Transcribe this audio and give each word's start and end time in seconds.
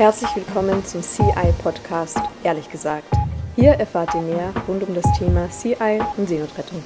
Herzlich 0.00 0.34
willkommen 0.34 0.82
zum 0.82 1.02
CI 1.02 1.52
Podcast, 1.62 2.18
ehrlich 2.42 2.70
gesagt. 2.70 3.14
Hier 3.54 3.72
erfahrt 3.72 4.14
ihr 4.14 4.22
mehr 4.22 4.50
rund 4.66 4.82
um 4.82 4.94
das 4.94 5.04
Thema 5.18 5.46
CI 5.50 6.00
und 6.16 6.26
Seenotrettung. 6.26 6.82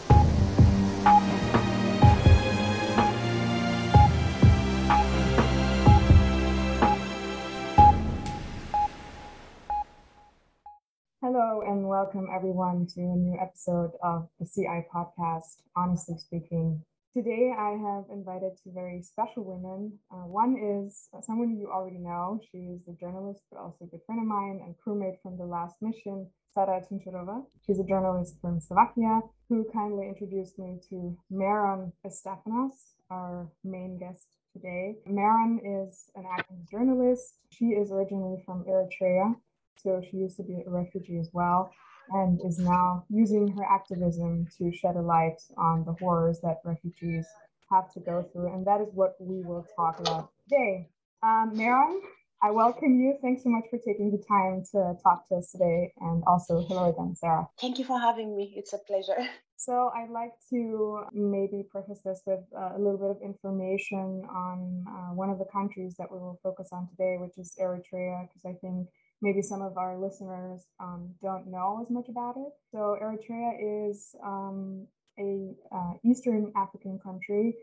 Hello 11.23 11.61
and 11.61 11.89
welcome 11.89 12.27
everyone 12.35 12.89
to 12.89 13.01
a 13.01 13.17
new 13.17 13.39
episode 13.41 13.93
of 14.03 14.29
the 14.41 14.45
CI 14.45 14.85
podcast, 14.91 15.63
Honestly 15.77 16.19
Speaking. 16.19 16.85
Today, 17.15 17.55
I 17.57 17.79
have 17.79 18.07
invited 18.11 18.59
two 18.59 18.73
very 18.75 19.01
special 19.01 19.45
women. 19.45 20.01
Uh, 20.11 20.27
one 20.27 20.59
is 20.59 21.09
someone 21.23 21.57
you 21.57 21.71
already 21.71 21.99
know. 21.99 22.41
She 22.51 22.59
is 22.75 22.89
a 22.89 22.93
journalist, 22.93 23.41
but 23.53 23.61
also 23.61 23.85
a 23.85 23.87
good 23.87 24.01
friend 24.05 24.21
of 24.21 24.27
mine 24.27 24.59
and 24.65 24.75
crewmate 24.85 25.23
from 25.23 25.39
the 25.39 25.45
last 25.45 25.77
mission, 25.81 26.27
Sara 26.53 26.83
Cincurova. 26.83 27.45
She's 27.65 27.79
a 27.79 27.85
journalist 27.85 28.35
from 28.41 28.59
Slovakia 28.59 29.21
who 29.49 29.65
kindly 29.73 30.09
introduced 30.09 30.59
me 30.59 30.81
to 30.91 31.17
Meron 31.31 31.93
Estefanos, 32.05 32.99
our 33.13 33.49
main 33.63 33.97
guest 33.97 34.27
today. 34.53 34.97
Meron 35.07 35.61
is 35.65 36.11
an 36.17 36.25
active 36.37 36.69
journalist. 36.69 37.39
She 37.51 37.67
is 37.67 37.93
originally 37.93 38.43
from 38.45 38.65
Eritrea, 38.65 39.37
so 39.77 40.03
she 40.03 40.17
used 40.17 40.37
to 40.39 40.43
be 40.43 40.65
a 40.67 40.69
refugee 40.69 41.21
as 41.21 41.31
well 41.33 41.71
and 42.11 42.41
is 42.45 42.59
now 42.59 43.05
using 43.09 43.49
her 43.49 43.65
activism 43.65 44.47
to 44.59 44.73
shed 44.73 44.97
a 44.97 45.01
light 45.03 45.41
on 45.57 45.85
the 45.85 45.93
horrors 45.95 46.41
that 46.43 46.59
refugees 46.65 47.27
have 47.71 47.93
to 47.93 48.01
go 48.01 48.29
through. 48.33 48.53
And 48.55 48.67
that 48.67 48.81
is 48.81 48.89
what 48.93 49.15
we 49.21 49.43
will 49.43 49.67
talk 49.77 50.01
about 50.01 50.31
today. 50.49 50.89
Um, 51.23 51.53
Meron, 51.55 52.01
I 52.43 52.51
welcome 52.51 53.01
you. 53.01 53.17
Thanks 53.23 53.43
so 53.43 53.49
much 53.49 53.65
for 53.71 53.79
taking 53.79 54.11
the 54.11 54.23
time 54.29 54.63
to 54.73 54.95
talk 55.03 55.27
to 55.29 55.37
us 55.37 55.51
today. 55.53 55.93
And 56.01 56.23
also, 56.27 56.61
hello 56.69 56.91
again, 56.91 57.15
Sarah. 57.17 57.49
Thank 57.59 57.79
you 57.79 57.87
for 57.87 57.99
having 57.99 58.37
me. 58.37 58.53
It's 58.57 58.73
a 58.73 58.79
pleasure. 58.79 59.17
So, 59.57 59.91
I'd 59.97 60.11
like 60.11 60.33
to 60.51 61.05
maybe 61.15 61.65
preface 61.71 62.01
this 62.05 62.21
with 62.27 62.41
uh, 62.55 62.73
a 62.77 62.79
little 62.79 62.99
bit 62.99 63.09
of 63.09 63.23
information 63.23 64.27
on 64.29 64.85
uh, 64.87 65.15
one 65.15 65.31
of 65.31 65.39
the 65.39 65.47
countries 65.47 65.95
that 65.99 66.11
we 66.13 66.19
will 66.19 66.39
focus 66.43 66.69
on 66.73 66.87
today, 66.89 67.17
which 67.19 67.39
is 67.39 67.55
Eritrea, 67.59 68.29
because 68.29 68.45
I 68.45 68.59
think 68.61 68.89
maybe 69.25 69.41
some 69.41 69.63
of 69.63 69.79
our 69.79 69.99
listeners 69.99 70.67
um, 70.79 71.09
don't 71.23 71.47
know 71.47 71.79
as 71.81 71.91
much 71.91 72.09
about 72.11 72.37
it. 72.37 72.53
So 72.71 72.99
Eritrea 73.03 73.89
is 73.89 74.15
um, 74.23 74.87
a 75.19 75.55
uh, 75.75 75.95
Eastern 76.05 76.53
African 76.55 76.99
country 76.99 77.55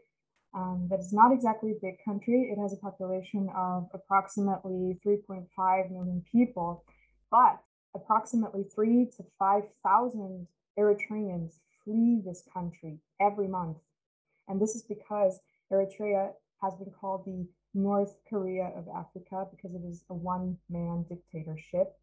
um, 0.55 0.87
that 0.89 0.99
is 0.99 1.13
not 1.13 1.31
exactly 1.31 1.71
a 1.71 1.79
big 1.79 2.03
country. 2.03 2.51
It 2.51 2.59
has 2.59 2.73
a 2.73 2.77
population 2.77 3.47
of 3.55 3.87
approximately 3.93 4.99
3.5 5.05 5.91
million 5.91 6.25
people, 6.31 6.83
but 7.29 7.59
approximately 7.93 8.63
three 8.73 9.07
to 9.17 9.23
5,000 9.37 10.47
Eritreans 10.79 11.59
flee 11.85 12.21
this 12.25 12.43
country 12.51 12.97
every 13.19 13.47
month. 13.47 13.77
And 14.47 14.59
this 14.59 14.75
is 14.75 14.81
because 14.81 15.39
Eritrea 15.71 16.31
has 16.63 16.73
been 16.75 16.91
called 16.99 17.23
the 17.25 17.47
North 17.73 18.15
Korea 18.29 18.71
of 18.75 18.87
Africa 18.89 19.47
because 19.51 19.75
it 19.75 19.83
is 19.87 20.03
a 20.09 20.13
one 20.13 20.57
man 20.69 21.05
dictatorship 21.07 21.97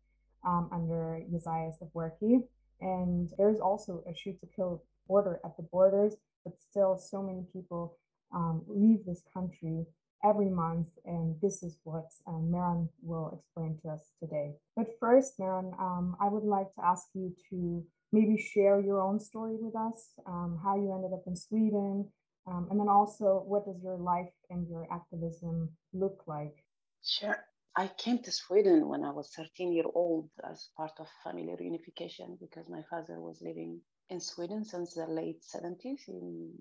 um, 0.47 0.69
under 0.73 1.21
Isaias 1.35 1.79
Afwerki. 1.83 2.43
And 2.81 3.31
there's 3.37 3.59
also 3.59 4.03
a 4.09 4.15
shoot 4.15 4.41
to 4.41 4.47
kill 4.55 4.85
order 5.09 5.41
at 5.45 5.57
the 5.57 5.65
borders, 5.65 6.15
but 6.45 6.61
still, 6.61 6.97
so 6.97 7.23
many 7.23 7.45
people 7.53 7.97
um, 8.33 8.63
leave 8.69 9.05
this 9.05 9.23
country 9.35 9.85
every 10.25 10.49
month. 10.49 10.89
And 11.05 11.37
this 11.43 11.63
is 11.63 11.79
what 11.85 12.07
um, 12.27 12.51
Meron 12.51 12.89
will 13.03 13.39
explain 13.39 13.79
to 13.83 13.91
us 13.91 14.13
today. 14.21 14.55
But 14.77 14.87
first, 15.01 15.39
Meron, 15.39 15.73
um, 15.79 16.17
I 16.21 16.29
would 16.29 16.45
like 16.45 16.73
to 16.75 16.85
ask 16.85 17.09
you 17.15 17.35
to 17.51 17.85
maybe 18.13 18.39
share 18.39 18.81
your 18.81 19.03
own 19.03 19.21
story 19.21 19.57
with 19.61 19.77
us, 19.77 20.13
um, 20.27 20.61
how 20.63 20.77
you 20.77 20.93
ended 20.95 21.13
up 21.13 21.25
in 21.27 21.37
Sweden, 21.37 22.09
um, 22.49 22.67
and 22.71 22.81
then 22.81 22.89
also, 22.89 23.43
what 23.47 23.67
does 23.67 23.83
your 23.83 23.99
life 23.99 24.33
and 24.51 24.67
your 24.69 24.87
activism 24.91 25.69
look 25.93 26.23
like? 26.27 26.65
Sure. 27.03 27.37
I 27.77 27.89
came 27.99 28.19
to 28.21 28.33
Sweden 28.33 28.89
when 28.89 29.05
I 29.05 29.11
was 29.11 29.31
13 29.37 29.73
year 29.73 29.85
old 29.95 30.31
as 30.51 30.69
part 30.77 30.93
of 30.99 31.07
family 31.23 31.55
reunification 31.61 32.39
because 32.41 32.69
my 32.69 32.83
father 32.91 33.21
was 33.21 33.41
living 33.43 33.81
in 34.11 34.21
Sweden 34.21 34.65
since 34.65 34.95
the 34.95 35.07
late 35.07 35.43
70s. 35.43 36.09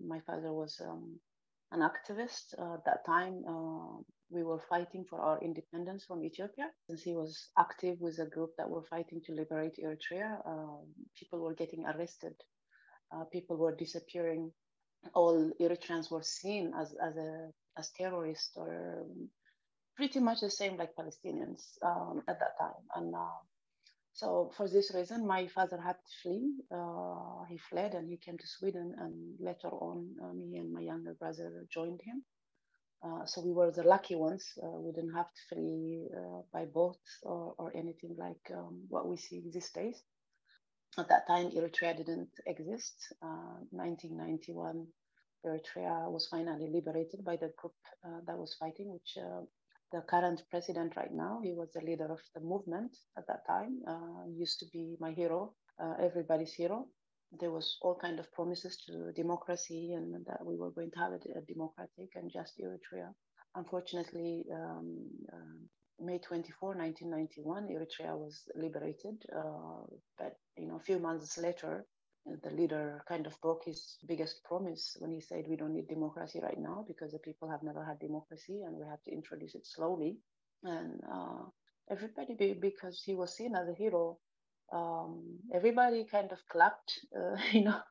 my 0.06 0.20
father 0.28 0.54
was 0.54 0.80
um, 0.82 1.20
an 1.72 1.80
activist. 1.80 2.54
Uh, 2.60 2.76
at 2.76 2.86
that 2.86 3.06
time, 3.06 3.44
uh, 3.48 4.02
we 4.30 4.44
were 4.44 4.62
fighting 4.70 5.06
for 5.10 5.20
our 5.22 5.40
independence 5.42 6.04
from 6.06 6.24
Ethiopia. 6.24 6.70
Since 6.88 7.04
he 7.04 7.14
was 7.16 7.50
active 7.58 8.00
with 8.02 8.20
a 8.20 8.26
group 8.26 8.52
that 8.58 8.70
were 8.70 8.84
fighting 8.84 9.22
to 9.26 9.34
liberate 9.34 9.80
Eritrea, 9.82 10.40
uh, 10.46 10.82
people 11.18 11.40
were 11.40 11.56
getting 11.56 11.86
arrested. 11.86 12.36
Uh, 13.12 13.24
people 13.32 13.56
were 13.56 13.76
disappearing 13.76 14.52
all 15.14 15.52
Eritreans 15.60 16.12
were 16.12 16.24
seen 16.24 16.74
as 16.80 16.94
as 17.02 17.16
a 17.18 17.50
as 17.78 17.92
terrorists 17.92 18.52
or 18.56 19.06
pretty 19.96 20.20
much 20.20 20.42
the 20.42 20.50
same 20.50 20.78
like 20.78 20.96
Palestinians 20.96 21.64
um, 21.84 22.22
at 22.28 22.40
that 22.40 22.58
time. 22.60 22.84
And 22.96 23.16
uh, 23.16 23.40
so 24.14 24.52
for 24.56 24.68
this 24.70 24.92
reason, 24.94 25.28
my 25.28 25.48
father 25.48 25.80
had 25.80 25.94
to 25.96 26.14
flee. 26.24 26.52
Uh, 26.72 27.44
he 27.50 27.58
fled 27.58 27.94
and 27.96 28.10
he 28.10 28.18
came 28.18 28.38
to 28.38 28.48
Sweden, 28.48 28.96
and 29.00 29.36
later 29.40 29.70
on, 29.70 30.16
uh, 30.24 30.34
me 30.34 30.58
and 30.58 30.72
my 30.72 30.82
younger 30.82 31.14
brother 31.14 31.66
joined 31.72 32.02
him. 32.04 32.24
Uh, 33.04 33.26
so 33.26 33.42
we 33.42 33.52
were 33.54 33.72
the 33.72 33.84
lucky 33.84 34.16
ones. 34.16 34.44
Uh, 34.62 34.80
we 34.80 34.92
didn't 34.92 35.14
have 35.14 35.28
to 35.34 35.42
flee 35.56 36.08
uh, 36.16 36.42
by 36.52 36.66
boat 36.66 36.98
or, 37.24 37.54
or 37.58 37.72
anything 37.76 38.16
like 38.18 38.42
um, 38.56 38.82
what 38.90 39.08
we 39.08 39.18
see 39.18 39.44
these 39.54 39.70
days. 39.72 40.02
At 41.00 41.10
that 41.10 41.28
time, 41.28 41.52
Eritrea 41.52 41.96
didn't 41.96 42.30
exist. 42.46 43.14
1991, 43.72 44.88
uh, 45.46 45.48
Eritrea 45.48 46.12
was 46.12 46.28
finally 46.28 46.70
liberated 46.72 47.24
by 47.24 47.36
the 47.36 47.52
group 47.58 47.76
uh, 48.04 48.20
that 48.26 48.38
was 48.38 48.56
fighting, 48.60 48.92
which 48.92 49.18
uh, 49.18 49.42
the 49.92 50.02
current 50.02 50.42
president 50.50 50.96
right 50.96 51.14
now, 51.14 51.40
he 51.44 51.54
was 51.54 51.70
the 51.74 51.82
leader 51.82 52.12
of 52.12 52.20
the 52.34 52.42
movement 52.42 52.98
at 53.18 53.28
that 53.28 53.46
time. 53.48 53.80
used 54.36 54.60
to 54.60 54.66
be 54.74 54.98
my 55.00 55.12
hero, 55.12 55.54
everybody's 56.00 56.54
hero 56.54 56.88
there 57.40 57.52
was 57.52 57.78
all 57.82 57.96
kind 57.96 58.20
of 58.20 58.32
promises 58.32 58.78
to 58.86 59.12
democracy 59.14 59.94
and 59.94 60.26
that 60.26 60.46
we 60.46 60.56
were 60.56 60.72
going 60.72 60.92
to 60.92 61.00
have 61.00 61.12
a, 61.12 61.20
a 61.38 61.42
democratic 61.42 62.10
and 62.16 62.32
just 62.32 62.60
Eritrea. 62.60 63.14
Unfortunately, 63.56 64.46
um, 64.54 64.98
uh, 65.32 65.58
May 66.00 66.20
24, 66.20 66.76
1991, 66.76 67.68
Eritrea 67.68 68.18
was 68.18 68.44
liberated. 68.56 69.24
Uh, 69.36 69.84
but 70.18 70.38
you 70.58 70.68
know, 70.68 70.78
a 70.78 70.80
few 70.90 71.00
months 71.00 71.38
later, 71.38 71.86
the 72.44 72.52
leader 72.52 73.02
kind 73.08 73.26
of 73.26 73.40
broke 73.42 73.64
his 73.66 73.98
biggest 74.08 74.44
promise 74.44 74.98
when 75.00 75.12
he 75.12 75.22
said, 75.22 75.46
"We 75.48 75.56
don't 75.56 75.74
need 75.74 75.88
democracy 75.88 76.40
right 76.42 76.60
now 76.60 76.84
because 76.88 77.12
the 77.14 77.20
people 77.20 77.50
have 77.50 77.64
never 77.64 77.84
had 77.84 78.00
democracy, 78.00 78.62
and 78.66 78.76
we 78.78 78.86
have 78.86 79.02
to 79.04 79.12
introduce 79.12 79.56
it 79.56 79.66
slowly." 79.66 80.20
And 80.64 81.02
uh, 81.12 81.46
everybody, 81.90 82.54
because 82.60 83.02
he 83.04 83.16
was 83.16 83.36
seen 83.36 83.56
as 83.56 83.70
a 83.70 83.74
hero, 83.74 84.20
um, 84.74 85.40
everybody 85.54 86.06
kind 86.06 86.32
of 86.32 86.40
clapped, 86.50 87.00
uh, 87.18 87.38
you 87.54 87.64
know, 87.66 87.82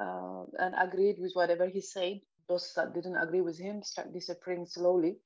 uh, 0.00 0.44
and 0.58 0.74
agreed 0.78 1.16
with 1.20 1.32
whatever 1.34 1.66
he 1.66 1.80
said. 1.80 2.20
Those 2.48 2.72
that 2.76 2.94
didn't 2.94 3.16
agree 3.16 3.42
with 3.42 3.58
him 3.58 3.82
start 3.82 4.12
disappearing 4.12 4.66
slowly, 4.66 5.18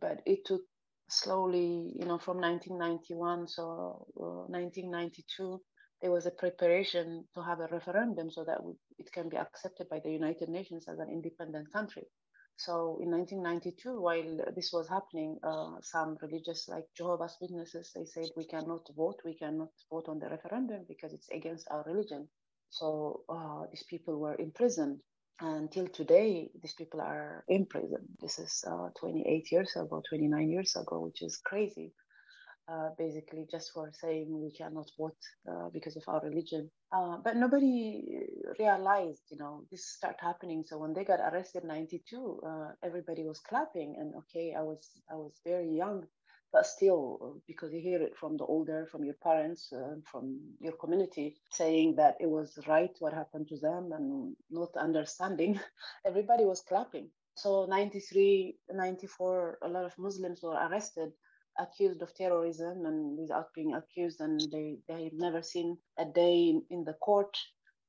but 0.00 0.22
it 0.26 0.44
took 0.44 0.62
slowly, 1.08 1.92
you 1.98 2.06
know, 2.06 2.18
from 2.18 2.38
1991, 2.40 3.48
so 3.48 4.06
uh, 4.20 4.46
1992, 4.48 5.60
there 6.04 6.12
was 6.12 6.26
a 6.26 6.30
preparation 6.30 7.24
to 7.32 7.42
have 7.42 7.60
a 7.60 7.68
referendum 7.72 8.30
so 8.30 8.44
that 8.44 8.58
it 8.98 9.10
can 9.10 9.30
be 9.30 9.38
accepted 9.38 9.88
by 9.88 10.00
the 10.00 10.10
United 10.10 10.50
Nations 10.50 10.84
as 10.86 10.98
an 10.98 11.08
independent 11.08 11.72
country. 11.72 12.02
So 12.58 12.98
in 13.00 13.10
1992, 13.10 14.02
while 14.02 14.52
this 14.54 14.70
was 14.70 14.86
happening, 14.86 15.38
uh, 15.42 15.76
some 15.80 16.18
religious, 16.20 16.68
like 16.68 16.84
Jehovah's 16.94 17.38
Witnesses, 17.40 17.90
they 17.94 18.04
said 18.04 18.28
we 18.36 18.44
cannot 18.44 18.86
vote, 18.94 19.16
we 19.24 19.34
cannot 19.38 19.70
vote 19.90 20.04
on 20.10 20.18
the 20.18 20.28
referendum 20.28 20.84
because 20.86 21.14
it's 21.14 21.30
against 21.30 21.68
our 21.70 21.82
religion. 21.86 22.28
So 22.68 23.22
uh, 23.30 23.62
these 23.70 23.84
people 23.88 24.20
were 24.20 24.36
imprisoned 24.36 25.00
until 25.40 25.86
today, 25.88 26.50
these 26.60 26.74
people 26.74 27.00
are 27.00 27.44
in 27.48 27.64
prison. 27.64 28.04
This 28.20 28.38
is 28.38 28.62
uh, 28.70 28.90
28 29.00 29.50
years 29.50 29.72
ago, 29.74 30.02
29 30.06 30.50
years 30.50 30.76
ago, 30.76 31.00
which 31.00 31.22
is 31.22 31.38
crazy. 31.38 31.94
Uh, 32.66 32.88
basically, 32.96 33.46
just 33.50 33.72
for 33.72 33.90
saying 33.92 34.26
we 34.40 34.50
cannot 34.50 34.90
vote 34.98 35.18
uh, 35.50 35.68
because 35.70 35.96
of 35.96 36.04
our 36.08 36.22
religion. 36.22 36.70
Uh, 36.92 37.18
but 37.22 37.36
nobody 37.36 38.02
realized, 38.58 39.20
you 39.30 39.36
know, 39.36 39.64
this 39.70 39.86
start 39.86 40.16
happening. 40.18 40.64
So 40.66 40.78
when 40.78 40.94
they 40.94 41.04
got 41.04 41.20
arrested 41.20 41.62
in 41.64 41.68
'92, 41.68 42.40
uh, 42.46 42.68
everybody 42.82 43.22
was 43.22 43.40
clapping, 43.40 43.96
and 43.98 44.14
okay, 44.16 44.54
I 44.56 44.62
was 44.62 44.88
I 45.10 45.16
was 45.16 45.38
very 45.44 45.68
young 45.76 46.06
but 46.54 46.66
still 46.66 47.42
because 47.48 47.72
you 47.72 47.80
hear 47.80 48.00
it 48.00 48.16
from 48.16 48.36
the 48.36 48.44
older 48.44 48.86
from 48.90 49.04
your 49.04 49.16
parents 49.22 49.72
uh, 49.72 49.96
from 50.10 50.38
your 50.60 50.72
community 50.74 51.34
saying 51.50 51.96
that 51.96 52.14
it 52.20 52.30
was 52.30 52.56
right 52.68 52.92
what 53.00 53.12
happened 53.12 53.48
to 53.48 53.58
them 53.58 53.90
and 53.92 54.36
not 54.50 54.70
understanding 54.78 55.58
everybody 56.06 56.44
was 56.44 56.62
clapping 56.68 57.10
so 57.34 57.66
93 57.66 58.56
94 58.72 59.58
a 59.64 59.68
lot 59.68 59.84
of 59.84 59.92
muslims 59.98 60.40
were 60.42 60.54
arrested 60.54 61.10
accused 61.58 62.02
of 62.02 62.14
terrorism 62.14 62.86
and 62.86 63.18
without 63.18 63.52
being 63.54 63.74
accused, 63.74 64.20
and 64.20 64.40
they 64.50 64.78
they 64.88 65.10
never 65.14 65.42
seen 65.42 65.78
a 65.98 66.04
day 66.04 66.60
in, 66.70 66.84
the 66.84 66.94
court. 66.94 67.36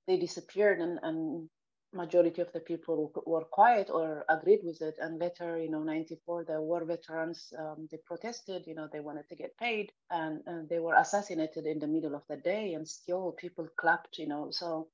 They 0.08 0.18
disappeared, 0.18 0.80
and, 0.82 1.00
and 1.02 1.50
majority 1.96 2.42
of 2.42 2.52
the 2.52 2.60
people 2.60 3.12
were 3.26 3.46
quiet 3.46 3.90
or 3.90 4.26
agreed 4.30 4.60
with 4.64 4.82
it. 4.82 4.96
And 5.00 5.20
later, 5.20 5.58
you 5.58 5.70
know, 5.70 5.84
94, 5.84 6.46
the 6.46 6.62
war 6.62 6.84
veterans, 6.86 7.52
um, 7.58 7.88
they 7.90 7.98
protested, 8.06 8.68
you 8.68 8.76
know, 8.76 8.88
they 8.92 9.00
wanted 9.00 9.28
to 9.30 9.36
get 9.36 9.58
paid 9.58 9.92
and, 10.12 10.42
and, 10.46 10.68
they 10.70 10.80
were 10.80 10.96
assassinated 10.96 11.66
in 11.66 11.80
the 11.80 11.88
middle 11.88 12.16
of 12.16 12.24
the 12.30 12.38
day 12.38 12.74
and 12.74 12.88
still 12.88 13.32
people 13.40 13.68
clapped, 13.80 14.18
you 14.18 14.28
know. 14.28 14.50
So 14.52 14.90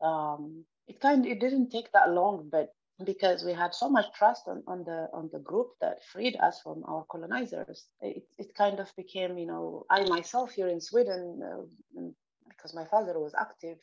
um, 0.00 0.64
it 0.88 1.00
kind 1.00 1.26
it 1.26 1.40
didn't 1.40 1.70
take 1.70 1.92
that 1.92 2.10
long, 2.10 2.48
but 2.50 2.70
because 3.04 3.44
we 3.44 3.52
had 3.52 3.74
so 3.74 3.88
much 3.88 4.06
trust 4.14 4.48
on, 4.48 4.62
on 4.66 4.84
the 4.84 5.08
on 5.12 5.28
the 5.32 5.38
group 5.40 5.68
that 5.80 6.04
freed 6.04 6.36
us 6.36 6.60
from 6.62 6.82
our 6.88 7.04
colonizers, 7.10 7.86
it, 8.00 8.24
it 8.38 8.54
kind 8.54 8.80
of 8.80 8.90
became, 8.96 9.36
you 9.36 9.46
know, 9.46 9.84
I 9.90 10.04
myself 10.04 10.52
here 10.52 10.68
in 10.68 10.80
Sweden, 10.80 11.40
uh, 11.42 12.00
because 12.48 12.74
my 12.74 12.86
father 12.86 13.18
was 13.18 13.34
active, 13.38 13.78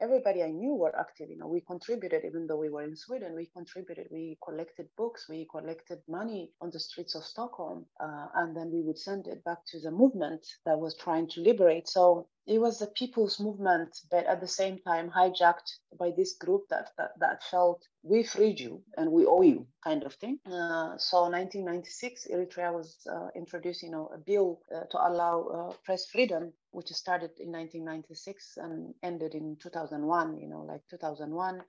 everybody 0.00 0.42
I 0.42 0.50
knew 0.50 0.74
were 0.74 0.96
active. 0.98 1.30
You 1.30 1.38
know, 1.38 1.48
we 1.48 1.60
contributed, 1.60 2.24
even 2.24 2.46
though 2.46 2.56
we 2.56 2.70
were 2.70 2.82
in 2.82 2.96
Sweden, 2.96 3.34
we 3.34 3.46
contributed. 3.46 4.08
We 4.10 4.38
collected 4.44 4.88
books, 4.96 5.26
we 5.28 5.46
collected 5.50 5.98
money 6.08 6.52
on 6.60 6.70
the 6.70 6.80
streets 6.80 7.14
of 7.14 7.24
Stockholm, 7.24 7.86
uh, 8.00 8.26
and 8.36 8.56
then 8.56 8.70
we 8.72 8.82
would 8.82 8.98
send 8.98 9.26
it 9.26 9.44
back 9.44 9.58
to 9.68 9.80
the 9.80 9.90
movement 9.90 10.46
that 10.64 10.78
was 10.78 10.96
trying 10.96 11.28
to 11.30 11.40
liberate. 11.40 11.88
So 11.88 12.26
it 12.46 12.58
was 12.58 12.80
a 12.80 12.86
people's 12.86 13.38
movement, 13.38 13.98
but 14.10 14.26
at 14.26 14.40
the 14.40 14.48
same 14.48 14.78
time 14.78 15.10
hijacked 15.10 15.70
by 15.98 16.12
this 16.16 16.34
group 16.34 16.62
that 16.70 16.90
that, 16.96 17.10
that 17.20 17.42
felt 17.44 17.82
we 18.02 18.22
freed 18.22 18.58
you 18.58 18.82
and 18.96 19.12
we 19.12 19.26
owe 19.26 19.42
you 19.42 19.66
kind 19.84 20.02
of 20.04 20.14
thing. 20.14 20.38
Uh, 20.46 20.96
so 20.96 21.22
1996, 21.28 22.26
Eritrea 22.32 22.72
was 22.72 22.96
uh, 23.12 23.28
introduced, 23.36 23.82
you 23.82 23.90
know, 23.90 24.10
a 24.14 24.18
bill 24.18 24.60
uh, 24.74 24.84
to 24.90 24.98
allow 25.08 25.42
uh, 25.42 25.72
press 25.84 26.06
freedom, 26.06 26.52
which 26.72 26.88
started 26.88 27.30
in 27.38 27.50
1996 27.52 28.56
and 28.58 28.94
ended 29.02 29.34
in 29.34 29.56
2001. 29.60 30.38
You 30.38 30.48
know, 30.48 30.62
like 30.62 30.82
2001. 30.90 31.62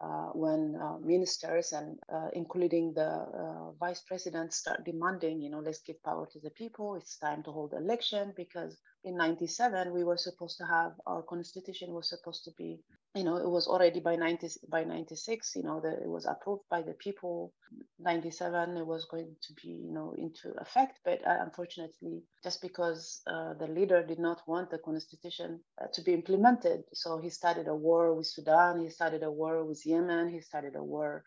Uh, 0.00 0.28
when 0.32 0.76
uh, 0.76 0.96
ministers 1.00 1.72
and 1.72 1.98
uh, 2.12 2.28
including 2.32 2.94
the 2.94 3.02
uh, 3.04 3.72
vice 3.80 4.00
president 4.02 4.52
start 4.52 4.84
demanding, 4.84 5.40
you 5.42 5.50
know, 5.50 5.58
let's 5.58 5.80
give 5.82 6.00
power 6.04 6.24
to 6.30 6.38
the 6.38 6.50
people. 6.50 6.94
It's 6.94 7.18
time 7.18 7.42
to 7.42 7.50
hold 7.50 7.72
election 7.74 8.32
because 8.36 8.78
in 9.04 9.16
97 9.16 9.92
we 9.92 10.04
were 10.04 10.16
supposed 10.16 10.58
to 10.58 10.66
have 10.66 10.92
our 11.06 11.22
constitution 11.22 11.92
was 11.92 12.08
supposed 12.08 12.44
to 12.44 12.50
be 12.58 12.80
you 13.14 13.24
know 13.24 13.36
it 13.36 13.48
was 13.48 13.66
already 13.66 14.00
by 14.00 14.16
90 14.16 14.48
by 14.68 14.84
96 14.84 15.56
you 15.56 15.62
know 15.62 15.80
that 15.80 16.02
it 16.02 16.08
was 16.08 16.26
approved 16.26 16.62
by 16.70 16.82
the 16.82 16.94
people. 16.94 17.52
97 18.00 18.76
it 18.76 18.86
was 18.86 19.06
going 19.06 19.34
to 19.42 19.52
be 19.54 19.68
you 19.68 19.92
know 19.92 20.14
into 20.16 20.52
effect 20.60 21.00
but 21.04 21.20
uh, 21.26 21.38
unfortunately 21.40 22.22
just 22.42 22.62
because 22.62 23.20
uh, 23.26 23.54
the 23.54 23.66
leader 23.66 24.02
did 24.02 24.18
not 24.18 24.40
want 24.46 24.70
the 24.70 24.78
constitution 24.78 25.60
uh, 25.80 25.86
to 25.92 26.02
be 26.02 26.12
implemented 26.14 26.82
so 26.92 27.18
he 27.18 27.28
started 27.30 27.68
a 27.68 27.74
war 27.74 28.14
with 28.14 28.26
sudan 28.26 28.80
he 28.80 28.88
started 28.88 29.22
a 29.22 29.30
war 29.30 29.64
with 29.64 29.84
yemen 29.84 30.28
he 30.28 30.40
started 30.40 30.74
a 30.76 30.82
war 30.82 31.24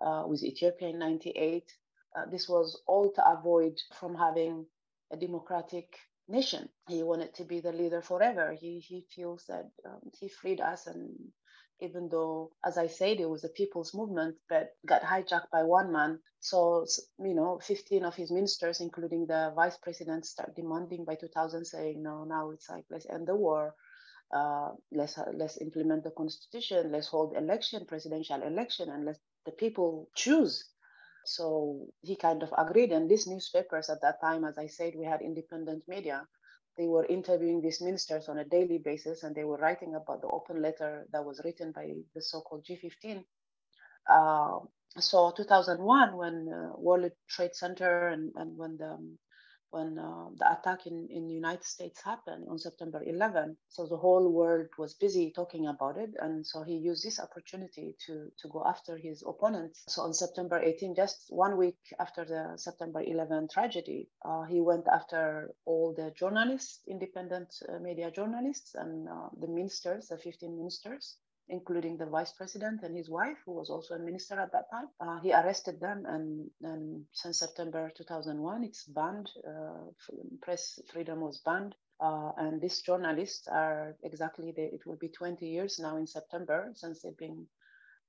uh, 0.00 0.24
with 0.26 0.42
ethiopia 0.42 0.88
in 0.88 0.98
98 0.98 1.72
uh, 2.16 2.24
this 2.30 2.48
was 2.48 2.80
all 2.86 3.10
to 3.12 3.22
avoid 3.28 3.74
from 3.98 4.14
having 4.14 4.64
a 5.12 5.16
democratic 5.16 5.86
nation. 6.28 6.68
He 6.88 7.02
wanted 7.02 7.34
to 7.34 7.44
be 7.44 7.60
the 7.60 7.72
leader 7.72 8.02
forever. 8.02 8.52
He 8.52 8.80
he 8.80 9.06
feels 9.14 9.44
that 9.48 9.70
um, 9.86 10.00
he 10.18 10.28
freed 10.28 10.60
us, 10.60 10.86
and 10.86 11.32
even 11.80 12.08
though, 12.08 12.52
as 12.64 12.78
I 12.78 12.86
said, 12.86 13.20
it 13.20 13.28
was 13.28 13.44
a 13.44 13.48
people's 13.48 13.94
movement, 13.94 14.36
but 14.48 14.70
got 14.86 15.02
hijacked 15.02 15.50
by 15.50 15.64
one 15.64 15.92
man. 15.92 16.20
So 16.40 16.86
you 17.18 17.34
know, 17.34 17.58
15 17.62 18.04
of 18.04 18.14
his 18.14 18.30
ministers, 18.30 18.80
including 18.80 19.26
the 19.26 19.52
vice 19.56 19.76
president, 19.78 20.26
start 20.26 20.54
demanding 20.56 21.04
by 21.04 21.16
2000, 21.16 21.64
saying, 21.64 22.02
"No, 22.02 22.24
now 22.24 22.50
it's 22.50 22.68
like 22.70 22.84
let's 22.90 23.06
end 23.06 23.28
the 23.28 23.36
war." 23.36 23.74
Uh, 24.32 24.70
let's 24.92 25.18
let's 25.34 25.58
implement 25.60 26.04
the 26.04 26.10
constitution. 26.12 26.90
Let's 26.92 27.08
hold 27.08 27.36
election, 27.36 27.86
presidential 27.86 28.42
election, 28.42 28.90
and 28.90 29.04
let 29.04 29.18
the 29.44 29.52
people 29.52 30.08
choose 30.14 30.71
so 31.24 31.86
he 32.02 32.16
kind 32.16 32.42
of 32.42 32.52
agreed. 32.56 32.92
And 32.92 33.10
these 33.10 33.26
newspapers 33.26 33.88
at 33.90 34.02
that 34.02 34.20
time, 34.20 34.44
as 34.44 34.58
I 34.58 34.66
said, 34.66 34.94
we 34.96 35.04
had 35.04 35.22
independent 35.22 35.84
media. 35.88 36.26
They 36.76 36.86
were 36.86 37.06
interviewing 37.06 37.60
these 37.60 37.80
ministers 37.80 38.28
on 38.28 38.38
a 38.38 38.44
daily 38.44 38.78
basis 38.78 39.22
and 39.22 39.34
they 39.34 39.44
were 39.44 39.58
writing 39.58 39.94
about 39.94 40.22
the 40.22 40.28
open 40.28 40.62
letter 40.62 41.06
that 41.12 41.24
was 41.24 41.40
written 41.44 41.72
by 41.72 41.92
the 42.14 42.22
so 42.22 42.40
called 42.40 42.64
G15. 42.64 43.24
Uh, 44.10 44.60
so 44.98 45.32
2001, 45.36 46.16
when 46.16 46.48
uh, 46.48 46.72
World 46.78 47.10
Trade 47.28 47.54
Center 47.54 48.08
and, 48.08 48.32
and 48.36 48.56
when 48.56 48.76
the 48.78 48.90
um, 48.90 49.18
when 49.72 49.98
uh, 49.98 50.28
the 50.38 50.52
attack 50.52 50.86
in, 50.86 51.08
in 51.10 51.26
the 51.26 51.34
United 51.34 51.64
States 51.64 52.00
happened 52.02 52.46
on 52.48 52.58
September 52.58 53.02
11. 53.04 53.56
So 53.68 53.86
the 53.86 53.96
whole 53.96 54.28
world 54.30 54.68
was 54.78 54.94
busy 54.94 55.32
talking 55.34 55.66
about 55.66 55.96
it. 55.96 56.10
And 56.20 56.46
so 56.46 56.62
he 56.62 56.76
used 56.76 57.04
this 57.04 57.18
opportunity 57.18 57.96
to, 58.06 58.30
to 58.40 58.48
go 58.48 58.62
after 58.66 58.96
his 58.96 59.24
opponents. 59.26 59.84
So 59.88 60.02
on 60.02 60.14
September 60.14 60.60
18, 60.62 60.94
just 60.94 61.26
one 61.30 61.56
week 61.56 61.78
after 61.98 62.24
the 62.24 62.52
September 62.56 63.02
11 63.02 63.48
tragedy, 63.52 64.08
uh, 64.24 64.44
he 64.44 64.60
went 64.60 64.86
after 64.88 65.50
all 65.64 65.94
the 65.96 66.12
journalists, 66.18 66.80
independent 66.86 67.54
uh, 67.68 67.78
media 67.78 68.10
journalists, 68.10 68.74
and 68.74 69.08
uh, 69.08 69.28
the 69.40 69.48
ministers, 69.48 70.08
the 70.08 70.18
15 70.18 70.56
ministers 70.56 71.16
including 71.48 71.96
the 71.96 72.06
vice 72.06 72.32
president 72.32 72.82
and 72.82 72.96
his 72.96 73.10
wife, 73.10 73.36
who 73.44 73.52
was 73.52 73.70
also 73.70 73.94
a 73.94 73.98
minister 73.98 74.38
at 74.40 74.52
that 74.52 74.70
time. 74.70 74.88
Uh, 75.00 75.20
he 75.20 75.32
arrested 75.32 75.80
them, 75.80 76.04
and, 76.06 76.50
and 76.62 77.04
since 77.12 77.38
September 77.38 77.90
2001, 77.96 78.64
it's 78.64 78.84
banned. 78.84 79.30
Uh, 79.46 79.90
press 80.40 80.78
freedom 80.92 81.20
was 81.20 81.40
banned. 81.44 81.74
Uh, 82.00 82.32
and 82.38 82.60
these 82.60 82.80
journalists 82.82 83.46
are 83.48 83.96
exactly, 84.02 84.52
the, 84.56 84.62
it 84.62 84.80
will 84.86 84.96
be 84.96 85.08
20 85.08 85.46
years 85.46 85.78
now 85.78 85.96
in 85.96 86.06
September 86.06 86.72
since 86.74 87.02
they've 87.02 87.16
been 87.18 87.46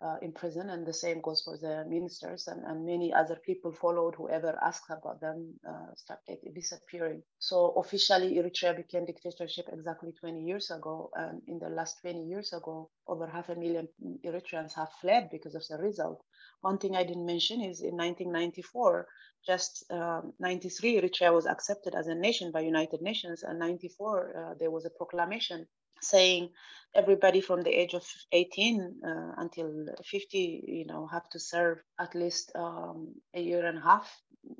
uh, 0.03 0.17
in 0.21 0.31
prison, 0.33 0.69
and 0.69 0.85
the 0.85 0.93
same 0.93 1.21
goes 1.21 1.41
for 1.41 1.57
the 1.57 1.85
ministers, 1.87 2.47
and, 2.47 2.63
and 2.65 2.85
many 2.85 3.13
other 3.13 3.37
people 3.45 3.71
followed. 3.71 4.15
Whoever 4.15 4.57
asked 4.61 4.89
about 4.89 5.21
them 5.21 5.53
uh, 5.67 5.93
started 5.95 6.39
disappearing. 6.53 7.23
So 7.39 7.73
officially, 7.77 8.35
Eritrea 8.35 8.75
became 8.75 9.05
dictatorship 9.05 9.69
exactly 9.71 10.11
20 10.19 10.41
years 10.41 10.71
ago, 10.71 11.09
and 11.15 11.41
in 11.47 11.59
the 11.59 11.69
last 11.69 12.01
20 12.01 12.23
years 12.25 12.51
ago, 12.53 12.89
over 13.07 13.27
half 13.27 13.49
a 13.49 13.55
million 13.55 13.87
Eritreans 14.25 14.73
have 14.73 14.89
fled 14.99 15.29
because 15.31 15.55
of 15.55 15.63
the 15.69 15.77
result. 15.77 16.21
One 16.61 16.77
thing 16.77 16.95
I 16.95 17.03
didn't 17.03 17.25
mention 17.25 17.61
is 17.61 17.81
in 17.81 17.95
1994, 17.95 19.07
just 19.45 19.85
um, 19.91 20.33
93, 20.39 21.01
Eritrea 21.01 21.33
was 21.33 21.45
accepted 21.45 21.95
as 21.95 22.07
a 22.07 22.15
nation 22.15 22.51
by 22.51 22.61
United 22.61 23.01
Nations, 23.01 23.43
and 23.43 23.59
94 23.59 24.33
uh, 24.35 24.53
there 24.59 24.71
was 24.71 24.85
a 24.85 24.89
proclamation 24.89 25.67
saying 26.03 26.49
everybody 26.95 27.41
from 27.41 27.61
the 27.61 27.71
age 27.71 27.93
of 27.93 28.05
18 28.31 29.01
uh, 29.05 29.31
until 29.37 29.87
50 30.05 30.63
you 30.67 30.85
know 30.85 31.07
have 31.07 31.27
to 31.29 31.39
serve 31.39 31.79
at 31.99 32.13
least 32.15 32.51
um, 32.55 33.15
a 33.33 33.41
year 33.41 33.65
and 33.65 33.77
a 33.79 33.81
half 33.81 34.11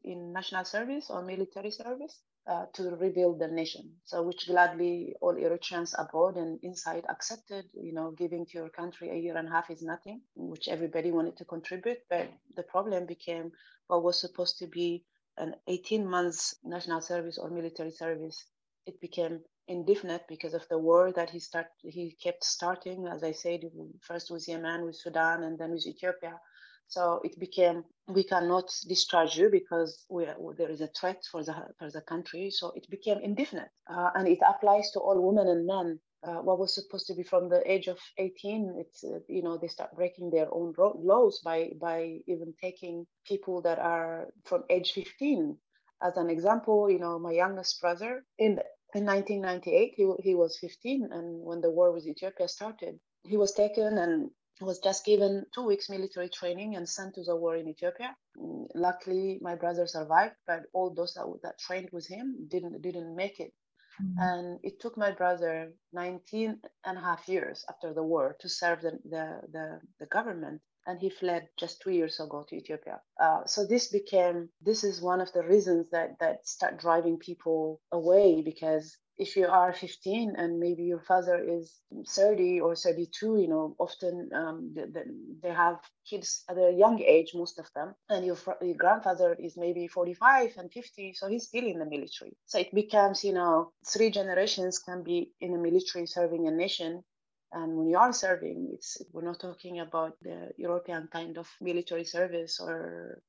in 0.03 0.33
national 0.33 0.65
service 0.65 1.09
or 1.09 1.23
military 1.23 1.71
service 1.71 2.19
uh, 2.47 2.65
to 2.73 2.95
rebuild 2.95 3.39
the 3.39 3.47
nation. 3.47 3.91
So 4.03 4.23
which 4.23 4.47
gladly 4.47 5.15
all 5.21 5.35
eritreans 5.35 5.93
abroad 5.97 6.38
and 6.38 6.59
inside 6.63 7.05
accepted 7.09 7.65
you 7.73 7.93
know 7.93 8.12
giving 8.12 8.45
to 8.47 8.57
your 8.57 8.69
country 8.69 9.09
a 9.09 9.15
year 9.15 9.38
and 9.38 9.47
a 9.47 9.51
half 9.51 9.69
is 9.69 9.81
nothing 9.81 10.21
which 10.35 10.67
everybody 10.67 11.12
wanted 11.12 11.38
to 11.38 11.45
contribute. 11.45 12.00
But 12.09 12.31
the 12.55 12.63
problem 12.63 13.05
became 13.05 13.51
what 13.88 14.03
was 14.03 14.19
supposed 14.19 14.57
to 14.59 14.67
be 14.67 15.05
an 15.38 15.55
18 15.67 16.07
months 16.07 16.55
national 16.63 17.01
service 17.01 17.38
or 17.38 17.50
military 17.50 17.91
service. 17.91 18.43
It 18.85 19.00
became 19.00 19.41
indefinite 19.67 20.24
because 20.27 20.53
of 20.53 20.67
the 20.70 20.77
war 20.77 21.12
that 21.13 21.29
he 21.29 21.39
start 21.39 21.67
he 21.82 22.15
kept 22.22 22.43
starting 22.43 23.08
as 23.08 23.24
i 23.24 23.32
said 23.32 23.62
first 24.01 24.29
with 24.29 24.48
yemen 24.48 24.86
with 24.86 24.96
sudan 24.96 25.43
and 25.43 25.58
then 25.58 25.72
with 25.72 25.88
ethiopia. 25.88 26.39
So 26.88 27.22
it 27.24 27.39
became 27.39 27.86
we 28.08 28.24
cannot 28.24 28.70
discharge 28.88 29.38
you 29.38 29.50
because 29.50 30.05
we, 30.10 30.27
there 30.58 30.70
is 30.70 30.82
a 30.82 30.88
threat 31.00 31.24
for 31.32 31.43
the 31.43 31.55
for 31.79 31.89
the 31.89 32.01
country. 32.01 32.51
So 32.51 32.72
it 32.75 32.88
became 32.89 33.20
indefinite. 33.20 33.72
Uh, 33.89 34.12
and 34.15 34.27
it 34.27 34.39
applies 34.46 34.91
to 34.91 35.00
all 35.00 35.20
women 35.22 35.48
and 35.48 35.65
men. 35.65 36.00
Uh, 36.24 36.41
what 36.41 36.60
was 36.60 36.75
supposed 36.75 37.08
to 37.08 37.15
be 37.15 37.24
from 37.24 37.50
the 37.50 37.62
age 37.70 37.88
of 37.88 38.00
18 38.17 38.75
it's 38.77 39.03
uh, 39.03 39.20
you 39.27 39.41
know 39.41 39.58
they 39.58 39.67
start 39.67 39.93
breaking 39.93 40.29
their 40.29 40.48
own 40.53 40.74
laws 40.77 41.41
by 41.43 41.70
by 41.82 42.20
even 42.27 42.53
taking 42.62 43.05
people 43.27 43.62
that 43.62 43.79
are 43.79 44.27
from 44.46 44.63
age 44.70 44.91
15 44.93 45.58
as 46.03 46.17
an 46.17 46.29
example, 46.29 46.89
you 46.89 47.00
know, 47.00 47.17
my 47.17 47.32
youngest 47.32 47.79
brother 47.79 48.25
in 48.38 48.60
in 48.95 49.05
1998, 49.05 49.93
he, 49.95 50.12
he 50.23 50.35
was 50.35 50.57
15, 50.59 51.09
and 51.12 51.43
when 51.43 51.62
the 51.62 51.71
war 51.71 51.91
with 51.91 52.07
Ethiopia 52.07 52.47
started, 52.47 53.00
he 53.23 53.38
was 53.38 53.53
taken 53.53 53.97
and 53.97 54.29
was 54.62 54.79
just 54.79 55.05
given 55.05 55.45
two 55.53 55.65
weeks 55.65 55.89
military 55.89 56.29
training 56.29 56.75
and 56.75 56.88
sent 56.88 57.15
to 57.15 57.23
the 57.23 57.35
war 57.35 57.55
in 57.55 57.67
Ethiopia. 57.67 58.15
Mm, 58.38 58.67
luckily, 58.75 59.39
my 59.41 59.55
brother 59.55 59.88
survived, 59.88 60.35
but 60.47 60.62
all 60.73 60.93
those 60.93 61.13
that, 61.15 61.25
that 61.43 61.59
trained 61.59 61.89
with 61.91 62.07
him 62.07 62.47
didn't 62.47 62.81
didn't 62.81 63.15
make 63.15 63.39
it. 63.39 63.53
Mm-hmm. 64.01 64.19
And 64.19 64.59
it 64.63 64.79
took 64.79 64.97
my 64.97 65.12
brother 65.12 65.73
19 65.93 66.59
and 66.85 66.97
a 66.97 67.01
half 67.01 67.27
years 67.27 67.63
after 67.69 67.93
the 67.93 68.03
war 68.03 68.35
to 68.39 68.50
serve 68.50 68.81
the, 68.81 68.97
the, 69.05 69.41
the, 69.51 69.79
the 70.00 70.05
government 70.07 70.62
and 70.88 71.00
he 71.00 71.10
fled 71.10 71.48
just 71.58 71.82
two 71.82 71.92
years 71.92 72.20
ago 72.20 72.46
to 72.48 72.56
Ethiopia. 72.56 73.02
Uh, 73.20 73.46
so 73.46 73.66
this 73.66 73.88
became 73.88 74.50
this 74.62 74.84
is 74.84 75.02
one 75.02 75.22
of 75.22 75.32
the 75.34 75.44
reasons 75.44 75.88
that 75.92 76.20
that 76.20 76.48
start 76.48 76.80
driving 76.80 77.18
people 77.18 77.80
away 77.92 78.42
because 78.42 78.98
if 79.18 79.36
you 79.36 79.46
are 79.46 79.74
15 79.74 80.36
and 80.38 80.60
maybe 80.60 80.84
your 80.84 81.00
father 81.00 81.38
is 81.38 81.80
30 82.08 82.62
or 82.62 82.75
32 82.75 83.38
you 83.38 83.48
know 83.48 83.75
often 83.80 84.30
um, 84.34 84.74
they, 84.75 85.04
they 85.42 85.54
have 85.54 85.80
kids 86.10 86.44
at 86.50 86.58
a 86.58 86.72
young 86.72 87.00
age 87.02 87.32
most 87.36 87.60
of 87.60 87.68
them 87.75 87.94
and 88.10 88.25
your, 88.25 88.38
your 88.62 88.75
grandfather 88.75 89.36
is 89.40 89.56
maybe 89.56 89.88
45 89.88 90.54
and 90.58 90.72
50 90.72 91.13
so 91.13 91.28
he's 91.28 91.48
still 91.48 91.66
in 91.66 91.80
the 91.80 91.86
military 91.86 92.36
so 92.46 92.60
it 92.60 92.74
becomes 92.74 93.24
you 93.24 93.34
know 93.34 93.72
three 93.88 94.10
generations 94.10 94.80
can 94.80 95.04
be 95.04 95.32
in 95.40 95.52
the 95.52 95.60
military 95.60 96.08
serving 96.08 96.48
a 96.48 96.52
nation 96.52 97.04
and 97.53 97.75
when 97.75 97.88
you 97.89 97.98
are 97.98 98.13
serving 98.13 98.69
it's 98.74 99.01
we're 99.12 99.24
not 99.24 99.39
talking 99.39 99.79
about 99.79 100.17
the 100.22 100.50
european 100.57 101.07
kind 101.12 101.38
of 101.38 101.48
military 101.62 102.03
service 102.05 102.60
or 102.60 103.22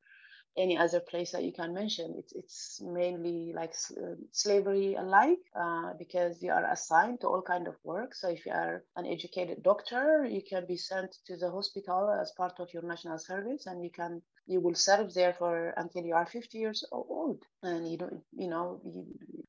any 0.57 0.79
other 0.79 1.01
place 1.01 1.33
that 1.33 1.43
you 1.43 1.53
can 1.53 1.75
mention. 1.75 2.15
It's, 2.17 2.33
it's 2.33 2.81
mainly 2.81 3.53
like 3.55 3.75
uh, 3.97 4.15
slavery 4.31 4.95
alike 4.95 5.41
uh, 5.59 5.95
because 5.99 6.43
you 6.43 6.53
are 6.53 6.71
assigned 6.71 7.21
to 7.21 7.29
all 7.29 7.43
kind 7.43 7.67
of 7.67 7.75
work. 7.83 8.15
So 8.15 8.29
if 8.29 8.47
you 8.47 8.53
are 8.53 8.85
an 8.97 9.07
educated 9.07 9.63
doctor, 9.63 10.25
you 10.25 10.43
can 10.49 10.67
be 10.67 10.77
sent 10.77 11.17
to 11.27 11.37
the 11.37 11.51
hospital 11.51 12.17
as 12.21 12.33
part 12.37 12.61
of 12.61 12.73
your 12.73 12.85
national 12.85 13.19
service, 13.19 13.67
and 13.67 13.83
you 13.83 13.91
can 13.91 14.23
you 14.47 14.61
will 14.61 14.75
serve 14.75 15.13
there 15.15 15.33
for 15.33 15.75
until 15.77 16.05
you 16.05 16.15
are 16.15 16.27
50 16.27 16.59
years 16.59 16.85
old. 16.93 17.43
And 17.63 17.91
you 17.91 17.97
don't 17.99 18.23
you 18.37 18.49
know 18.49 18.81
you, 18.85 19.07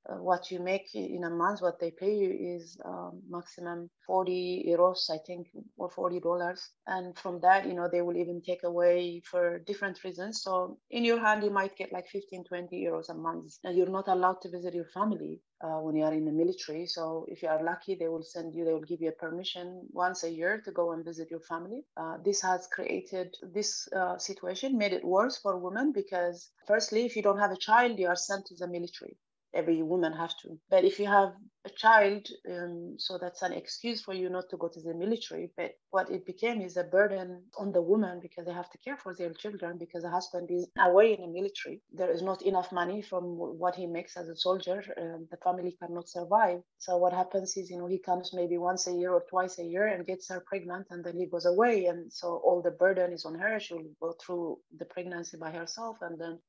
uh, 0.10 0.16
what 0.16 0.52
you 0.52 0.60
make 0.60 0.94
in 0.96 1.24
a 1.24 1.30
month 1.30 1.62
what 1.62 1.80
they 1.80 1.92
pay 1.92 2.16
you 2.16 2.56
is 2.56 2.78
um, 2.86 3.22
maximum 3.30 3.90
40 4.06 4.66
euros 4.68 5.10
i 5.10 5.18
think 5.26 5.48
or 5.78 5.90
40 5.90 6.20
dollars. 6.20 6.70
And 6.88 7.18
from 7.18 7.40
that 7.42 7.68
you 7.68 7.74
know 7.74 7.90
they 7.92 8.02
will 8.02 8.18
even 8.18 8.42
take 8.42 8.64
away 8.64 9.22
for 9.30 9.60
different 9.60 10.04
reasons. 10.04 10.42
So 10.44 10.78
in 10.90 11.04
your 11.04 11.20
hand 11.20 11.44
you 11.44 11.52
might 11.52 11.76
get 11.76 11.92
like 11.92 12.08
15 12.08 12.44
20 12.46 12.84
euros 12.84 13.10
a 13.10 13.14
month. 13.16 13.54
And 13.64 13.78
you're 13.78 13.90
not 14.00 14.08
allowed 14.08 14.42
to 14.42 14.50
visit 14.50 14.74
your 14.74 14.90
family 14.94 15.42
uh, 15.62 15.80
when 15.80 15.96
you 15.96 16.04
are 16.04 16.14
in 16.14 16.26
the 16.26 16.32
military. 16.32 16.86
So 16.86 17.26
if 17.28 17.42
you 17.42 17.50
are 17.50 17.64
lucky, 17.64 17.96
they 17.96 18.08
will 18.08 18.24
send 18.24 18.54
you, 18.54 18.66
they 18.66 18.74
will 18.74 18.82
give 18.82 19.02
you 19.02 19.10
a 19.10 19.24
permission 19.24 19.88
once 19.92 20.24
a 20.24 20.30
year 20.30 20.62
to 20.66 20.72
go 20.72 20.92
and 20.92 21.04
visit 21.04 21.32
your 21.32 21.42
family. 21.42 21.86
Uh, 21.98 22.18
this 22.24 22.42
has 22.42 22.68
created 22.68 23.36
this 23.42 23.88
uh, 23.94 24.18
situation, 24.18 24.78
made 24.78 24.94
it 24.94 25.04
worse 25.04 25.38
for 25.38 25.58
women 25.58 25.92
because, 25.92 26.50
firstly, 26.68 27.06
if 27.06 27.16
you 27.16 27.22
don't 27.22 27.40
have 27.40 27.52
a 27.52 27.58
child, 27.58 28.00
you 28.00 28.08
are 28.08 28.16
sent 28.16 28.46
to 28.48 28.56
the 28.56 28.68
military 28.68 29.18
every 29.56 29.82
woman 29.82 30.14
has 30.14 30.34
to. 30.42 30.60
But 30.70 30.84
if 30.84 31.00
you 31.00 31.08
have 31.08 31.34
a 31.66 31.70
child, 31.70 32.28
um, 32.52 32.96
so 32.98 33.18
that's 33.18 33.42
an 33.42 33.54
excuse 33.54 34.02
for 34.02 34.14
you 34.14 34.30
not 34.30 34.50
to 34.50 34.58
go 34.58 34.68
to 34.68 34.82
the 34.82 34.94
military. 34.94 35.52
But 35.58 35.72
what 35.90 36.12
it 36.12 36.26
became 36.26 36.62
is 36.62 36.78
a 36.78 36.84
burden 36.84 37.44
on 37.58 37.72
the 37.72 37.82
woman 37.82 38.20
because 38.22 38.46
they 38.46 38.54
have 38.54 38.70
to 38.72 38.78
care 38.78 38.98
for 38.98 39.16
their 39.16 39.34
children 39.34 39.78
because 39.78 40.04
the 40.04 40.10
husband 40.10 40.50
is 40.52 40.68
away 40.80 41.14
in 41.14 41.22
the 41.22 41.28
military. 41.28 41.82
There 41.92 42.12
is 42.12 42.22
not 42.22 42.42
enough 42.44 42.72
money 42.72 43.02
from 43.02 43.24
what 43.64 43.76
he 43.76 43.88
makes 43.88 44.18
as 44.18 44.28
a 44.28 44.36
soldier. 44.36 44.84
Um, 45.02 45.28
the 45.32 45.38
family 45.38 45.76
cannot 45.82 46.10
survive. 46.10 46.62
So 46.78 46.98
what 46.98 47.14
happens 47.14 47.58
is, 47.58 47.70
you 47.72 47.78
know, 47.78 47.88
he 47.88 48.00
comes 48.00 48.32
maybe 48.34 48.58
once 48.58 48.88
a 48.88 48.94
year 48.94 49.14
or 49.14 49.24
twice 49.30 49.58
a 49.60 49.64
year 49.64 49.88
and 49.88 50.06
gets 50.06 50.30
her 50.30 50.44
pregnant, 50.46 50.88
and 50.92 51.04
then 51.04 51.18
he 51.18 51.26
goes 51.26 51.46
away, 51.46 51.86
and 51.86 52.12
so 52.12 52.42
all 52.46 52.62
the 52.62 52.72
burden 52.72 53.14
is 53.14 53.26
on 53.26 53.36
her. 53.36 53.60
She'll 53.60 53.92
go 54.02 54.14
through 54.22 54.60
the 54.78 54.86
pregnancy 54.86 55.38
by 55.38 55.52
herself, 55.52 55.98
and 56.02 56.20
then 56.20 56.40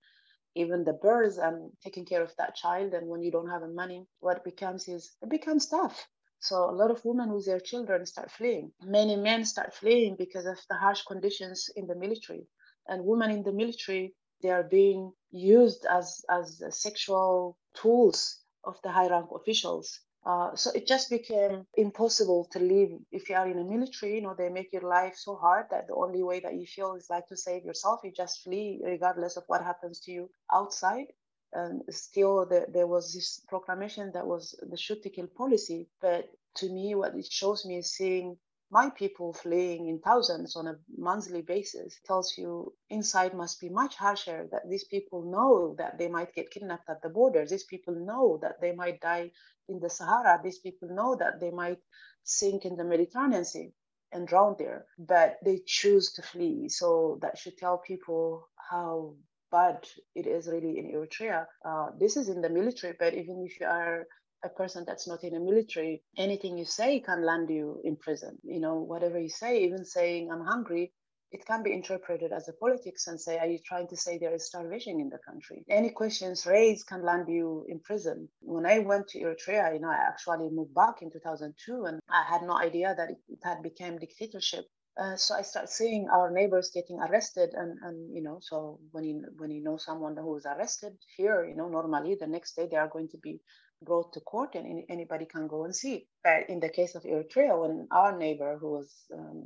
even 0.57 0.85
the 0.85 0.95
birth 0.95 1.39
and 1.39 1.71
taking 1.85 2.05
care 2.05 2.23
of 2.23 2.35
that 2.37 2.57
child. 2.57 2.95
And 2.95 3.09
when 3.09 3.23
you 3.23 3.31
don't 3.31 3.51
have 3.51 3.63
the 3.63 3.69
money, 3.69 4.07
what 4.21 4.45
becomes 4.45 4.89
is 4.89 5.17
it 5.23 5.29
becomes 5.29 5.69
tough. 5.69 6.09
So 6.41 6.71
a 6.71 6.77
lot 6.81 6.91
of 6.91 7.05
women 7.05 7.33
with 7.33 7.47
their 7.47 7.61
children 7.61 8.07
start 8.07 8.31
fleeing. 8.31 8.73
Many 8.83 9.17
men 9.17 9.45
start 9.45 9.75
fleeing 9.75 10.17
because 10.17 10.47
of 10.47 10.59
the 10.69 10.77
harsh 10.77 11.03
conditions 11.03 11.71
in 11.77 11.87
the 11.87 11.95
military. 11.95 12.47
And 12.89 13.05
women 13.05 13.31
in 13.31 13.43
the 13.43 13.53
military, 13.53 14.15
they 14.43 14.51
are 14.51 14.63
being 14.63 15.13
used 15.31 15.87
as 15.87 16.25
as 16.31 16.63
sexual 16.71 17.59
tools 17.75 18.39
of 18.65 18.77
the 18.83 18.91
high 18.91 19.09
rank 19.09 19.29
officials 19.35 20.01
uh, 20.27 20.55
so 20.57 20.71
it 20.75 20.87
just 20.89 21.09
became 21.11 21.67
impossible 21.77 22.49
to 22.53 22.59
live 22.59 22.91
if 23.13 23.31
you 23.31 23.37
are 23.37 23.49
in 23.49 23.59
a 23.61 23.65
military. 23.65 24.17
You 24.17 24.23
know, 24.23 24.35
they 24.37 24.49
make 24.49 24.73
your 24.73 24.83
life 24.83 25.15
so 25.17 25.37
hard 25.37 25.67
that 25.71 25.87
the 25.87 25.95
only 25.95 26.23
way 26.25 26.41
that 26.41 26.55
you 26.55 26.67
feel 26.67 26.95
is 26.97 27.09
like 27.11 27.29
to 27.29 27.37
save 27.37 27.65
yourself. 27.65 28.01
You 28.05 28.13
just 28.13 28.43
flee, 28.43 28.81
regardless 28.85 29.37
of 29.37 29.45
what 29.47 29.63
happens 29.63 30.01
to 30.01 30.13
you 30.13 30.31
outside. 30.53 31.07
And 31.53 31.83
still, 31.91 32.45
the, 32.47 32.67
there 32.73 32.89
was 32.89 33.15
this 33.15 33.41
proclamation 33.49 34.11
that 34.15 34.27
was 34.27 34.55
the 34.69 34.77
shoot 34.77 35.03
to 35.05 35.11
kill 35.11 35.29
policy. 35.29 35.89
But 36.03 36.29
to 36.57 36.69
me, 36.71 36.95
what 36.97 37.15
it 37.15 37.27
shows 37.31 37.65
me 37.65 37.79
is 37.79 37.95
seeing 37.95 38.37
my 38.71 38.91
people 38.91 39.33
fleeing 39.33 39.89
in 39.89 40.01
thousands 40.01 40.57
on 40.57 40.67
a 40.67 40.77
monthly 40.97 41.43
basis 41.43 42.01
tells 42.05 42.35
you 42.37 42.73
inside 42.91 43.33
must 43.35 43.61
be 43.61 43.69
much 43.69 43.95
harsher 43.97 44.49
that 44.51 44.69
these 44.69 44.85
people 44.85 45.23
know 45.23 45.75
that 45.79 45.99
they 45.99 46.09
might 46.09 46.35
get 46.35 46.51
kidnapped 46.51 46.89
at 46.91 47.01
the 47.03 47.09
borders 47.09 47.51
these 47.51 47.65
people 47.65 47.95
know 47.95 48.39
that 48.43 48.61
they 48.61 48.73
might 48.73 49.01
die 49.01 49.31
in 49.69 49.81
the 49.81 49.91
sahara. 49.91 50.41
These 50.43 50.59
people 50.59 50.89
know 50.89 51.17
that 51.17 51.41
they 51.41 51.51
might 51.51 51.79
sink 52.25 52.65
in 52.65 52.77
the 52.77 52.85
mediterranean 52.85 53.45
sea 53.45 53.73
and 54.13 54.27
drown 54.27 54.57
there 54.59 54.87
but 54.99 55.37
they 55.45 55.61
choose 55.67 56.13
to 56.15 56.23
flee. 56.23 56.69
So 56.69 57.19
that 57.23 57.39
should 57.39 57.57
tell 57.59 57.79
people 57.79 58.49
how 58.71 59.15
bad 59.51 59.87
it 60.15 60.27
is 60.27 60.49
really 60.49 60.79
in 60.79 60.93
eritrea. 60.93 61.47
Uh, 61.65 61.89
this 61.99 62.17
is 62.17 62.29
in 62.29 62.41
the 62.41 62.51
military 62.51 62.95
but 62.99 63.15
even 63.15 63.45
if 63.47 63.61
you 63.61 63.67
are 63.67 64.07
a 64.47 64.51
person 64.51 64.85
that's 64.87 65.07
not 65.07 65.25
in 65.25 65.35
the 65.35 65.41
military, 65.41 66.03
anything 66.17 66.57
you 66.57 66.65
say 66.65 67.01
can 67.01 67.25
land 67.25 67.51
you 67.51 67.81
in 67.85 67.97
prison. 67.97 68.39
You 68.43 68.61
know, 68.61 68.77
whatever 68.77 69.19
you 69.19 69.29
say, 69.29 69.65
even 69.65 69.85
saying 69.85 70.31
I'm 70.31 70.45
hungry, 70.45 70.93
it 71.33 71.45
can 71.45 71.63
be 71.63 71.73
interpreted 71.73 72.33
as 72.33 72.49
a 72.49 72.53
politics 72.53 73.09
and 73.09 73.21
say, 73.21 73.39
are 73.39 73.47
you 73.47 73.59
trying 73.65 73.89
to 73.89 73.97
say 73.97 74.17
there 74.17 74.35
is 74.35 74.47
starvation 74.47 75.01
in 75.01 75.09
the 75.09 75.19
country? 75.19 75.65
Any 75.69 75.91
questions 75.91 76.47
raised 76.47 76.87
can 76.87 77.05
land 77.05 77.29
you 77.29 77.67
in 77.69 77.81
prison. 77.81 78.29
When 78.41 78.65
I 78.65 78.79
went 78.79 79.09
to 79.09 79.19
Eritrea, 79.21 79.75
you 79.75 79.81
know, 79.81 79.91
I 79.91 80.09
actually 80.09 80.49
moved 80.51 80.75
back 80.75 81.03
in 81.03 81.11
2002 81.11 81.85
and 81.85 82.01
I 82.09 82.25
had 82.31 82.43
no 82.43 82.57
idea 82.57 82.95
that 82.97 83.11
it, 83.11 83.19
had 83.43 83.63
become 83.63 83.99
dictatorship. 83.99 84.67
Uh, 84.99 85.15
so 85.17 85.35
I 85.35 85.43
start 85.43 85.69
seeing 85.69 86.09
our 86.09 86.31
neighbors 86.31 86.71
getting 86.73 86.99
arrested, 86.99 87.51
and, 87.53 87.79
and 87.83 88.17
you 88.17 88.23
know, 88.23 88.39
so 88.41 88.81
when 88.93 89.05
you 89.05 89.25
when 89.37 89.51
you 89.51 89.63
know 89.63 89.77
someone 89.77 90.17
who 90.17 90.35
is 90.39 90.47
arrested 90.47 90.95
here, 91.19 91.45
you 91.45 91.55
know, 91.55 91.69
normally 91.69 92.17
the 92.19 92.27
next 92.27 92.57
day 92.57 92.67
they 92.71 92.79
are 92.79 92.89
going 92.89 93.09
to 93.11 93.19
be 93.19 93.39
brought 93.83 94.13
to 94.15 94.21
court 94.21 94.55
and 94.55 94.85
anybody 94.89 95.27
can 95.27 95.47
go 95.47 95.65
and 95.65 95.75
see. 95.75 96.07
But 96.25 96.49
in 96.49 96.61
the 96.61 96.69
case 96.69 96.95
of 96.95 97.05
Eritrea, 97.05 97.61
when 97.61 97.89
our 97.91 98.17
neighbor, 98.17 98.57
who 98.59 98.71
was 98.73 98.93
um, 99.13 99.45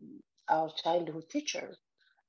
our 0.49 0.71
childhood 0.83 1.29
teacher, 1.31 1.75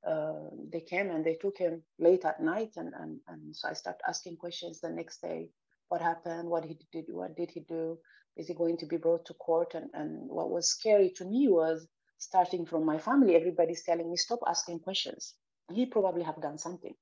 uh, 0.07 0.49
they 0.71 0.81
came 0.81 1.11
and 1.11 1.23
they 1.23 1.35
took 1.35 1.57
him 1.57 1.83
late 1.99 2.25
at 2.25 2.41
night, 2.41 2.71
and, 2.75 2.91
and, 2.99 3.19
and 3.27 3.55
so 3.55 3.69
I 3.69 3.73
started 3.73 4.01
asking 4.07 4.37
questions 4.37 4.81
the 4.81 4.89
next 4.89 5.21
day. 5.21 5.49
What 5.89 6.01
happened? 6.01 6.49
What 6.49 6.65
he 6.65 6.79
did? 6.91 7.05
What 7.09 7.35
did 7.35 7.51
he 7.51 7.59
do? 7.61 7.99
Is 8.35 8.47
he 8.47 8.53
going 8.53 8.77
to 8.77 8.85
be 8.85 8.97
brought 8.97 9.25
to 9.25 9.33
court? 9.35 9.75
And, 9.75 9.89
and 9.93 10.29
what 10.29 10.49
was 10.49 10.69
scary 10.69 11.11
to 11.17 11.25
me 11.25 11.49
was 11.49 11.87
starting 12.17 12.65
from 12.65 12.85
my 12.85 12.97
family. 12.97 13.35
Everybody's 13.35 13.83
telling 13.83 14.09
me 14.09 14.17
stop 14.17 14.39
asking 14.47 14.79
questions. 14.79 15.35
He 15.71 15.85
probably 15.85 16.23
have 16.23 16.41
done 16.41 16.57
something. 16.57 16.95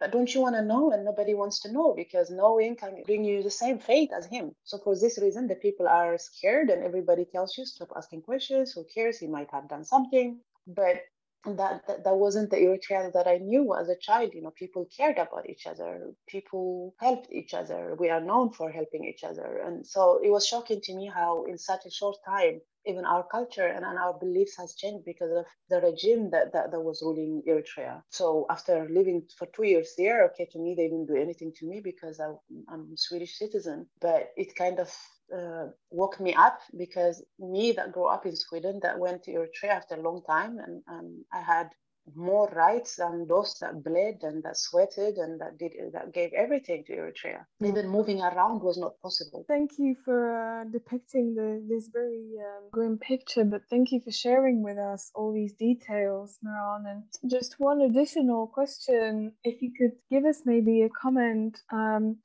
But 0.00 0.12
don't 0.12 0.32
you 0.32 0.40
want 0.40 0.54
to 0.56 0.62
know? 0.62 0.92
And 0.92 1.04
nobody 1.04 1.34
wants 1.34 1.60
to 1.60 1.72
know 1.72 1.92
because 1.94 2.30
knowing 2.30 2.76
can 2.76 3.02
bring 3.04 3.24
you 3.24 3.42
the 3.42 3.50
same 3.50 3.78
fate 3.78 4.10
as 4.16 4.26
him. 4.26 4.54
So 4.64 4.78
for 4.78 4.94
this 4.96 5.18
reason, 5.20 5.48
the 5.48 5.56
people 5.56 5.88
are 5.88 6.16
scared 6.18 6.70
and 6.70 6.84
everybody 6.84 7.24
tells 7.24 7.56
you 7.58 7.64
stop 7.66 7.92
asking 7.96 8.22
questions. 8.22 8.72
Who 8.72 8.84
cares? 8.84 9.18
He 9.18 9.26
might 9.26 9.50
have 9.50 9.68
done 9.68 9.84
something. 9.84 10.40
But 10.66 11.02
that, 11.44 11.86
that, 11.86 12.04
that 12.04 12.16
wasn't 12.16 12.50
the 12.50 12.56
Eritrea 12.56 13.12
that 13.12 13.26
I 13.26 13.38
knew 13.38 13.74
as 13.74 13.88
a 13.88 13.96
child. 13.96 14.34
You 14.34 14.42
know, 14.42 14.52
people 14.56 14.86
cared 14.96 15.18
about 15.18 15.48
each 15.48 15.66
other. 15.66 16.12
People 16.28 16.94
helped 17.00 17.32
each 17.32 17.54
other. 17.54 17.96
We 17.98 18.10
are 18.10 18.20
known 18.20 18.52
for 18.52 18.70
helping 18.70 19.04
each 19.04 19.24
other. 19.24 19.62
And 19.64 19.86
so 19.86 20.20
it 20.22 20.30
was 20.30 20.46
shocking 20.46 20.80
to 20.82 20.94
me 20.94 21.10
how 21.12 21.44
in 21.44 21.58
such 21.58 21.86
a 21.86 21.90
short 21.90 22.16
time 22.26 22.60
even 22.88 23.04
our 23.04 23.24
culture 23.30 23.66
and, 23.66 23.84
and 23.84 23.98
our 23.98 24.18
beliefs 24.18 24.56
has 24.56 24.74
changed 24.74 25.04
because 25.04 25.30
of 25.30 25.44
the 25.68 25.80
regime 25.80 26.30
that, 26.30 26.52
that, 26.52 26.70
that 26.70 26.80
was 26.80 27.02
ruling 27.02 27.42
Eritrea. 27.46 28.02
So 28.08 28.46
after 28.50 28.88
living 28.88 29.24
for 29.36 29.46
two 29.46 29.64
years 29.64 29.92
there, 29.98 30.24
okay, 30.26 30.48
to 30.52 30.58
me, 30.58 30.74
they 30.74 30.88
didn't 30.88 31.06
do 31.06 31.16
anything 31.16 31.52
to 31.56 31.66
me 31.66 31.80
because 31.84 32.18
I, 32.18 32.28
am 32.72 32.90
a 32.92 32.96
Swedish 32.96 33.38
citizen, 33.38 33.86
but 34.00 34.30
it 34.36 34.56
kind 34.56 34.78
of 34.78 34.90
uh, 35.34 35.66
woke 35.90 36.20
me 36.20 36.34
up 36.34 36.60
because 36.76 37.22
me 37.38 37.72
that 37.72 37.92
grew 37.92 38.06
up 38.06 38.26
in 38.26 38.36
Sweden 38.36 38.80
that 38.82 38.98
went 38.98 39.22
to 39.24 39.32
Eritrea 39.32 39.70
after 39.70 39.94
a 39.94 40.02
long 40.02 40.22
time 40.26 40.58
and, 40.58 40.82
and 40.88 41.24
I 41.32 41.40
had 41.40 41.70
more 42.14 42.48
rights 42.48 42.96
than 42.96 43.26
those 43.26 43.54
that 43.60 43.82
bled 43.82 44.18
and 44.22 44.42
that 44.42 44.56
sweated 44.56 45.16
and 45.16 45.40
that 45.40 45.58
did 45.58 45.72
that 45.92 46.12
gave 46.12 46.32
everything 46.32 46.84
to 46.86 46.92
Eritrea. 46.92 47.44
Even 47.62 47.88
moving 47.88 48.20
around 48.20 48.62
was 48.62 48.78
not 48.78 49.00
possible. 49.02 49.44
Thank 49.48 49.72
you 49.78 49.96
for 50.04 50.34
uh, 50.34 50.64
depicting 50.64 51.34
the, 51.34 51.62
this 51.68 51.88
very 51.92 52.32
um, 52.38 52.64
grim 52.70 52.98
picture, 52.98 53.44
but 53.44 53.62
thank 53.70 53.92
you 53.92 54.00
for 54.00 54.10
sharing 54.10 54.62
with 54.62 54.78
us 54.78 55.10
all 55.14 55.32
these 55.32 55.52
details, 55.54 56.38
Meron. 56.42 56.86
And 56.86 57.30
just 57.30 57.56
one 57.58 57.82
additional 57.82 58.46
question: 58.46 59.32
if 59.44 59.60
you 59.62 59.72
could 59.76 59.92
give 60.10 60.24
us 60.24 60.42
maybe 60.44 60.82
a 60.82 60.88
comment. 60.88 61.60
Um, 61.72 62.18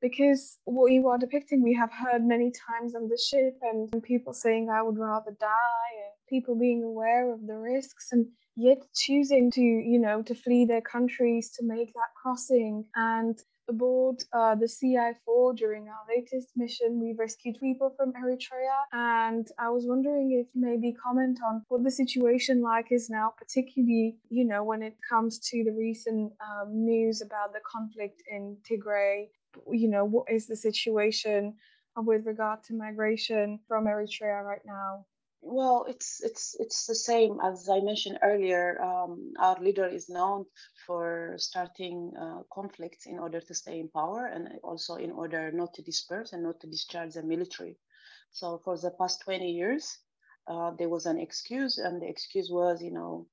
because 0.00 0.58
what 0.64 0.92
you 0.92 1.08
are 1.08 1.18
depicting, 1.18 1.62
we 1.62 1.74
have 1.74 1.92
heard 1.92 2.24
many 2.24 2.52
times 2.68 2.94
on 2.94 3.08
the 3.08 3.18
ship, 3.18 3.58
and 3.62 4.02
people 4.02 4.32
saying, 4.32 4.70
"I 4.70 4.82
would 4.82 4.98
rather 4.98 5.32
die," 5.32 5.92
and 6.04 6.12
people 6.28 6.54
being 6.54 6.82
aware 6.84 7.32
of 7.32 7.46
the 7.46 7.58
risks 7.58 8.12
and 8.12 8.26
yet 8.56 8.82
choosing 8.94 9.50
to, 9.50 9.60
you 9.60 9.98
know, 9.98 10.22
to 10.22 10.34
flee 10.34 10.64
their 10.64 10.80
countries 10.80 11.50
to 11.52 11.64
make 11.64 11.92
that 11.94 12.12
crossing. 12.20 12.84
And 12.94 13.38
aboard 13.68 14.22
uh, 14.32 14.54
the 14.56 14.68
Sea-Eye 14.68 15.14
4 15.24 15.54
during 15.54 15.88
our 15.88 16.04
latest 16.14 16.48
mission, 16.56 17.00
we 17.00 17.14
rescued 17.16 17.56
people 17.58 17.94
from 17.96 18.12
Eritrea. 18.12 18.78
And 18.92 19.46
I 19.58 19.70
was 19.70 19.84
wondering 19.86 20.32
if 20.32 20.48
maybe 20.54 20.92
comment 20.92 21.38
on 21.46 21.62
what 21.68 21.84
the 21.84 21.90
situation 21.90 22.60
like 22.60 22.88
is 22.90 23.08
now, 23.08 23.32
particularly, 23.38 24.18
you 24.28 24.44
know, 24.44 24.62
when 24.64 24.82
it 24.82 24.96
comes 25.08 25.38
to 25.50 25.64
the 25.64 25.72
recent 25.72 26.32
um, 26.40 26.84
news 26.84 27.22
about 27.22 27.52
the 27.52 27.60
conflict 27.70 28.22
in 28.30 28.56
Tigray. 28.68 29.28
You 29.70 29.88
know, 29.88 30.04
what 30.04 30.30
is 30.30 30.46
the 30.46 30.56
situation 30.56 31.54
with 31.96 32.26
regard 32.26 32.62
to 32.64 32.74
migration 32.74 33.60
from 33.66 33.86
Eritrea 33.86 34.44
right 34.44 34.64
now? 34.64 35.06
Well, 35.42 35.86
it's 35.88 36.20
it's 36.22 36.54
it's 36.60 36.86
the 36.86 36.94
same 36.94 37.40
as 37.42 37.68
I 37.68 37.80
mentioned 37.80 38.18
earlier. 38.22 38.80
Um, 38.82 39.32
our 39.38 39.58
leader 39.58 39.86
is 39.86 40.08
known 40.08 40.44
for 40.86 41.34
starting 41.38 42.12
uh, 42.20 42.42
conflicts 42.52 43.06
in 43.06 43.18
order 43.18 43.40
to 43.40 43.54
stay 43.54 43.80
in 43.80 43.88
power, 43.88 44.26
and 44.26 44.60
also 44.62 44.96
in 44.96 45.10
order 45.10 45.50
not 45.50 45.72
to 45.74 45.82
disperse 45.82 46.32
and 46.32 46.42
not 46.42 46.60
to 46.60 46.66
discharge 46.66 47.14
the 47.14 47.22
military. 47.22 47.78
So 48.32 48.58
for 48.64 48.76
the 48.76 48.90
past 48.92 49.22
20 49.22 49.50
years, 49.50 49.98
uh, 50.46 50.72
there 50.78 50.88
was 50.88 51.06
an 51.06 51.18
excuse, 51.18 51.78
and 51.78 52.00
the 52.02 52.08
excuse 52.08 52.50
was, 52.50 52.82
you 52.82 52.92
know, 52.92 53.26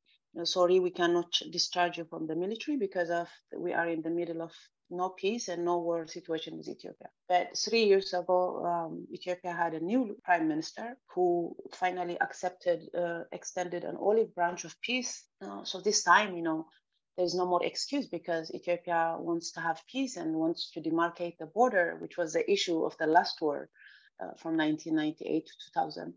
sorry, 0.46 0.80
we 0.80 0.92
cannot 0.92 1.32
discharge 1.52 1.98
you 1.98 2.06
from 2.06 2.26
the 2.26 2.36
military 2.36 2.78
because 2.78 3.10
of 3.10 3.28
we 3.56 3.74
are 3.74 3.88
in 3.88 4.02
the 4.02 4.10
middle 4.10 4.42
of 4.42 4.54
no 4.89 5.10
peace 5.10 5.48
and 5.48 5.65
no 5.65 5.79
war 5.79 6.08
situation 6.08 6.58
with 6.58 6.67
Ethiopia. 6.67 7.10
But 7.27 7.58
three 7.58 7.84
years 7.84 8.13
ago, 8.13 8.65
um, 8.65 9.08
Ethiopia 9.12 9.53
had 9.53 9.74
a 9.74 9.79
new 9.79 10.17
prime 10.24 10.48
minister 10.48 10.98
who 11.13 11.56
finally 11.74 12.17
accepted, 12.22 12.89
uh, 12.96 13.24
extended 13.32 13.84
an 13.84 13.98
olive 13.98 14.34
branch 14.34 14.63
of 14.63 14.79
peace. 14.82 15.25
Uh, 15.41 15.63
so 15.63 15.82
this 15.82 16.03
time, 16.03 16.36
you 16.38 16.44
know, 16.44 16.67
there's 17.17 17.36
no 17.36 17.46
more 17.46 17.63
excuse 17.65 18.06
because 18.06 18.53
Ethiopia 18.53 19.17
wants 19.20 19.51
to 19.51 19.60
have 19.60 19.82
peace 19.88 20.17
and 20.17 20.36
wants 20.36 20.72
to 20.72 20.82
demarcate 20.82 21.38
the 21.38 21.48
border, 21.48 21.98
which 22.00 22.17
was 22.17 22.34
the 22.34 22.50
issue 22.50 22.86
of 22.86 22.96
the 22.98 23.08
last 23.08 23.41
war 23.41 23.70
uh, 24.22 24.34
from 24.38 24.56
1998 24.56 25.46
to 25.48 25.53
2000. 25.74 26.13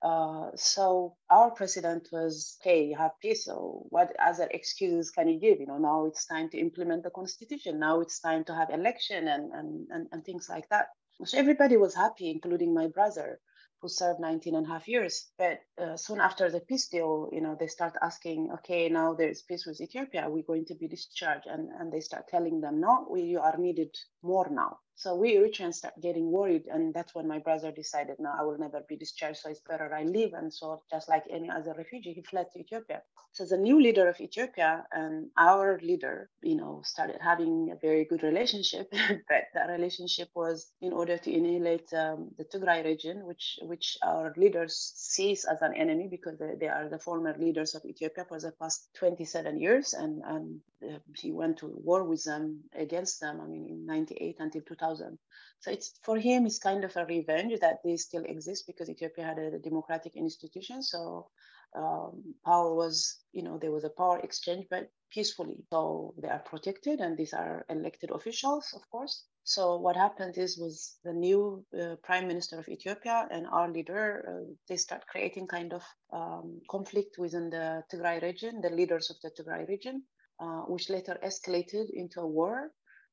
Uh, 0.00 0.50
so 0.54 1.16
our 1.28 1.50
president 1.50 2.08
was, 2.12 2.56
okay, 2.60 2.84
you 2.84 2.96
have 2.96 3.12
peace. 3.20 3.44
So 3.44 3.86
what 3.90 4.14
other 4.24 4.48
excuses 4.50 5.10
can 5.10 5.28
you 5.28 5.40
give? 5.40 5.58
You 5.58 5.66
know, 5.66 5.78
now 5.78 6.06
it's 6.06 6.26
time 6.26 6.48
to 6.50 6.58
implement 6.58 7.02
the 7.02 7.10
constitution. 7.10 7.80
Now 7.80 8.00
it's 8.00 8.20
time 8.20 8.44
to 8.44 8.54
have 8.54 8.70
election 8.70 9.26
and 9.28 9.52
and 9.52 9.88
and, 9.90 10.06
and 10.12 10.24
things 10.24 10.48
like 10.48 10.68
that. 10.68 10.86
So 11.24 11.36
everybody 11.36 11.76
was 11.76 11.96
happy, 11.96 12.30
including 12.30 12.72
my 12.72 12.86
brother, 12.86 13.40
who 13.80 13.88
served 13.88 14.20
19 14.20 14.54
and 14.54 14.66
a 14.66 14.68
half 14.68 14.86
years. 14.86 15.30
But 15.36 15.60
uh, 15.76 15.96
soon 15.96 16.20
after 16.20 16.48
the 16.48 16.60
peace 16.60 16.88
deal, 16.88 17.28
you 17.32 17.40
know, 17.40 17.56
they 17.58 17.66
start 17.66 17.94
asking, 18.00 18.50
okay, 18.54 18.88
now 18.88 19.14
there's 19.14 19.42
peace 19.42 19.66
with 19.66 19.80
Ethiopia. 19.80 20.22
Are 20.22 20.30
we 20.30 20.42
going 20.42 20.66
to 20.66 20.74
be 20.76 20.86
discharged? 20.86 21.46
And 21.46 21.70
and 21.78 21.92
they 21.92 22.00
start 22.00 22.28
telling 22.28 22.60
them, 22.60 22.80
no, 22.80 23.08
we 23.10 23.22
you 23.22 23.40
are 23.40 23.56
needed 23.56 23.94
more 24.22 24.48
now. 24.48 24.78
So 24.98 25.14
we 25.14 25.36
Eritreans 25.36 25.74
start 25.74 25.94
getting 26.02 26.32
worried, 26.32 26.64
and 26.66 26.92
that's 26.92 27.14
when 27.14 27.28
my 27.28 27.38
brother 27.38 27.70
decided, 27.70 28.16
no, 28.18 28.32
I 28.36 28.42
will 28.42 28.58
never 28.58 28.80
be 28.88 28.96
discharged, 28.96 29.38
so 29.38 29.48
it's 29.48 29.60
better 29.60 29.94
I 29.94 30.02
leave. 30.02 30.34
And 30.34 30.52
so, 30.52 30.82
just 30.90 31.08
like 31.08 31.22
any 31.30 31.48
other 31.48 31.72
refugee, 31.78 32.14
he 32.14 32.22
fled 32.22 32.46
to 32.52 32.58
Ethiopia. 32.58 33.02
So 33.30 33.44
the 33.44 33.58
new 33.58 33.80
leader 33.80 34.08
of 34.08 34.20
Ethiopia 34.20 34.84
and 34.90 35.30
our 35.38 35.78
leader, 35.84 36.30
you 36.42 36.56
know, 36.56 36.82
started 36.84 37.18
having 37.20 37.70
a 37.70 37.76
very 37.76 38.06
good 38.06 38.24
relationship. 38.24 38.90
but 39.28 39.44
that 39.54 39.70
relationship 39.70 40.30
was 40.34 40.72
in 40.80 40.92
order 40.92 41.16
to 41.16 41.32
annihilate 41.32 41.92
um, 41.94 42.30
the 42.36 42.44
Tigray 42.44 42.84
region, 42.84 43.24
which 43.24 43.60
which 43.62 43.98
our 44.02 44.34
leaders 44.36 44.74
sees 44.96 45.44
as 45.44 45.62
an 45.62 45.74
enemy 45.74 46.08
because 46.10 46.36
they, 46.40 46.56
they 46.58 46.68
are 46.68 46.88
the 46.88 46.98
former 46.98 47.36
leaders 47.38 47.76
of 47.76 47.84
Ethiopia 47.84 48.24
for 48.28 48.40
the 48.40 48.50
past 48.60 48.88
27 48.94 49.60
years, 49.60 49.94
and 49.94 50.22
and 50.24 50.60
uh, 50.82 50.98
he 51.14 51.30
went 51.30 51.58
to 51.58 51.66
war 51.68 52.02
with 52.02 52.24
them 52.24 52.64
against 52.74 53.20
them. 53.20 53.40
I 53.40 53.46
mean, 53.46 53.68
in 53.68 53.86
98 53.86 54.36
until 54.40 54.62
2000. 54.62 54.87
So 54.96 55.70
it's 55.70 55.92
for 56.02 56.18
him, 56.18 56.46
it's 56.46 56.58
kind 56.58 56.84
of 56.84 56.96
a 56.96 57.04
revenge 57.04 57.58
that 57.60 57.78
they 57.84 57.96
still 57.96 58.24
exist 58.24 58.66
because 58.66 58.88
Ethiopia 58.88 59.24
had 59.24 59.38
a 59.38 59.58
democratic 59.58 60.16
institution. 60.16 60.82
So 60.82 61.28
um, 61.76 62.34
power 62.44 62.74
was, 62.74 63.16
you 63.32 63.42
know, 63.42 63.58
there 63.58 63.72
was 63.72 63.84
a 63.84 63.90
power 63.90 64.20
exchange, 64.20 64.66
but 64.70 64.90
peacefully. 65.10 65.64
So 65.70 66.14
they 66.20 66.28
are 66.28 66.38
protected, 66.38 67.00
and 67.00 67.16
these 67.16 67.32
are 67.32 67.64
elected 67.68 68.10
officials, 68.10 68.72
of 68.74 68.88
course. 68.90 69.24
So 69.44 69.76
what 69.76 69.96
happened 69.96 70.36
is, 70.36 70.58
was 70.58 70.98
the 71.04 71.12
new 71.12 71.64
uh, 71.78 71.96
prime 72.02 72.28
minister 72.28 72.58
of 72.58 72.68
Ethiopia 72.68 73.26
and 73.30 73.46
our 73.46 73.70
leader, 73.70 74.24
uh, 74.28 74.52
they 74.68 74.76
start 74.76 75.06
creating 75.06 75.46
kind 75.46 75.72
of 75.72 75.82
um, 76.12 76.60
conflict 76.70 77.16
within 77.18 77.50
the 77.50 77.82
Tigray 77.90 78.22
region, 78.22 78.60
the 78.60 78.70
leaders 78.70 79.10
of 79.10 79.16
the 79.22 79.30
Tigray 79.30 79.66
region, 79.66 80.02
uh, 80.38 80.60
which 80.62 80.90
later 80.90 81.18
escalated 81.24 81.88
into 81.90 82.20
a 82.20 82.26
war. 82.26 82.70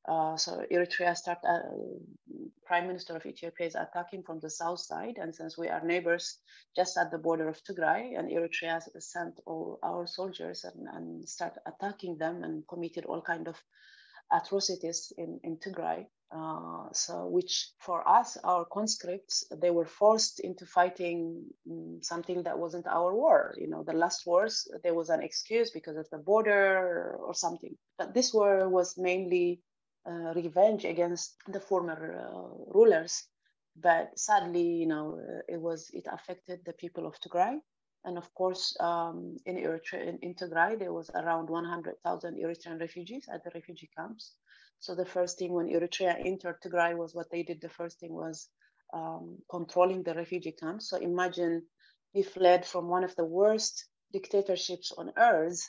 Uh, 0.08 0.38
so 0.38 0.64
Eritrea 0.72 1.16
start, 1.16 1.40
uh, 1.48 1.60
Prime 2.66 2.88
Minister 2.88 3.16
of 3.16 3.26
Ethiopia 3.26 3.68
is 3.68 3.76
attacking 3.76 4.24
from 4.24 4.40
the 4.40 4.50
south 4.50 4.80
side, 4.80 5.18
and 5.18 5.34
since 5.34 5.58
we 5.58 5.68
are 5.68 5.84
neighbors 5.84 6.38
just 6.76 6.98
at 6.98 7.10
the 7.12 7.18
border 7.18 7.48
of 7.50 7.64
Tigray, 7.64 8.18
and 8.18 8.30
Eritrea 8.30 8.82
sent 9.00 9.40
all 9.46 9.80
our 9.84 10.06
soldiers 10.06 10.64
and, 10.64 10.88
and 10.94 11.28
start 11.28 11.54
attacking 11.66 12.18
them 12.18 12.44
and 12.44 12.68
committed 12.68 13.06
all 13.06 13.22
kind 13.22 13.48
of 13.48 13.56
atrocities 14.32 15.12
in, 15.18 15.40
in 15.44 15.58
Tigray. 15.58 16.06
Uh, 16.36 16.92
so 16.92 17.28
which 17.28 17.70
for 17.80 18.08
us, 18.08 18.36
our 18.44 18.66
conscripts, 18.66 19.46
they 19.62 19.70
were 19.70 19.86
forced 19.86 20.40
into 20.40 20.66
fighting 20.66 21.46
um, 21.72 22.00
something 22.02 22.44
that 22.44 22.58
wasn't 22.58 22.86
our 22.88 23.16
war. 23.16 23.56
You 23.58 23.70
know, 23.70 23.84
the 23.84 23.94
last 23.94 24.26
wars, 24.26 24.68
there 24.84 24.96
was 24.96 25.10
an 25.10 25.22
excuse 25.22 25.70
because 25.72 25.98
of 25.98 26.10
the 26.12 26.18
border 26.18 27.16
or 27.20 27.34
something. 27.34 27.76
But 27.98 28.14
this 28.14 28.34
war 28.34 28.68
was 28.68 28.98
mainly 28.98 29.62
uh, 30.08 30.34
revenge 30.36 30.86
against 30.86 31.36
the 31.48 31.60
former 31.60 32.00
uh, 32.20 32.74
rulers. 32.74 33.24
But 33.76 34.18
sadly, 34.18 34.62
you 34.62 34.88
know, 34.88 35.20
uh, 35.20 35.42
it 35.54 35.60
was 35.60 35.90
it 35.94 36.06
affected 36.12 36.60
the 36.66 36.74
people 36.74 37.06
of 37.06 37.20
Tigray. 37.20 37.60
And 38.06 38.18
of 38.18 38.32
course, 38.36 38.78
um, 38.80 39.36
in, 39.46 39.56
Eritrea, 39.58 40.08
in, 40.08 40.20
in 40.22 40.36
Tigray, 40.36 40.78
there 40.78 40.94
was 40.94 41.10
around 41.10 41.50
100,000 41.50 42.36
Eritrean 42.38 42.80
refugees 42.80 43.26
at 43.34 43.44
the 43.44 43.50
refugee 43.56 43.90
camps. 43.98 44.36
So 44.80 44.94
the 44.94 45.06
first 45.06 45.40
thing 45.40 45.52
when 45.54 45.70
Eritrea 45.70 46.24
entered 46.24 46.62
Tigray 46.62 46.96
was 46.96 47.16
what 47.16 47.32
they 47.32 47.42
did. 47.42 47.62
The 47.62 47.70
first 47.70 48.00
thing 48.00 48.14
was 48.14 48.48
um, 48.94 49.40
controlling 49.50 50.04
the 50.04 50.14
refugee 50.14 50.52
camps. 50.52 50.90
So 50.90 50.98
imagine 50.98 51.64
you 52.14 52.24
fled 52.24 52.66
from 52.66 52.88
one 52.88 53.04
of 53.04 53.16
the 53.16 53.26
worst 53.26 53.88
dictatorships 54.14 54.92
on 54.92 55.12
earth. 55.18 55.68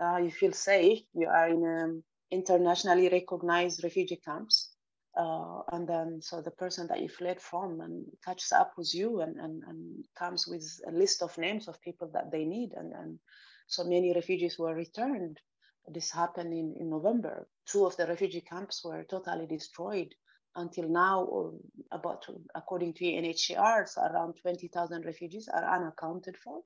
Uh, 0.00 0.18
you 0.18 0.30
feel 0.30 0.52
safe. 0.52 1.00
You 1.14 1.28
are 1.28 1.48
in 1.48 1.64
um, 1.64 2.04
internationally 2.30 3.08
recognized 3.08 3.82
refugee 3.84 4.20
camps. 4.24 4.74
Uh, 5.16 5.62
and 5.72 5.88
then 5.88 6.20
so 6.22 6.40
the 6.40 6.52
person 6.52 6.86
that 6.86 7.00
you 7.00 7.08
fled 7.08 7.40
from 7.40 7.80
and 7.80 8.06
catches 8.24 8.52
up 8.52 8.72
with 8.78 8.94
you 8.94 9.20
and, 9.22 9.36
and, 9.38 9.62
and 9.66 10.04
comes 10.16 10.46
with 10.46 10.64
a 10.86 10.92
list 10.92 11.20
of 11.20 11.36
names 11.36 11.66
of 11.66 11.80
people 11.80 12.08
that 12.12 12.30
they 12.30 12.44
need 12.44 12.70
and, 12.76 12.92
and 12.92 13.18
so 13.66 13.82
many 13.82 14.14
refugees 14.14 14.56
were 14.56 14.72
returned 14.72 15.40
this 15.88 16.12
happened 16.12 16.52
in, 16.52 16.74
in 16.78 16.88
november 16.88 17.48
two 17.66 17.84
of 17.86 17.96
the 17.96 18.06
refugee 18.06 18.40
camps 18.40 18.84
were 18.84 19.04
totally 19.04 19.46
destroyed 19.46 20.14
until 20.54 20.88
now 20.88 21.52
about 21.90 22.24
according 22.54 22.92
to 22.94 23.04
unhcr 23.04 23.88
so 23.88 24.02
around 24.02 24.34
20000 24.42 25.04
refugees 25.04 25.48
are 25.48 25.74
unaccounted 25.74 26.36
for 26.36 26.60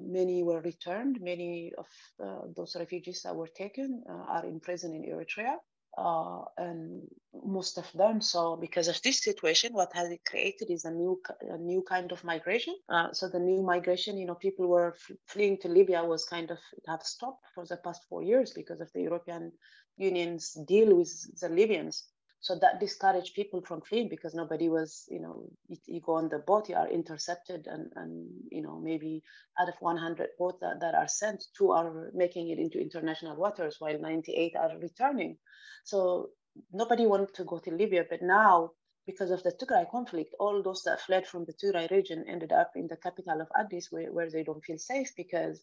many 0.00 0.42
were 0.42 0.60
returned. 0.60 1.20
Many 1.20 1.72
of 1.76 1.86
uh, 2.22 2.42
those 2.56 2.76
refugees 2.78 3.22
that 3.22 3.36
were 3.36 3.48
taken 3.48 4.02
are 4.08 4.44
in 4.44 4.60
prison 4.60 4.94
in 4.94 5.02
Eritrea. 5.02 5.56
Uh, 5.98 6.42
and 6.56 7.02
most 7.44 7.76
of 7.76 7.86
them. 7.92 8.22
So 8.22 8.56
because 8.56 8.88
of 8.88 9.02
this 9.02 9.22
situation, 9.22 9.74
what 9.74 9.92
has 9.92 10.10
it 10.10 10.24
created 10.24 10.70
is 10.70 10.86
a 10.86 10.90
new 10.90 11.20
a 11.42 11.58
new 11.58 11.82
kind 11.82 12.12
of 12.12 12.24
migration. 12.24 12.74
Uh, 12.88 13.12
so 13.12 13.28
the 13.28 13.38
new 13.38 13.62
migration, 13.62 14.16
you 14.16 14.24
know, 14.26 14.34
people 14.34 14.68
were 14.68 14.94
f- 14.94 15.16
fleeing 15.26 15.58
to 15.58 15.68
Libya 15.68 16.02
was 16.02 16.24
kind 16.24 16.50
of 16.50 16.58
have 16.88 17.02
stopped 17.02 17.44
for 17.54 17.66
the 17.66 17.76
past 17.76 18.06
four 18.08 18.22
years 18.22 18.54
because 18.54 18.80
of 18.80 18.90
the 18.94 19.02
European 19.02 19.52
Union's 19.98 20.54
deal 20.66 20.96
with 20.96 21.12
the 21.40 21.50
Libyans. 21.50 22.08
So 22.42 22.58
that 22.60 22.80
discouraged 22.80 23.36
people 23.36 23.62
from 23.62 23.82
fleeing 23.82 24.08
because 24.08 24.34
nobody 24.34 24.68
was, 24.68 25.04
you 25.08 25.20
know, 25.20 25.44
you, 25.68 25.76
you, 25.86 26.00
go 26.00 26.14
on 26.14 26.28
the 26.28 26.40
boat, 26.40 26.68
you 26.68 26.74
are 26.74 26.88
intercepted, 26.88 27.68
and, 27.68 27.92
and 27.94 28.28
you 28.50 28.62
know, 28.62 28.80
maybe 28.80 29.22
out 29.60 29.68
of 29.68 29.76
100 29.78 30.30
boats 30.40 30.58
that, 30.60 30.80
that 30.80 30.96
are 30.96 31.06
sent, 31.06 31.44
two 31.56 31.70
are 31.70 32.10
making 32.12 32.50
it 32.50 32.58
into 32.58 32.80
international 32.80 33.36
waters 33.36 33.76
while 33.78 33.96
98 33.96 34.56
are 34.56 34.76
returning. 34.80 35.38
So 35.84 36.30
nobody 36.72 37.06
wanted 37.06 37.32
to 37.34 37.44
go 37.44 37.60
to 37.60 37.70
Libya, 37.70 38.06
but 38.10 38.22
now 38.22 38.72
because 39.06 39.30
of 39.30 39.44
the 39.44 39.52
Tigray 39.52 39.88
conflict, 39.88 40.34
all 40.40 40.64
those 40.64 40.82
that 40.82 41.00
fled 41.00 41.28
from 41.28 41.44
the 41.44 41.52
Tigray 41.52 41.92
region 41.92 42.24
ended 42.28 42.50
up 42.50 42.72
in 42.74 42.88
the 42.88 42.96
capital 42.96 43.40
of 43.40 43.48
Addis, 43.56 43.92
where, 43.92 44.12
where 44.12 44.30
they 44.30 44.42
don't 44.42 44.64
feel 44.64 44.78
safe 44.78 45.12
because 45.16 45.62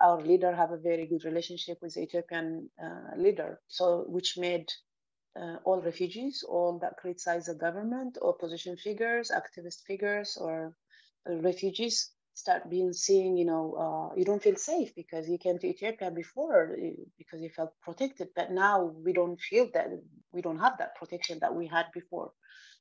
our 0.00 0.22
leader 0.22 0.54
have 0.54 0.72
a 0.72 0.78
very 0.78 1.06
good 1.06 1.24
relationship 1.26 1.76
with 1.82 1.92
the 1.94 2.02
Ethiopian 2.02 2.70
uh, 2.82 3.14
leader, 3.18 3.60
so 3.68 4.04
which 4.08 4.38
made 4.38 4.70
uh, 5.40 5.56
all 5.64 5.80
refugees, 5.80 6.44
all 6.48 6.78
that 6.78 6.96
criticize 6.96 7.46
the 7.46 7.54
government, 7.54 8.18
opposition 8.22 8.76
figures, 8.76 9.30
activist 9.30 9.82
figures, 9.86 10.36
or 10.40 10.74
refugees 11.26 12.10
start 12.34 12.68
being 12.68 12.92
seeing, 12.92 13.36
you 13.36 13.44
know, 13.44 13.74
uh, 13.74 14.14
you 14.16 14.24
don't 14.24 14.42
feel 14.42 14.56
safe 14.56 14.94
because 14.94 15.28
you 15.28 15.38
came 15.38 15.58
to 15.58 15.68
Ethiopia 15.68 16.10
before 16.10 16.76
eh, 16.80 16.90
because 17.16 17.40
you 17.40 17.48
felt 17.48 17.72
protected, 17.80 18.28
but 18.34 18.50
now 18.50 18.82
we 19.04 19.12
don't 19.12 19.40
feel 19.40 19.68
that 19.72 19.86
we 20.32 20.42
don't 20.42 20.58
have 20.58 20.76
that 20.78 20.96
protection 20.96 21.38
that 21.40 21.54
we 21.54 21.66
had 21.66 21.86
before. 21.94 22.32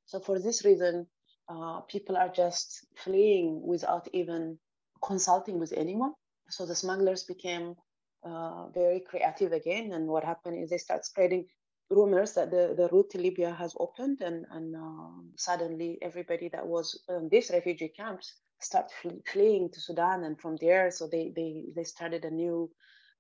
So 0.05 0.19
for 0.19 0.39
this 0.39 0.65
reason, 0.65 1.07
uh, 1.47 1.81
people 1.81 2.17
are 2.17 2.29
just 2.29 2.85
fleeing 2.97 3.61
without 3.65 4.07
even 4.13 4.57
consulting 5.03 5.59
with 5.59 5.73
anyone. 5.73 6.13
So 6.49 6.65
the 6.65 6.75
smugglers 6.75 7.23
became 7.23 7.75
uh, 8.23 8.67
very 8.69 9.01
creative 9.01 9.51
again, 9.53 9.91
and 9.93 10.07
what 10.07 10.23
happened 10.23 10.57
is 10.61 10.69
they 10.69 10.77
start 10.77 11.05
spreading 11.05 11.45
rumors 11.89 12.33
that 12.33 12.51
the, 12.51 12.73
the 12.75 12.89
route 12.91 13.09
to 13.11 13.17
Libya 13.17 13.51
has 13.51 13.73
opened, 13.79 14.21
and, 14.21 14.45
and 14.51 14.75
uh, 14.75 15.21
suddenly 15.37 15.97
everybody 16.01 16.49
that 16.49 16.65
was 16.65 17.03
in 17.09 17.29
these 17.29 17.51
refugee 17.51 17.93
camps 17.95 18.33
start 18.59 18.91
fleeing 19.31 19.69
to 19.71 19.81
Sudan, 19.81 20.23
and 20.23 20.39
from 20.39 20.57
there, 20.57 20.89
so 20.91 21.07
they 21.07 21.33
they 21.35 21.65
they 21.75 21.83
started 21.83 22.25
a 22.25 22.31
new 22.31 22.69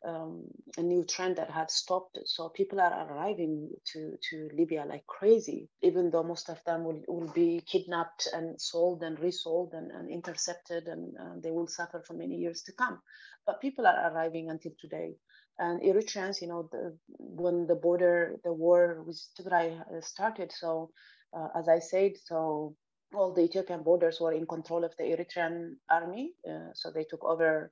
um, 0.05 0.43
a 0.77 0.81
new 0.81 1.03
trend 1.05 1.37
that 1.37 1.49
had 1.49 1.71
stopped. 1.71 2.19
So 2.25 2.49
people 2.49 2.79
are 2.79 3.07
arriving 3.07 3.69
to, 3.93 4.17
to 4.29 4.49
Libya 4.53 4.85
like 4.85 5.05
crazy, 5.07 5.69
even 5.81 6.11
though 6.11 6.23
most 6.23 6.49
of 6.49 6.61
them 6.65 6.83
will, 6.83 7.01
will 7.07 7.31
be 7.33 7.61
kidnapped 7.65 8.27
and 8.33 8.59
sold 8.59 9.03
and 9.03 9.19
resold 9.19 9.73
and, 9.73 9.91
and 9.91 10.09
intercepted, 10.09 10.87
and 10.87 11.15
uh, 11.17 11.35
they 11.41 11.51
will 11.51 11.67
suffer 11.67 12.03
for 12.05 12.13
many 12.13 12.35
years 12.35 12.63
to 12.63 12.73
come. 12.73 12.99
But 13.45 13.61
people 13.61 13.87
are 13.87 14.11
arriving 14.11 14.49
until 14.49 14.73
today 14.79 15.15
and 15.59 15.81
Eritreans, 15.81 16.41
you 16.41 16.47
know, 16.47 16.67
the, 16.71 16.97
when 17.07 17.67
the 17.67 17.75
border, 17.75 18.39
the 18.43 18.53
war 18.53 19.03
with 19.05 19.21
Tigray 19.39 19.79
uh, 19.79 20.01
started, 20.01 20.51
so 20.51 20.91
uh, 21.35 21.47
as 21.55 21.67
I 21.67 21.79
said, 21.79 22.13
so 22.23 22.75
all 23.13 23.33
the 23.33 23.43
Ethiopian 23.43 23.83
borders 23.83 24.19
were 24.19 24.33
in 24.33 24.47
control 24.47 24.83
of 24.83 24.93
the 24.97 25.03
Eritrean 25.03 25.75
army, 25.89 26.33
uh, 26.49 26.73
so 26.73 26.91
they 26.91 27.03
took 27.03 27.23
over 27.23 27.71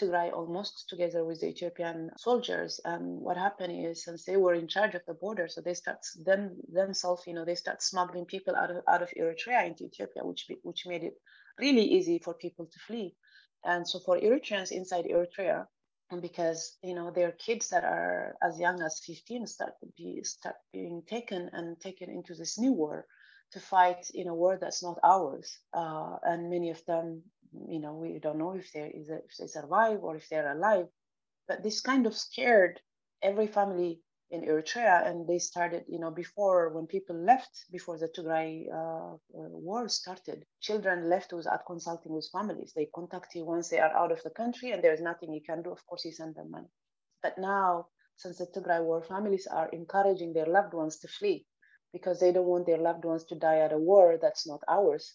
Tigray 0.00 0.32
almost 0.32 0.88
together 0.88 1.24
with 1.24 1.40
the 1.40 1.48
Ethiopian 1.48 2.10
soldiers. 2.18 2.80
And 2.84 3.20
what 3.20 3.36
happened 3.36 3.86
is, 3.86 4.04
since 4.04 4.24
they 4.24 4.36
were 4.36 4.54
in 4.54 4.68
charge 4.68 4.94
of 4.94 5.02
the 5.06 5.14
border, 5.14 5.48
so 5.48 5.60
they 5.60 5.74
start 5.74 5.98
them 6.24 6.56
themselves, 6.68 7.24
you 7.26 7.34
know, 7.34 7.44
they 7.44 7.54
start 7.54 7.82
smuggling 7.82 8.26
people 8.26 8.54
out 8.54 8.70
of 8.70 8.82
out 8.88 9.02
of 9.02 9.10
Eritrea 9.18 9.66
into 9.66 9.84
Ethiopia, 9.84 10.22
which 10.24 10.46
which 10.62 10.86
made 10.86 11.02
it 11.02 11.14
really 11.58 11.84
easy 11.84 12.18
for 12.18 12.34
people 12.34 12.66
to 12.66 12.78
flee. 12.86 13.16
And 13.64 13.88
so 13.88 13.98
for 14.00 14.18
Eritreans 14.18 14.70
inside 14.70 15.06
Eritrea, 15.06 15.66
because 16.20 16.76
you 16.82 16.94
know 16.94 17.10
there 17.10 17.28
are 17.28 17.32
kids 17.32 17.68
that 17.70 17.84
are 17.84 18.36
as 18.42 18.58
young 18.58 18.80
as 18.82 19.00
15 19.04 19.46
start 19.46 19.72
to 19.80 19.86
be 19.96 20.22
start 20.22 20.56
being 20.72 21.02
taken 21.06 21.50
and 21.52 21.80
taken 21.80 22.10
into 22.10 22.34
this 22.34 22.58
new 22.58 22.72
war 22.72 23.06
to 23.52 23.60
fight 23.60 24.10
in 24.14 24.28
a 24.28 24.34
war 24.34 24.58
that's 24.60 24.82
not 24.82 24.98
ours. 25.04 25.58
Uh, 25.72 26.16
and 26.22 26.50
many 26.50 26.70
of 26.70 26.84
them 26.86 27.22
you 27.68 27.80
know 27.80 27.94
we 27.94 28.18
don't 28.18 28.38
know 28.38 28.54
if 28.54 28.72
they 28.72 28.92
if 28.94 29.36
they 29.38 29.46
survive 29.46 30.02
or 30.02 30.16
if 30.16 30.28
they're 30.28 30.52
alive. 30.52 30.86
But 31.48 31.62
this 31.62 31.80
kind 31.80 32.06
of 32.06 32.14
scared 32.16 32.80
every 33.22 33.46
family 33.46 34.00
in 34.30 34.42
Eritrea, 34.42 35.06
and 35.06 35.26
they 35.26 35.38
started, 35.38 35.84
you 35.88 36.00
know, 36.00 36.10
before 36.10 36.70
when 36.70 36.86
people 36.86 37.16
left, 37.16 37.66
before 37.70 37.96
the 37.98 38.08
Tigray 38.08 38.66
uh, 38.72 39.14
uh, 39.14 39.16
war 39.32 39.88
started, 39.88 40.44
children 40.60 41.08
left 41.08 41.32
without 41.32 41.64
consulting 41.66 42.12
with 42.12 42.28
families. 42.32 42.72
They 42.74 42.88
contact 42.94 43.34
you 43.34 43.44
once 43.44 43.68
they 43.68 43.78
are 43.78 43.96
out 43.96 44.10
of 44.10 44.22
the 44.22 44.30
country, 44.30 44.72
and 44.72 44.82
there's 44.82 45.00
nothing 45.00 45.32
you 45.32 45.42
can 45.42 45.62
do. 45.62 45.70
Of 45.70 45.86
course, 45.86 46.04
you 46.04 46.12
send 46.12 46.34
them 46.34 46.50
money. 46.50 46.68
But 47.22 47.38
now, 47.38 47.86
since 48.16 48.38
the 48.38 48.46
Tigray 48.46 48.82
war, 48.82 49.02
families 49.02 49.46
are 49.46 49.68
encouraging 49.68 50.32
their 50.32 50.46
loved 50.46 50.74
ones 50.74 50.98
to 51.00 51.08
flee 51.08 51.46
because 51.92 52.18
they 52.18 52.32
don't 52.32 52.46
want 52.46 52.66
their 52.66 52.78
loved 52.78 53.04
ones 53.04 53.24
to 53.26 53.36
die 53.36 53.58
at 53.58 53.72
a 53.72 53.78
war 53.78 54.18
that's 54.20 54.46
not 54.46 54.60
ours. 54.68 55.14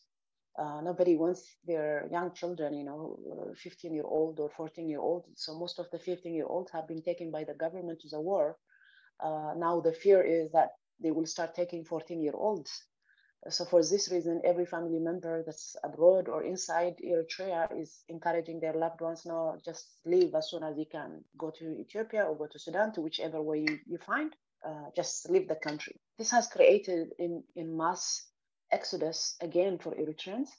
Uh, 0.58 0.82
nobody 0.82 1.16
wants 1.16 1.58
their 1.66 2.08
young 2.12 2.34
children, 2.34 2.74
you 2.74 2.84
know, 2.84 3.18
15 3.56 3.94
year 3.94 4.04
old 4.06 4.40
or 4.40 4.50
14 4.50 4.88
year 4.88 5.00
old. 5.00 5.26
So 5.36 5.58
most 5.58 5.80
of 5.80 5.90
the 5.92 6.00
15 6.00 6.34
year 6.34 6.46
olds 6.46 6.72
have 6.72 6.88
been 6.88 7.02
taken 7.02 7.32
by 7.32 7.44
the 7.44 7.54
government 7.54 8.00
to 8.02 8.10
the 8.10 8.22
war 8.22 8.58
uh, 9.24 9.54
now 9.56 9.80
the 9.80 9.94
fear 9.94 10.22
is 10.22 10.52
that 10.52 10.70
they 11.02 11.12
will 11.12 11.26
start 11.26 11.56
taking 11.56 11.84
14 11.84 12.22
year 12.22 12.34
olds. 12.36 12.72
So 13.50 13.66
for 13.66 13.82
this 13.84 14.12
reason, 14.12 14.40
every 14.46 14.68
family 14.68 15.00
member 15.00 15.42
that's 15.44 15.76
abroad 15.84 16.30
or 16.30 16.44
inside 16.44 16.98
Eritrea 17.04 17.68
is 17.76 18.04
encouraging 18.08 18.60
their 18.60 18.74
loved 18.74 19.02
ones 19.02 19.26
now 19.26 19.58
just 19.66 19.88
leave 20.06 20.36
as 20.36 20.52
soon 20.52 20.64
as 20.64 20.78
you 20.78 20.86
can. 20.92 21.24
Go 21.40 21.52
to 21.58 21.76
Ethiopia 21.80 22.24
or 22.24 22.38
go 22.38 22.46
to 22.46 22.60
Sudan, 22.60 22.94
to 22.94 23.02
whichever 23.02 23.42
way 23.42 23.66
you, 23.68 23.80
you 23.88 23.98
find. 24.06 24.36
Uh, 24.64 24.92
just 24.96 25.28
leave 25.28 25.48
the 25.48 25.56
country. 25.56 26.00
This 26.20 26.30
has 26.30 26.48
created 26.48 27.14
in, 27.18 27.44
in 27.56 27.76
mass 27.76 28.28
exodus 28.72 29.36
again 29.42 29.80
for 29.80 29.96
Eritreans 29.96 30.50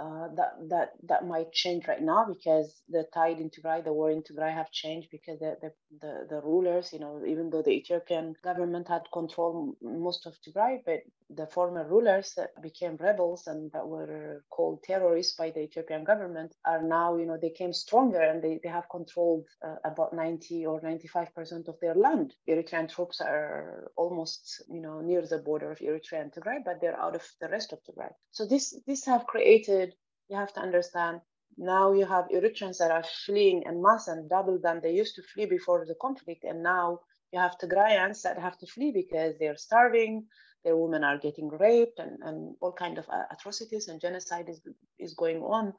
uh, 0.00 0.28
that 0.36 0.52
that 0.70 0.90
that 1.08 1.26
might 1.26 1.52
change 1.52 1.86
right 1.88 2.02
now 2.02 2.26
because 2.26 2.82
the 2.88 3.04
tide 3.14 3.40
in 3.40 3.50
Tigray, 3.50 3.84
the 3.84 3.92
war 3.92 4.10
in 4.10 4.22
Tigray, 4.22 4.52
have 4.54 4.70
changed 4.72 5.08
because 5.12 5.38
the, 5.40 5.56
the 5.62 5.72
the, 6.00 6.26
the 6.30 6.40
rulers, 6.42 6.92
you 6.92 7.00
know, 7.00 7.22
even 7.26 7.50
though 7.50 7.62
the 7.62 7.72
Ethiopian 7.72 8.34
government 8.42 8.88
had 8.88 9.02
control 9.12 9.74
most 9.82 10.26
of 10.26 10.34
Tigray, 10.46 10.80
but 10.86 11.00
the 11.36 11.46
former 11.46 11.86
rulers 11.88 12.32
that 12.36 12.50
became 12.62 12.96
rebels 12.96 13.46
and 13.46 13.70
that 13.72 13.86
were 13.86 14.44
called 14.50 14.82
terrorists 14.82 15.36
by 15.36 15.50
the 15.50 15.60
Ethiopian 15.60 16.04
government 16.04 16.54
are 16.64 16.82
now, 16.82 17.16
you 17.16 17.26
know, 17.26 17.38
they 17.40 17.50
came 17.50 17.72
stronger 17.72 18.20
and 18.20 18.42
they, 18.42 18.60
they 18.62 18.68
have 18.68 18.88
controlled 18.90 19.46
uh, 19.64 19.76
about 19.84 20.14
90 20.14 20.66
or 20.66 20.80
95 20.82 21.34
percent 21.34 21.68
of 21.68 21.76
their 21.80 21.94
land. 21.94 22.34
Eritrean 22.48 22.88
troops 22.88 23.20
are 23.20 23.90
almost, 23.96 24.64
you 24.68 24.80
know, 24.80 25.00
near 25.00 25.22
the 25.26 25.38
border 25.38 25.70
of 25.70 25.78
Eritrea 25.78 26.22
and 26.22 26.32
Tigray, 26.32 26.58
but 26.64 26.80
they're 26.80 26.98
out 27.00 27.14
of 27.14 27.22
the 27.40 27.48
rest 27.48 27.72
of 27.72 27.80
Tigray. 27.84 28.12
So 28.32 28.46
this 28.46 28.74
this 28.86 29.04
have 29.06 29.26
created 29.26 29.89
you 30.30 30.36
have 30.36 30.52
to 30.54 30.60
understand 30.60 31.20
now 31.56 31.92
you 31.92 32.06
have 32.06 32.28
Eritreans 32.28 32.78
that 32.78 32.90
are 32.90 33.04
fleeing 33.26 33.64
in 33.66 33.82
mass 33.82 34.08
and 34.08 34.30
double 34.30 34.58
than 34.58 34.80
they 34.80 34.94
used 34.94 35.14
to 35.16 35.22
flee 35.22 35.46
before 35.46 35.84
the 35.84 35.94
conflict. 36.00 36.44
And 36.44 36.62
now 36.62 37.00
you 37.32 37.38
have 37.38 37.58
Tigrayans 37.58 38.22
that 38.22 38.38
have 38.38 38.56
to 38.58 38.66
flee 38.66 38.92
because 38.92 39.34
they're 39.38 39.56
starving, 39.56 40.26
their 40.64 40.76
women 40.76 41.04
are 41.04 41.18
getting 41.18 41.48
raped, 41.48 41.98
and, 41.98 42.18
and 42.22 42.56
all 42.60 42.72
kind 42.72 42.98
of 42.98 43.06
uh, 43.08 43.24
atrocities 43.30 43.88
and 43.88 44.00
genocide 44.00 44.48
is, 44.48 44.62
is 44.98 45.14
going 45.14 45.42
on. 45.42 45.74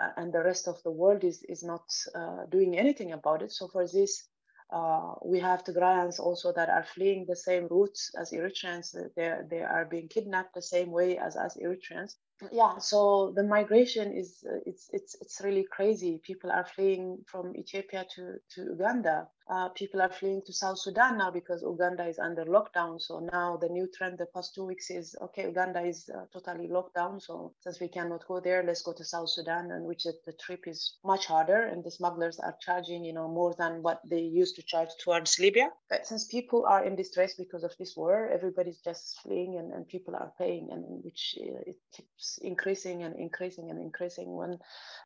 Uh, 0.00 0.10
and 0.18 0.32
the 0.32 0.44
rest 0.44 0.68
of 0.68 0.80
the 0.84 0.90
world 0.90 1.24
is, 1.24 1.42
is 1.48 1.64
not 1.64 1.84
uh, 2.14 2.44
doing 2.50 2.78
anything 2.78 3.12
about 3.12 3.42
it. 3.42 3.50
So 3.50 3.66
for 3.66 3.86
this, 3.88 4.28
uh, 4.70 5.14
we 5.24 5.38
have 5.40 5.64
Tigrayans 5.64 6.18
also 6.18 6.52
that 6.52 6.68
are 6.68 6.84
fleeing 6.84 7.24
the 7.26 7.36
same 7.36 7.66
routes 7.68 8.10
as 8.18 8.32
Eritreans. 8.32 8.96
They, 9.14 9.34
they 9.50 9.62
are 9.62 9.84
being 9.84 10.08
kidnapped 10.08 10.54
the 10.54 10.62
same 10.62 10.90
way 10.90 11.18
as 11.18 11.36
as 11.36 11.56
Eritreans. 11.56 12.16
Yeah 12.52 12.76
so 12.78 13.32
the 13.34 13.42
migration 13.42 14.12
is 14.12 14.44
it's 14.66 14.90
it's 14.92 15.16
it's 15.22 15.40
really 15.42 15.66
crazy. 15.70 16.20
People 16.22 16.50
are 16.50 16.66
fleeing 16.66 17.24
from 17.26 17.56
ethiopia 17.56 18.04
to 18.14 18.22
to 18.52 18.62
uganda 18.74 19.28
uh, 19.48 19.68
people 19.70 20.02
are 20.02 20.10
fleeing 20.12 20.42
to 20.44 20.52
South 20.52 20.78
Sudan 20.78 21.18
now 21.18 21.30
because 21.30 21.62
Uganda 21.62 22.06
is 22.06 22.18
under 22.18 22.44
lockdown. 22.44 23.00
So 23.00 23.20
now 23.32 23.56
the 23.56 23.68
new 23.68 23.88
trend 23.96 24.18
the 24.18 24.26
past 24.34 24.54
two 24.54 24.64
weeks 24.64 24.90
is 24.90 25.14
okay, 25.22 25.44
Uganda 25.44 25.82
is 25.82 26.10
uh, 26.12 26.24
totally 26.32 26.66
locked 26.68 26.94
down. 26.94 27.20
So 27.20 27.54
since 27.60 27.78
we 27.80 27.88
cannot 27.88 28.26
go 28.26 28.40
there, 28.40 28.64
let's 28.64 28.82
go 28.82 28.92
to 28.92 29.04
South 29.04 29.30
Sudan, 29.30 29.70
and 29.70 29.84
which 29.84 30.02
the 30.04 30.32
trip 30.44 30.66
is 30.66 30.98
much 31.04 31.26
harder, 31.26 31.62
and 31.66 31.84
the 31.84 31.90
smugglers 31.90 32.40
are 32.40 32.56
charging 32.60 33.04
you 33.04 33.12
know 33.12 33.28
more 33.28 33.54
than 33.56 33.82
what 33.82 34.00
they 34.04 34.20
used 34.20 34.56
to 34.56 34.62
charge 34.62 34.88
towards 35.02 35.38
Libya. 35.38 35.70
But 35.90 36.06
since 36.06 36.24
people 36.26 36.66
are 36.66 36.84
in 36.84 36.96
distress 36.96 37.34
because 37.34 37.62
of 37.62 37.72
this 37.78 37.96
war, 37.96 38.28
everybody's 38.32 38.80
just 38.80 39.20
fleeing, 39.22 39.58
and, 39.58 39.72
and 39.72 39.86
people 39.86 40.16
are 40.16 40.32
paying, 40.38 40.68
and 40.72 41.04
which 41.04 41.38
uh, 41.40 41.60
it 41.66 41.76
keeps 41.94 42.38
increasing 42.42 43.04
and 43.04 43.14
increasing 43.14 43.70
and 43.70 43.80
increasing. 43.80 44.34
When 44.34 44.58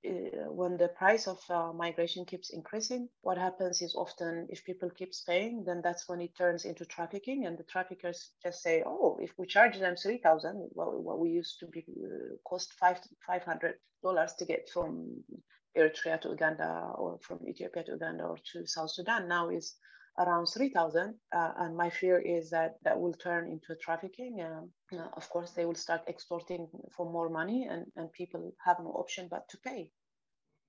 uh, 0.08 0.48
when 0.50 0.78
the 0.78 0.88
price 0.88 1.28
of 1.28 1.38
uh, 1.50 1.72
migration 1.74 2.24
keeps 2.24 2.50
increasing, 2.50 3.08
what 3.20 3.36
happens 3.36 3.82
is 3.82 3.94
often 3.94 4.29
if 4.48 4.64
people 4.64 4.90
keep 4.90 5.12
paying, 5.26 5.64
then 5.64 5.80
that's 5.82 6.08
when 6.08 6.20
it 6.20 6.36
turns 6.36 6.64
into 6.64 6.84
trafficking, 6.84 7.46
and 7.46 7.58
the 7.58 7.64
traffickers 7.64 8.30
just 8.42 8.62
say, 8.62 8.82
"Oh, 8.86 9.18
if 9.20 9.32
we 9.38 9.46
charge 9.46 9.78
them 9.78 9.96
three 9.96 10.18
thousand, 10.18 10.70
well, 10.72 10.92
what 11.00 11.18
we 11.18 11.30
used 11.30 11.58
to 11.60 11.66
be 11.66 11.84
uh, 12.04 12.36
cost 12.48 12.72
five 12.74 13.00
five 13.26 13.42
hundred 13.44 13.74
dollars 14.02 14.34
to 14.38 14.44
get 14.44 14.68
from 14.72 15.22
Eritrea 15.76 16.20
to 16.22 16.28
Uganda 16.30 16.92
or 16.96 17.18
from 17.22 17.38
Ethiopia 17.48 17.84
to 17.84 17.92
Uganda 17.92 18.24
or 18.24 18.38
to 18.52 18.66
South 18.66 18.90
Sudan 18.90 19.28
now 19.28 19.50
is 19.50 19.76
around 20.18 20.46
3,000. 20.46 21.14
Uh, 21.32 21.52
and 21.58 21.76
my 21.76 21.90
fear 21.90 22.18
is 22.18 22.50
that 22.50 22.74
that 22.82 22.98
will 22.98 23.14
turn 23.14 23.48
into 23.48 23.74
trafficking. 23.80 24.40
Um, 24.42 24.70
uh, 24.92 25.08
of 25.16 25.28
course, 25.30 25.52
they 25.52 25.64
will 25.64 25.74
start 25.74 26.02
extorting 26.08 26.68
for 26.96 27.10
more 27.10 27.28
money, 27.30 27.68
and, 27.70 27.86
and 27.96 28.12
people 28.12 28.52
have 28.64 28.78
no 28.80 28.90
option 28.90 29.28
but 29.30 29.48
to 29.50 29.58
pay. 29.58 29.90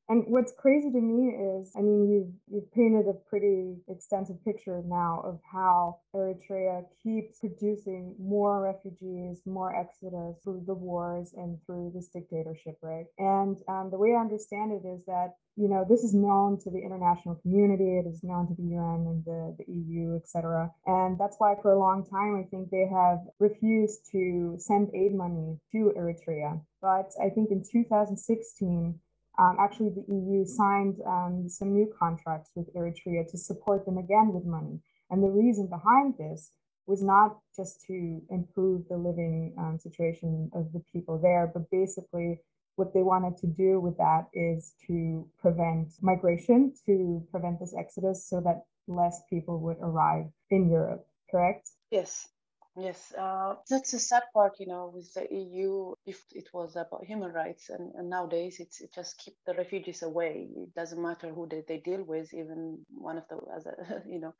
And 0.09 0.25
what's 0.27 0.51
crazy 0.57 0.91
to 0.91 0.99
me 0.99 1.29
is, 1.29 1.71
I 1.75 1.81
mean, 1.81 2.09
you've 2.09 2.33
you've 2.51 2.71
painted 2.73 3.07
a 3.07 3.13
pretty 3.13 3.77
extensive 3.87 4.43
picture 4.43 4.81
now 4.85 5.21
of 5.23 5.39
how 5.49 5.99
Eritrea 6.13 6.83
keeps 7.01 7.39
producing 7.39 8.15
more 8.19 8.61
refugees, 8.61 9.41
more 9.45 9.73
exodus 9.73 10.35
through 10.43 10.63
the 10.67 10.73
wars 10.73 11.33
and 11.37 11.57
through 11.65 11.91
this 11.95 12.07
dictatorship, 12.07 12.77
right? 12.81 13.05
And 13.17 13.57
um, 13.69 13.89
the 13.89 13.97
way 13.97 14.13
I 14.13 14.19
understand 14.19 14.73
it 14.73 14.85
is 14.85 15.05
that 15.05 15.35
you 15.55 15.69
know 15.69 15.85
this 15.87 16.03
is 16.03 16.13
known 16.13 16.59
to 16.63 16.69
the 16.69 16.79
international 16.79 17.35
community, 17.35 17.97
it 17.97 18.05
is 18.05 18.23
known 18.23 18.47
to 18.47 18.55
the 18.55 18.67
UN 18.75 19.05
and 19.07 19.23
the, 19.23 19.55
the 19.59 19.71
EU, 19.71 20.17
etc. 20.17 20.71
And 20.87 21.17
that's 21.17 21.37
why 21.37 21.55
for 21.61 21.71
a 21.71 21.79
long 21.79 22.05
time 22.05 22.35
I 22.35 22.43
think 22.49 22.69
they 22.69 22.87
have 22.91 23.19
refused 23.39 24.09
to 24.11 24.55
send 24.57 24.89
aid 24.93 25.13
money 25.13 25.57
to 25.71 25.93
Eritrea. 25.97 26.59
But 26.81 27.11
I 27.23 27.29
think 27.29 27.51
in 27.51 27.63
2016 27.63 28.99
um, 29.41 29.57
actually, 29.59 29.89
the 29.89 30.05
EU 30.07 30.45
signed 30.45 30.97
um, 31.07 31.49
some 31.49 31.73
new 31.73 31.91
contracts 31.97 32.51
with 32.55 32.71
Eritrea 32.75 33.27
to 33.31 33.37
support 33.37 33.85
them 33.85 33.97
again 33.97 34.31
with 34.33 34.45
money. 34.45 34.79
And 35.09 35.23
the 35.23 35.29
reason 35.29 35.67
behind 35.67 36.13
this 36.19 36.51
was 36.85 37.01
not 37.01 37.39
just 37.55 37.81
to 37.87 38.21
improve 38.29 38.87
the 38.87 38.97
living 38.97 39.55
um, 39.57 39.79
situation 39.79 40.51
of 40.53 40.71
the 40.73 40.83
people 40.93 41.19
there, 41.19 41.49
but 41.51 41.71
basically 41.71 42.39
what 42.75 42.93
they 42.93 43.01
wanted 43.01 43.35
to 43.37 43.47
do 43.47 43.79
with 43.79 43.97
that 43.97 44.27
is 44.33 44.73
to 44.87 45.27
prevent 45.39 45.91
migration, 46.01 46.73
to 46.85 47.25
prevent 47.31 47.59
this 47.59 47.73
exodus 47.77 48.27
so 48.29 48.41
that 48.41 48.61
less 48.87 49.21
people 49.27 49.59
would 49.59 49.77
arrive 49.81 50.25
in 50.51 50.69
Europe, 50.69 51.05
correct? 51.31 51.71
Yes, 51.89 52.27
Yes, 52.77 53.13
uh, 53.17 53.55
that's 53.69 53.91
the 53.91 53.99
sad 53.99 54.23
part, 54.33 54.53
you 54.59 54.65
know, 54.65 54.91
with 54.93 55.13
the 55.13 55.27
EU. 55.33 55.93
If 56.05 56.23
it 56.31 56.47
was 56.53 56.77
about 56.77 57.03
human 57.05 57.33
rights, 57.33 57.69
and, 57.69 57.93
and 57.95 58.09
nowadays 58.09 58.61
it's 58.61 58.79
it 58.79 58.93
just 58.93 59.17
keep 59.17 59.35
the 59.45 59.53
refugees 59.53 60.03
away. 60.03 60.47
It 60.55 60.73
doesn't 60.73 61.01
matter 61.01 61.29
who 61.33 61.47
they, 61.49 61.63
they 61.67 61.79
deal 61.79 62.03
with. 62.03 62.33
Even 62.33 62.85
one 62.89 63.17
of 63.17 63.25
the, 63.29 63.39
as 63.53 63.65
a, 63.67 64.03
you 64.07 64.19
know, 64.19 64.33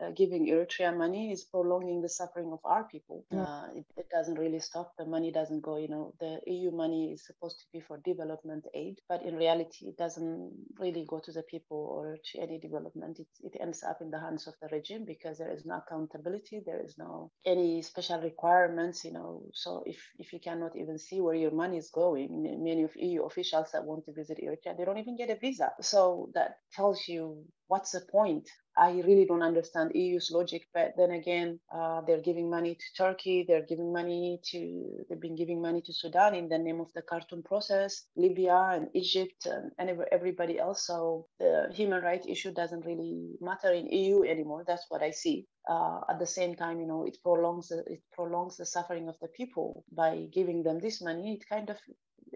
uh, 0.00 0.10
giving 0.10 0.46
Eritrea 0.48 0.96
money 0.96 1.30
is 1.30 1.44
prolonging 1.44 2.02
the 2.02 2.08
suffering 2.08 2.50
of 2.52 2.58
our 2.64 2.84
people. 2.84 3.24
Yeah. 3.30 3.42
Uh, 3.42 3.66
it, 3.76 3.86
it, 3.96 4.08
doesn't 4.10 4.38
really 4.38 4.60
stop. 4.60 4.92
The 4.98 5.06
money 5.06 5.30
doesn't 5.30 5.60
go. 5.62 5.76
You 5.76 5.88
know, 5.88 6.14
the 6.20 6.40
EU 6.46 6.70
money 6.70 7.12
is 7.12 7.26
supposed 7.26 7.58
to 7.60 7.66
be 7.72 7.80
for 7.80 7.98
development 8.04 8.64
aid, 8.74 8.98
but 9.08 9.22
in 9.22 9.36
reality, 9.36 9.86
it 9.86 9.96
doesn't 9.96 10.52
really 10.78 11.04
go 11.08 11.20
to 11.20 11.32
the 11.32 11.42
people 11.42 11.78
or 11.78 12.16
to 12.32 12.40
any 12.40 12.58
development. 12.58 13.18
It, 13.20 13.28
it 13.42 13.56
ends 13.60 13.82
up 13.82 13.98
in 14.00 14.10
the 14.10 14.20
hands 14.20 14.46
of 14.46 14.54
the 14.60 14.68
regime 14.72 15.04
because 15.04 15.38
there 15.38 15.52
is 15.52 15.64
no 15.64 15.78
accountability. 15.86 16.62
There 16.64 16.82
is 16.84 16.94
no 16.98 17.30
any 17.44 17.82
special 17.82 18.20
requirements. 18.20 19.04
You 19.04 19.12
know, 19.12 19.42
so 19.52 19.82
if 19.86 19.98
if 20.18 20.32
you 20.32 20.40
cannot 20.40 20.76
even 20.76 20.98
see 20.98 21.20
where 21.20 21.34
your 21.34 21.52
money 21.52 21.78
is 21.78 21.90
going, 21.90 22.42
many 22.62 22.82
of 22.82 22.96
EU 22.96 23.24
officials 23.24 23.70
that 23.72 23.84
want 23.84 24.04
to 24.06 24.12
visit 24.12 24.38
Eritrea, 24.42 24.76
they 24.76 24.84
don't 24.84 24.98
even 24.98 25.16
get 25.16 25.30
a 25.30 25.36
visa. 25.36 25.70
So 25.80 26.30
that 26.34 26.58
tells 26.72 27.06
you 27.08 27.44
what's 27.74 27.90
the 27.90 28.06
point 28.18 28.48
I 28.76 28.90
really 29.06 29.24
don't 29.24 29.42
understand 29.42 29.92
EU's 29.94 30.30
logic. 30.30 30.66
But 30.72 30.94
then 30.96 31.12
again, 31.12 31.60
uh, 31.74 32.00
they're 32.06 32.20
giving 32.20 32.50
money 32.50 32.74
to 32.74 32.84
Turkey, 32.96 33.44
they're 33.46 33.66
giving 33.66 33.92
money 33.92 34.40
to, 34.50 35.04
they've 35.08 35.20
been 35.20 35.36
giving 35.36 35.60
money 35.60 35.80
to 35.82 35.92
Sudan 35.92 36.34
in 36.34 36.48
the 36.48 36.58
name 36.58 36.80
of 36.80 36.92
the 36.94 37.02
Khartoum 37.02 37.42
process, 37.42 38.04
Libya 38.16 38.70
and 38.74 38.88
Egypt 38.94 39.46
and, 39.46 39.70
and 39.78 40.00
everybody 40.10 40.58
else. 40.58 40.86
So 40.86 41.26
the 41.38 41.68
human 41.72 42.02
rights 42.02 42.26
issue 42.28 42.52
doesn't 42.52 42.86
really 42.86 43.36
matter 43.40 43.72
in 43.72 43.86
EU 43.86 44.22
anymore. 44.24 44.64
That's 44.66 44.86
what 44.88 45.02
I 45.02 45.10
see. 45.10 45.46
Uh, 45.68 46.00
at 46.10 46.18
the 46.18 46.26
same 46.26 46.54
time, 46.54 46.80
you 46.80 46.86
know, 46.86 47.04
it 47.06 47.16
prolongs 47.22 47.68
the, 47.68 47.78
it 47.86 48.02
prolongs 48.12 48.56
the 48.56 48.66
suffering 48.66 49.08
of 49.08 49.16
the 49.20 49.28
people 49.28 49.84
by 49.92 50.26
giving 50.32 50.62
them 50.62 50.78
this 50.78 51.00
money. 51.00 51.34
It 51.34 51.48
kind 51.48 51.70
of 51.70 51.78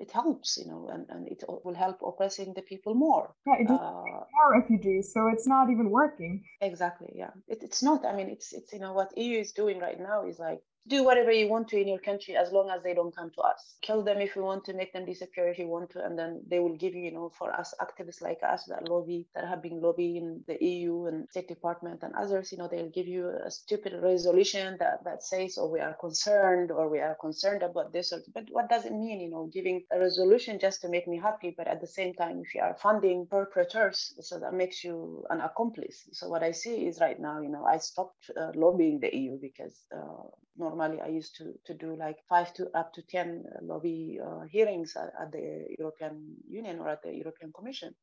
it 0.01 0.11
helps, 0.13 0.57
you 0.57 0.67
know, 0.71 0.89
and, 0.93 1.07
and 1.11 1.29
it 1.29 1.43
will 1.65 1.75
help 1.75 1.99
oppressing 2.03 2.55
the 2.55 2.63
people 2.63 2.95
more. 2.95 3.35
Yeah, 3.47 3.57
it 3.61 3.69
just 3.69 3.83
uh, 3.83 4.03
more 4.39 4.53
refugees, 4.53 5.13
so 5.13 5.29
it's 5.29 5.47
not 5.47 5.71
even 5.71 5.91
working. 5.91 6.45
Exactly. 6.61 7.13
Yeah, 7.15 7.31
it, 7.49 7.63
it's 7.63 7.83
not. 7.83 8.05
I 8.07 8.15
mean, 8.15 8.29
it's 8.31 8.53
it's 8.53 8.73
you 8.73 8.79
know 8.79 8.93
what 8.93 9.17
EU 9.17 9.39
is 9.39 9.53
doing 9.53 9.79
right 9.81 9.99
now 9.99 10.27
is 10.27 10.39
like 10.39 10.63
do 10.89 11.05
whatever 11.05 11.31
you 11.31 11.49
want 11.49 11.69
to 11.69 11.81
in 11.81 11.89
your 11.89 11.99
country 11.99 12.37
as 12.37 12.53
long 12.53 12.71
as 12.71 12.83
they 12.83 12.95
don't 12.95 13.15
come 13.15 13.31
to 13.35 13.41
us. 13.43 13.77
Kill 13.83 14.03
them 14.03 14.19
if 14.19 14.35
you 14.35 14.43
want 14.43 14.65
to, 14.65 14.73
make 14.73 14.93
them 14.93 15.05
disappear 15.05 15.49
if 15.49 15.59
you 15.59 15.69
want 15.69 15.91
to, 15.91 16.05
and 16.05 16.19
then 16.19 16.43
they 16.49 16.59
will 16.59 16.77
give 16.77 16.95
you, 16.95 17.05
you 17.05 17.13
know, 17.13 17.31
for 17.39 17.53
us 17.53 17.75
activists 17.81 18.23
like 18.23 18.39
us 18.43 18.65
that 18.65 18.89
lobby, 18.89 19.27
that 19.35 19.47
have 19.47 19.63
been 19.63 19.81
lobbying 19.81 20.43
the 20.47 20.57
EU 20.65 21.07
and 21.07 21.29
State 21.31 21.49
Department 21.49 22.03
and 22.03 22.15
others, 22.15 22.51
you 22.51 22.59
know, 22.59 22.69
they'll 22.69 22.91
give 22.91 23.07
you 23.07 23.31
a 23.45 23.51
stupid 23.51 23.95
resolution 24.03 24.77
that, 24.81 25.05
that 25.05 25.23
says, 25.23 25.59
oh, 25.59 25.69
we 25.69 25.81
are 25.81 25.95
concerned 25.95 26.71
or 26.71 26.89
we 26.89 27.01
are 27.01 27.17
concerned 27.21 27.63
about 27.63 27.93
this. 27.93 28.13
Or, 28.13 28.21
but 28.35 28.45
what 28.51 28.69
does 28.69 28.85
it 28.87 28.93
mean, 28.93 29.21
you 29.21 29.31
know, 29.31 29.51
giving 29.53 29.85
a 29.93 29.99
resolution 29.99 30.59
just 30.59 30.81
to 30.83 30.89
make 30.89 31.07
me 31.07 31.19
happy? 31.19 31.55
But 31.57 31.69
at 31.69 31.81
the 31.81 31.87
same 31.87 32.15
time, 32.15 32.43
if 32.45 32.55
you 32.55 32.63
are 32.63 32.75
funding 32.75 33.27
perpetrators, 33.31 34.15
so 34.21 34.39
that 34.39 34.55
makes 34.55 34.83
you 34.83 35.25
an 35.31 35.41
accomplice. 35.41 36.09
So 36.13 36.29
what 36.29 36.43
I 36.43 36.53
see 36.53 36.87
is 36.87 37.01
right 37.01 37.21
now, 37.21 37.41
you 37.41 37.49
know, 37.49 37.65
I 37.65 37.79
stopped 37.79 38.31
uh, 38.41 38.53
lobbying 38.55 39.01
the 39.01 39.15
EU 39.15 39.39
because 39.41 39.85
uh, 39.95 40.29
normally 40.57 40.78
I 40.81 41.09
used 41.09 41.37
to, 41.37 41.55
to 41.67 41.75
do 41.75 41.97
like 41.97 42.19
five 42.29 42.53
to 42.55 42.69
up 42.77 42.93
to 42.95 43.03
10 43.03 43.45
lobby 43.63 44.19
uh, 44.25 44.45
hearings 44.51 44.97
at, 44.97 45.13
at, 45.21 45.33
the 45.33 45.67
European 45.79 46.37
Union 46.49 46.79
or 46.79 46.89
at 46.89 47.03
the 47.03 47.15
European 47.15 47.53
Commission. 47.53 47.95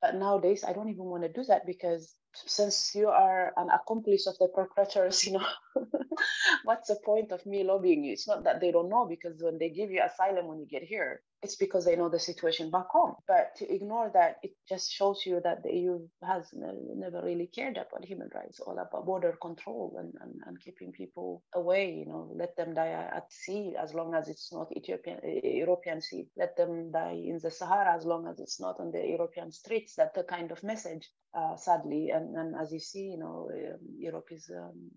But 0.00 0.14
nowadays, 0.14 0.64
I 0.64 0.72
don't 0.72 0.88
even 0.88 1.04
want 1.04 1.24
to 1.24 1.28
do 1.28 1.44
that 1.44 1.66
because 1.66 2.14
since 2.34 2.94
you 2.94 3.08
are 3.08 3.52
an 3.56 3.68
accomplice 3.70 4.26
of 4.26 4.38
the 4.38 4.48
perpetrators, 4.48 5.24
you 5.26 5.32
know, 5.32 5.46
what's 6.64 6.88
the 6.88 6.96
point 7.04 7.32
of 7.32 7.44
me 7.44 7.64
lobbying 7.64 8.04
you? 8.04 8.12
It's 8.12 8.28
not 8.28 8.44
that 8.44 8.60
they 8.60 8.72
don't 8.72 8.88
know 8.88 9.06
because 9.06 9.42
when 9.42 9.58
they 9.58 9.68
give 9.68 9.90
you 9.90 10.02
asylum 10.02 10.46
when 10.46 10.58
you 10.58 10.66
get 10.66 10.82
here, 10.82 11.22
it's 11.42 11.56
because 11.56 11.84
they 11.84 11.96
know 11.96 12.08
the 12.08 12.18
situation 12.18 12.70
back 12.70 12.88
home. 12.90 13.14
But 13.26 13.56
to 13.56 13.74
ignore 13.74 14.10
that, 14.12 14.36
it 14.42 14.52
just 14.68 14.92
shows 14.92 15.22
you 15.24 15.40
that 15.42 15.62
the 15.62 15.74
EU 15.74 16.00
has 16.22 16.48
never 16.52 17.22
really 17.22 17.46
cared 17.46 17.76
about 17.76 18.04
human 18.04 18.28
rights, 18.34 18.60
all 18.60 18.78
about 18.78 19.06
border 19.06 19.36
control 19.40 19.96
and, 19.98 20.12
and, 20.20 20.40
and 20.46 20.60
keeping 20.60 20.92
people 20.92 21.42
away, 21.54 21.92
you 21.92 22.06
know, 22.06 22.30
let 22.34 22.56
them 22.56 22.74
die 22.74 22.90
at 22.90 23.32
sea 23.32 23.74
as 23.80 23.94
long 23.94 24.14
as 24.14 24.28
it's 24.28 24.52
not 24.52 24.68
Ethiopian, 24.76 25.18
European 25.42 26.00
sea. 26.00 26.28
Let 26.36 26.56
them 26.56 26.92
die 26.92 27.22
in 27.24 27.38
the 27.42 27.50
Sahara 27.50 27.94
as 27.94 28.04
long 28.04 28.26
as 28.26 28.38
it's 28.38 28.60
not 28.60 28.78
on 28.78 28.90
the 28.90 29.06
European 29.06 29.50
streets. 29.50 29.94
That's 29.96 30.14
the 30.14 30.24
kind 30.24 30.50
of 30.52 30.62
message, 30.62 31.08
uh, 31.34 31.56
sadly. 31.56 32.10
And, 32.10 32.36
and 32.36 32.54
as 32.54 32.72
you 32.72 32.80
see, 32.80 33.12
you 33.12 33.18
know, 33.18 33.50
um, 33.52 33.80
Europe 33.98 34.28
is 34.30 34.50
um, 34.54 34.90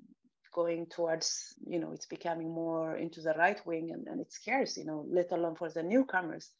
going 0.53 0.85
towards, 0.87 1.55
you 1.65 1.79
know, 1.79 1.91
it's 1.91 2.05
becoming 2.05 2.53
more 2.53 2.95
into 2.95 3.21
the 3.21 3.33
right 3.33 3.59
wing 3.65 3.91
and, 3.91 4.07
and 4.07 4.21
it 4.21 4.31
scares, 4.31 4.77
you 4.77 4.85
know, 4.85 5.05
let 5.09 5.31
alone 5.31 5.55
for 5.55 5.69
the 5.69 5.83
newcomers. 5.83 6.51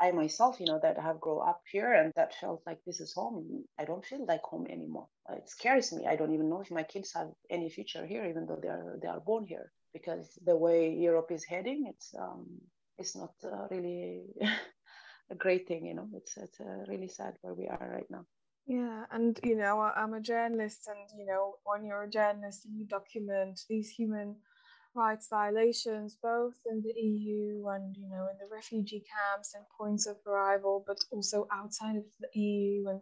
I 0.00 0.12
myself, 0.12 0.60
you 0.60 0.66
know, 0.66 0.78
that 0.82 0.96
have 0.98 1.20
grown 1.20 1.48
up 1.48 1.62
here 1.72 1.92
and 1.92 2.12
that 2.14 2.34
felt 2.36 2.62
like 2.66 2.78
this 2.84 3.00
is 3.00 3.12
home. 3.12 3.64
I 3.78 3.84
don't 3.84 4.04
feel 4.04 4.24
like 4.24 4.42
home 4.42 4.66
anymore. 4.70 5.08
It 5.30 5.48
scares 5.48 5.92
me. 5.92 6.06
I 6.06 6.14
don't 6.14 6.32
even 6.34 6.48
know 6.48 6.60
if 6.60 6.70
my 6.70 6.84
kids 6.84 7.12
have 7.14 7.30
any 7.50 7.68
future 7.68 8.06
here, 8.06 8.24
even 8.24 8.46
though 8.46 8.60
they 8.62 8.68
are 8.68 8.98
they 9.02 9.08
are 9.08 9.20
born 9.20 9.44
here, 9.46 9.72
because 9.92 10.38
the 10.44 10.56
way 10.56 10.94
Europe 10.94 11.32
is 11.32 11.44
heading, 11.44 11.86
it's 11.88 12.14
um, 12.16 12.46
it's 12.96 13.16
not 13.16 13.32
uh, 13.44 13.66
really 13.72 14.22
a 15.30 15.34
great 15.34 15.66
thing. 15.66 15.86
You 15.86 15.94
know, 15.94 16.08
it's 16.14 16.36
it's 16.36 16.60
uh, 16.60 16.84
really 16.86 17.08
sad 17.08 17.34
where 17.42 17.54
we 17.54 17.66
are 17.66 17.90
right 17.92 18.08
now. 18.08 18.24
Yeah, 18.68 19.06
and 19.10 19.40
you 19.42 19.56
know, 19.56 19.80
I'm 19.80 20.14
a 20.14 20.20
journalist, 20.20 20.88
and 20.88 20.98
you 21.18 21.26
know, 21.26 21.54
when 21.64 21.84
you're 21.84 22.02
a 22.04 22.10
journalist, 22.10 22.66
you 22.70 22.84
document 22.84 23.60
these 23.68 23.90
human 23.90 24.36
rights 24.94 25.28
violations, 25.30 26.16
both 26.22 26.54
in 26.70 26.82
the 26.82 26.90
EU 27.00 27.66
and 27.68 27.96
you 27.96 28.08
know, 28.10 28.28
in 28.30 28.38
the 28.38 28.46
refugee 28.54 29.02
camps 29.14 29.54
and 29.54 29.64
points 29.78 30.06
of 30.06 30.18
arrival, 30.26 30.84
but 30.86 30.98
also 31.10 31.48
outside 31.52 31.96
of 31.96 32.04
the 32.20 32.28
EU, 32.38 32.88
and 32.90 33.00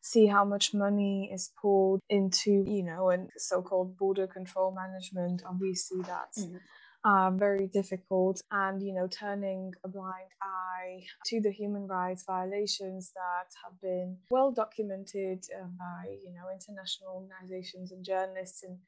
see 0.00 0.26
how 0.26 0.44
much 0.46 0.74
money 0.74 1.30
is 1.32 1.50
poured 1.60 2.00
into, 2.08 2.64
you 2.66 2.82
know, 2.82 3.10
and 3.10 3.30
so-called 3.36 3.96
border 3.98 4.26
control 4.26 4.72
management. 4.74 5.42
Obviously, 5.46 6.02
that's. 6.02 6.44
Mm-hmm 6.46 6.56
uh, 7.04 7.30
very 7.30 7.66
difficult 7.66 8.40
and 8.50 8.82
you 8.82 8.92
know 8.94 9.08
turning 9.08 9.72
a 9.84 9.88
blind 9.88 10.30
eye 10.40 11.02
to 11.26 11.40
the 11.40 11.50
human 11.50 11.86
rights 11.86 12.24
violations 12.26 13.12
that 13.14 13.48
have 13.64 13.80
been 13.80 14.16
well 14.30 14.52
documented 14.52 15.44
uh, 15.58 15.66
by 15.78 16.16
you 16.24 16.32
know 16.32 16.46
international 16.52 17.14
organizations 17.22 17.92
and 17.92 18.04
journalists 18.04 18.62
in 18.62 18.78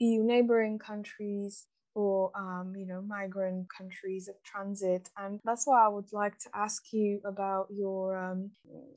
EU 0.00 0.22
neighboring 0.22 0.78
countries 0.78 1.66
or 1.94 2.30
um, 2.36 2.72
you 2.76 2.86
know 2.86 3.02
migrant 3.02 3.66
countries 3.76 4.28
of 4.28 4.36
transit. 4.44 5.10
And 5.16 5.40
that's 5.44 5.66
why 5.66 5.84
I 5.84 5.88
would 5.88 6.12
like 6.12 6.38
to 6.38 6.50
ask 6.54 6.92
you 6.92 7.20
about 7.24 7.66
your 7.70 8.16
um, 8.16 8.50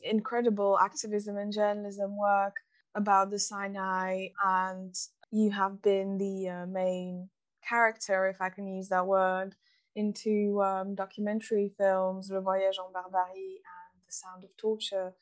incredible 0.04 0.78
activism 0.80 1.38
and 1.38 1.52
journalism 1.52 2.18
work 2.18 2.56
about 2.96 3.32
the 3.32 3.40
Sinai 3.40 4.28
and 4.46 4.94
you 5.32 5.50
have 5.52 5.82
been 5.82 6.18
the 6.18 6.50
uh, 6.50 6.66
main 6.68 7.30
character, 7.68 8.28
if 8.28 8.42
I 8.42 8.50
can 8.50 8.68
use 8.68 8.90
that 8.90 9.08
word, 9.08 9.56
into 9.96 10.62
um, 10.62 10.96
documentary 10.96 11.72
films, 11.78 12.30
Le 12.32 12.42
Voyage 12.42 12.78
en 12.80 12.92
Barbarie 12.94 13.62
and 13.66 14.02
The 14.08 14.14
Sound 14.14 14.44
of 14.44 14.56
Torture, 14.58 15.14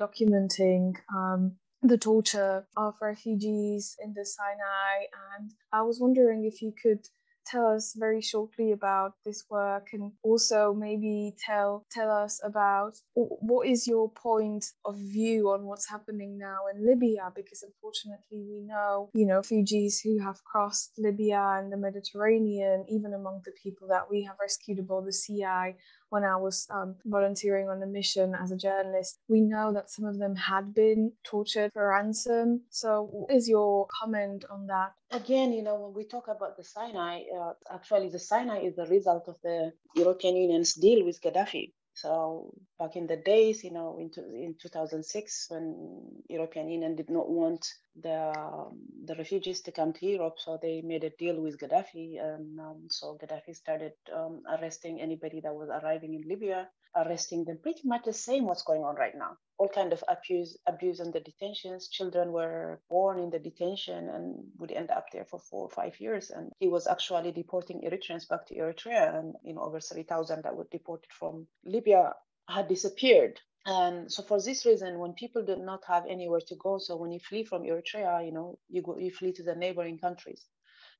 documenting 0.00 0.94
um, 1.14 1.52
the 1.82 1.98
torture 1.98 2.66
of 2.76 2.94
refugees 3.00 3.96
in 4.02 4.14
the 4.14 4.24
Sinai. 4.24 5.06
And 5.36 5.52
I 5.72 5.82
was 5.82 6.00
wondering 6.00 6.44
if 6.44 6.62
you 6.62 6.72
could 6.80 7.08
tell 7.46 7.66
us 7.66 7.94
very 7.96 8.20
shortly 8.20 8.72
about 8.72 9.14
this 9.24 9.44
work 9.50 9.88
and 9.92 10.12
also 10.22 10.72
maybe 10.72 11.34
tell 11.38 11.84
tell 11.90 12.10
us 12.10 12.40
about 12.44 12.94
what 13.14 13.66
is 13.66 13.86
your 13.86 14.10
point 14.10 14.64
of 14.84 14.96
view 14.96 15.50
on 15.50 15.64
what's 15.64 15.88
happening 15.88 16.38
now 16.38 16.60
in 16.72 16.86
Libya? 16.86 17.32
Because 17.34 17.62
unfortunately 17.62 18.44
we 18.48 18.60
know 18.60 19.10
you 19.14 19.26
know 19.26 19.36
refugees 19.36 20.00
who 20.00 20.18
have 20.18 20.44
crossed 20.44 20.92
Libya 20.98 21.58
and 21.58 21.72
the 21.72 21.76
Mediterranean 21.76 22.84
even 22.88 23.14
among 23.14 23.42
the 23.44 23.52
people 23.62 23.88
that 23.88 24.10
we 24.10 24.22
have 24.22 24.36
rescued 24.40 24.78
aboard 24.78 25.06
the 25.06 25.12
Sea-Eye 25.12 25.76
when 26.12 26.24
I 26.24 26.36
was 26.36 26.66
um, 26.68 26.96
volunteering 27.06 27.70
on 27.70 27.80
the 27.80 27.86
mission 27.86 28.34
as 28.34 28.52
a 28.52 28.56
journalist, 28.56 29.18
we 29.28 29.40
know 29.40 29.72
that 29.72 29.88
some 29.88 30.04
of 30.04 30.18
them 30.18 30.36
had 30.36 30.74
been 30.74 31.12
tortured 31.24 31.72
for 31.72 31.88
ransom. 31.88 32.60
So, 32.68 33.08
what 33.10 33.34
is 33.34 33.48
your 33.48 33.86
comment 33.98 34.44
on 34.50 34.66
that? 34.66 34.92
Again, 35.10 35.54
you 35.54 35.62
know, 35.62 35.76
when 35.76 35.94
we 35.94 36.04
talk 36.04 36.28
about 36.28 36.58
the 36.58 36.64
Sinai, 36.64 37.22
uh, 37.34 37.54
actually, 37.72 38.10
the 38.10 38.18
Sinai 38.18 38.58
is 38.58 38.76
the 38.76 38.84
result 38.86 39.24
of 39.26 39.36
the 39.42 39.72
European 39.96 40.36
Union's 40.36 40.74
deal 40.74 41.02
with 41.02 41.18
Gaddafi. 41.22 41.72
So 41.94 42.54
back 42.78 42.96
in 42.96 43.06
the 43.06 43.16
days, 43.16 43.62
you 43.62 43.70
know, 43.70 43.98
in, 43.98 44.10
in 44.34 44.54
2006, 44.60 45.46
when 45.50 46.22
European 46.28 46.68
Union 46.70 46.96
did 46.96 47.10
not 47.10 47.28
want 47.28 47.66
the 48.00 48.32
um, 48.38 48.80
the 49.04 49.14
refugees 49.14 49.60
to 49.62 49.72
come 49.72 49.92
to 49.92 50.06
Europe, 50.06 50.36
so 50.38 50.58
they 50.60 50.80
made 50.82 51.04
a 51.04 51.10
deal 51.10 51.40
with 51.40 51.58
Gaddafi, 51.58 52.18
and 52.20 52.58
um, 52.58 52.86
so 52.88 53.18
Gaddafi 53.20 53.54
started 53.54 53.92
um, 54.14 54.42
arresting 54.58 55.00
anybody 55.00 55.40
that 55.42 55.54
was 55.54 55.68
arriving 55.68 56.14
in 56.14 56.28
Libya, 56.28 56.68
arresting 56.96 57.44
them. 57.44 57.58
Pretty 57.62 57.82
much 57.84 58.04
the 58.04 58.12
same 58.12 58.46
what's 58.46 58.62
going 58.62 58.82
on 58.82 58.96
right 58.96 59.14
now. 59.16 59.36
All 59.58 59.68
kind 59.68 59.92
of 59.92 60.02
abuse, 60.08 60.56
abuse 60.66 61.00
in 61.00 61.10
the 61.12 61.20
detentions. 61.20 61.88
Children 61.88 62.32
were 62.32 62.80
born 62.90 63.18
in 63.18 63.30
the 63.30 63.38
detention 63.38 64.08
and 64.08 64.44
would 64.58 64.72
end 64.72 64.90
up 64.90 65.06
there 65.12 65.24
for 65.24 65.38
four 65.38 65.62
or 65.62 65.70
five 65.70 65.98
years. 66.00 66.30
And 66.30 66.52
he 66.58 66.68
was 66.68 66.86
actually 66.86 67.32
deporting 67.32 67.82
Eritreans 67.82 68.28
back 68.28 68.46
to 68.46 68.54
Eritrea, 68.56 69.18
and 69.18 69.34
you 69.44 69.54
know 69.54 69.62
over 69.62 69.80
3,000 69.80 70.42
that 70.42 70.56
were 70.56 70.66
deported 70.70 71.10
from 71.12 71.46
Libya 71.64 72.14
had 72.48 72.68
disappeared 72.68 73.40
and 73.66 74.10
so 74.10 74.22
for 74.22 74.40
this 74.40 74.66
reason 74.66 74.98
when 74.98 75.12
people 75.12 75.44
did 75.44 75.60
not 75.60 75.80
have 75.86 76.04
anywhere 76.08 76.40
to 76.40 76.56
go 76.56 76.78
so 76.78 76.96
when 76.96 77.12
you 77.12 77.20
flee 77.20 77.44
from 77.44 77.62
eritrea 77.62 78.24
you 78.24 78.32
know 78.32 78.58
you 78.68 78.82
go 78.82 78.98
you 78.98 79.10
flee 79.10 79.32
to 79.32 79.44
the 79.44 79.54
neighboring 79.54 79.98
countries 79.98 80.46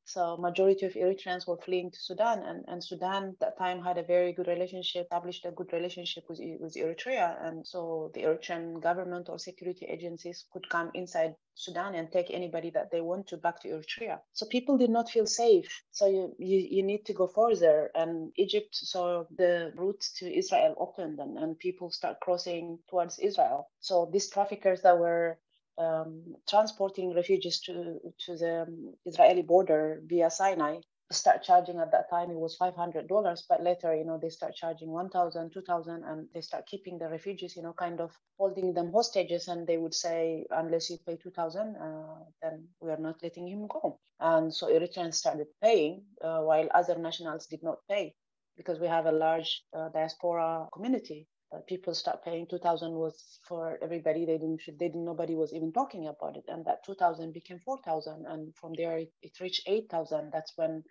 so 0.04 0.36
majority 0.36 0.86
of 0.86 0.94
Eritreans 0.94 1.46
were 1.46 1.56
fleeing 1.56 1.90
to 1.90 1.98
Sudan, 2.00 2.42
and, 2.42 2.64
and 2.68 2.82
Sudan 2.82 3.30
at 3.30 3.40
that 3.40 3.58
time 3.58 3.82
had 3.82 3.98
a 3.98 4.02
very 4.02 4.32
good 4.32 4.48
relationship, 4.48 5.06
established 5.06 5.44
a 5.44 5.50
good 5.52 5.72
relationship 5.72 6.24
with, 6.28 6.40
with 6.60 6.74
Eritrea, 6.74 7.46
and 7.46 7.66
so 7.66 8.10
the 8.14 8.22
Eritrean 8.22 8.82
government 8.82 9.28
or 9.28 9.38
security 9.38 9.86
agencies 9.86 10.44
could 10.52 10.68
come 10.68 10.90
inside 10.94 11.34
Sudan 11.54 11.94
and 11.94 12.10
take 12.10 12.30
anybody 12.30 12.70
that 12.70 12.90
they 12.90 13.00
want 13.00 13.26
to 13.28 13.36
back 13.36 13.60
to 13.60 13.68
Eritrea. 13.68 14.20
So 14.32 14.46
people 14.46 14.78
did 14.78 14.90
not 14.90 15.10
feel 15.10 15.26
safe. 15.26 15.82
So 15.90 16.06
you, 16.06 16.34
you, 16.38 16.58
you 16.58 16.82
need 16.82 17.04
to 17.06 17.12
go 17.12 17.26
further. 17.26 17.90
And 17.94 18.32
Egypt 18.36 18.74
saw 18.74 19.24
the 19.36 19.72
route 19.76 20.02
to 20.16 20.34
Israel 20.34 20.74
opened 20.78 21.18
and, 21.18 21.36
and 21.38 21.58
people 21.58 21.90
start 21.90 22.20
crossing 22.20 22.78
towards 22.88 23.18
Israel. 23.18 23.68
So 23.80 24.08
these 24.12 24.30
traffickers 24.30 24.82
that 24.82 24.98
were 24.98 25.38
um, 25.78 26.34
transporting 26.48 27.14
refugees 27.14 27.60
to, 27.60 27.98
to 28.26 28.36
the 28.36 28.66
Israeli 29.06 29.42
border 29.42 30.00
via 30.06 30.30
Sinai 30.30 30.80
start 31.12 31.42
charging 31.42 31.78
at 31.78 31.92
that 31.92 32.08
time 32.10 32.30
it 32.30 32.36
was 32.36 32.56
$500 32.58 33.42
but 33.48 33.62
later 33.62 33.94
you 33.94 34.04
know 34.04 34.18
they 34.20 34.28
start 34.28 34.54
charging 34.54 34.90
1000 34.90 35.50
2000 35.52 36.04
and 36.04 36.26
they 36.34 36.40
start 36.40 36.66
keeping 36.66 36.98
the 36.98 37.08
refugees 37.08 37.54
you 37.56 37.62
know 37.62 37.72
kind 37.72 38.00
of 38.00 38.10
holding 38.38 38.72
them 38.72 38.92
hostages 38.92 39.48
and 39.48 39.66
they 39.66 39.76
would 39.76 39.94
say 39.94 40.46
unless 40.50 40.90
you 40.90 40.98
pay 41.06 41.16
2000 41.16 41.76
uh, 41.76 42.24
then 42.40 42.66
we 42.80 42.90
are 42.90 42.96
not 42.98 43.22
letting 43.22 43.48
him 43.48 43.66
go. 43.66 43.98
And 44.20 44.54
so 44.54 44.68
eritreans 44.68 45.14
started 45.14 45.48
paying 45.60 46.04
uh, 46.22 46.40
while 46.40 46.68
other 46.74 46.96
nationals 46.98 47.46
did 47.46 47.62
not 47.62 47.78
pay 47.88 48.14
because 48.56 48.78
we 48.78 48.86
have 48.86 49.06
a 49.06 49.12
large 49.12 49.64
uh, 49.76 49.88
diaspora 49.88 50.68
community 50.72 51.26
Uh, 51.52 51.58
people 51.66 51.94
start 51.94 52.24
paying 52.24 52.46
2000 52.46 52.92
was 52.92 53.38
for 53.46 53.78
everybody 53.82 54.24
they 54.24 54.38
didn't 54.38 54.62
they 54.78 54.88
didn't 54.88 55.04
nobody 55.04 55.34
was 55.34 55.52
even 55.52 55.70
talking 55.72 56.06
about 56.08 56.36
it 56.36 56.44
and 56.48 56.64
that 56.64 56.82
2000 56.84 57.32
became 57.32 57.58
4000 57.58 58.24
and 58.26 58.54
from 58.56 58.72
there 58.74 58.96
it, 58.98 59.12
it 59.22 59.38
reached 59.40 59.62
8000 59.68 60.30
that's 60.32 60.52
when 60.56 60.82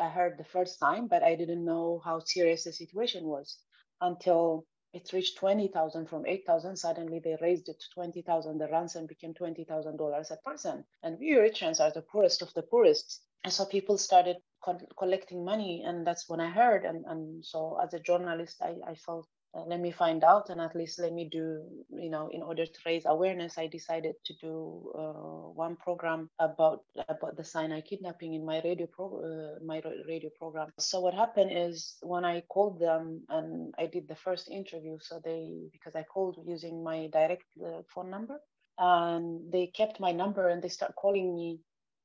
i 0.00 0.08
heard 0.08 0.36
the 0.36 0.44
first 0.44 0.80
time 0.80 1.06
but 1.06 1.22
i 1.22 1.36
didn't 1.36 1.64
know 1.64 2.00
how 2.04 2.18
serious 2.18 2.64
the 2.64 2.72
situation 2.72 3.24
was 3.26 3.58
until 4.00 4.66
it 4.94 5.12
reached 5.12 5.36
20,000 5.36 6.06
from 6.08 6.26
8,000. 6.26 6.76
Suddenly 6.76 7.20
they 7.22 7.36
raised 7.42 7.68
it 7.68 7.78
to 7.78 7.86
20,000. 7.94 8.58
The 8.58 8.68
ransom 8.68 9.06
became 9.06 9.34
$20,000 9.34 10.30
a 10.30 10.36
person. 10.38 10.84
And 11.02 11.18
we 11.18 11.34
Eritreans 11.34 11.78
are 11.80 11.92
the 11.92 12.02
poorest 12.02 12.42
of 12.42 12.52
the 12.54 12.62
poorest. 12.62 13.22
And 13.44 13.52
so 13.52 13.66
people 13.66 13.98
started 13.98 14.38
co- 14.64 14.80
collecting 14.98 15.44
money. 15.44 15.82
And 15.86 16.06
that's 16.06 16.28
when 16.28 16.40
I 16.40 16.50
heard. 16.50 16.86
And, 16.86 17.04
and 17.06 17.44
so 17.44 17.78
as 17.82 17.92
a 17.92 18.00
journalist, 18.00 18.62
I, 18.62 18.76
I 18.86 18.94
felt 18.94 19.28
uh, 19.54 19.64
let 19.66 19.80
me 19.80 19.90
find 19.90 20.24
out 20.24 20.50
and 20.50 20.60
at 20.60 20.74
least 20.74 20.98
let 20.98 21.12
me 21.12 21.28
do 21.30 21.62
you 21.90 22.10
know 22.10 22.28
in 22.32 22.42
order 22.42 22.66
to 22.66 22.80
raise 22.84 23.04
awareness 23.06 23.58
i 23.58 23.66
decided 23.66 24.14
to 24.24 24.34
do 24.40 24.92
uh, 24.94 25.48
one 25.64 25.76
program 25.76 26.28
about 26.38 26.84
about 27.08 27.36
the 27.36 27.44
sinai 27.44 27.80
kidnapping 27.80 28.34
in 28.34 28.44
my 28.44 28.60
radio 28.62 28.86
pro 28.86 29.06
uh, 29.18 29.64
my 29.64 29.82
radio 30.06 30.30
program. 30.38 30.68
So 30.78 31.00
what 31.00 31.14
happened 31.14 31.50
is 31.52 31.96
when 32.02 32.24
i 32.24 32.42
called 32.48 32.78
them 32.78 33.22
and 33.28 33.74
i 33.78 33.86
did 33.86 34.08
the 34.08 34.16
first 34.16 34.50
interview 34.50 34.98
so 35.00 35.20
they 35.24 35.68
because 35.72 35.94
i 35.94 36.02
called 36.02 36.36
using 36.46 36.82
my 36.82 37.08
direct 37.12 37.44
uh, 37.64 37.82
phone 37.92 38.10
number 38.10 38.38
and 38.78 39.52
they 39.52 39.66
kept 39.66 39.98
my 39.98 40.12
number 40.12 40.48
and 40.48 40.62
they 40.62 40.68
start 40.68 40.94
calling 40.94 41.34
me 41.34 41.60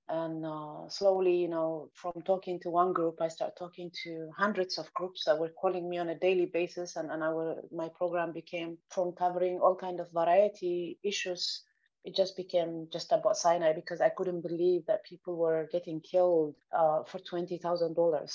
and 0.10 0.46
uh, 0.46 0.88
slowly 0.90 1.36
you 1.36 1.48
know 1.48 1.90
from 1.94 2.14
talking 2.26 2.60
to 2.60 2.70
one 2.70 2.92
group 2.92 3.22
i 3.22 3.28
start 3.28 3.54
talking 3.58 3.90
to 4.04 4.30
hundreds 4.38 4.78
of 4.78 4.94
groups 4.94 5.24
that 5.26 5.40
were 5.40 5.54
calling 5.62 5.90
me 5.90 5.98
on 5.98 6.10
a 6.10 6.20
daily 6.20 6.46
basis. 6.46 6.96
And, 6.96 7.12
and 7.12 7.24
our 7.24 7.62
my 7.72 7.90
program 7.90 8.32
became 8.32 8.78
from 8.90 9.14
covering 9.14 9.60
all 9.60 9.76
kind 9.76 10.00
of 10.00 10.12
variety 10.12 11.00
issues. 11.04 11.64
It 12.04 12.16
just 12.16 12.36
became 12.36 12.88
just 12.92 13.12
about 13.12 13.38
Sinai 13.38 13.74
because 13.74 14.02
I 14.02 14.10
couldn't 14.10 14.42
believe 14.42 14.86
that 14.88 15.06
people 15.06 15.38
were 15.38 15.70
getting 15.72 16.02
killed 16.02 16.56
uh, 16.78 17.04
for 17.04 17.20
twenty 17.20 17.58
thousand 17.58 17.92
uh, 17.92 18.02
dollars. 18.02 18.34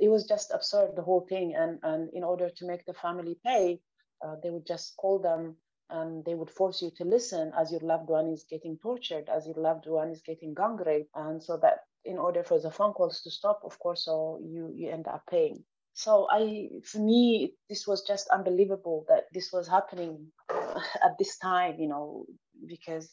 It 0.00 0.08
was 0.08 0.26
just 0.26 0.50
absurd 0.52 0.96
the 0.96 1.02
whole 1.02 1.26
thing, 1.28 1.54
and 1.54 1.78
and 1.82 2.10
in 2.12 2.24
order 2.24 2.50
to 2.50 2.66
make 2.66 2.84
the 2.84 2.94
family 2.94 3.38
pay, 3.44 3.80
uh, 4.24 4.34
they 4.42 4.50
would 4.50 4.66
just 4.66 4.96
call 4.96 5.20
them 5.20 5.56
and 5.90 6.24
they 6.24 6.34
would 6.34 6.50
force 6.50 6.82
you 6.82 6.90
to 6.96 7.04
listen 7.04 7.52
as 7.58 7.70
your 7.70 7.80
loved 7.80 8.08
one 8.08 8.28
is 8.28 8.44
getting 8.48 8.78
tortured, 8.78 9.28
as 9.28 9.46
your 9.46 9.56
loved 9.56 9.86
one 9.86 10.10
is 10.10 10.22
getting 10.22 10.54
gang 10.54 10.76
raped, 10.76 11.10
and 11.14 11.42
so 11.42 11.56
that 11.58 11.80
in 12.04 12.18
order 12.18 12.42
for 12.42 12.60
the 12.60 12.70
phone 12.70 12.92
calls 12.92 13.20
to 13.22 13.30
stop, 13.30 13.60
of 13.64 13.78
course, 13.78 14.04
so 14.04 14.38
you 14.42 14.72
you 14.74 14.90
end 14.90 15.06
up 15.08 15.22
paying. 15.30 15.64
So 15.94 16.28
I, 16.30 16.68
for 16.84 16.98
me, 16.98 17.54
this 17.68 17.86
was 17.86 18.02
just 18.02 18.28
unbelievable 18.28 19.04
that 19.08 19.24
this 19.32 19.52
was 19.52 19.66
happening 19.66 20.28
at 20.50 21.18
this 21.18 21.38
time. 21.38 21.76
You 21.80 21.88
know, 21.88 22.26
because 22.66 23.10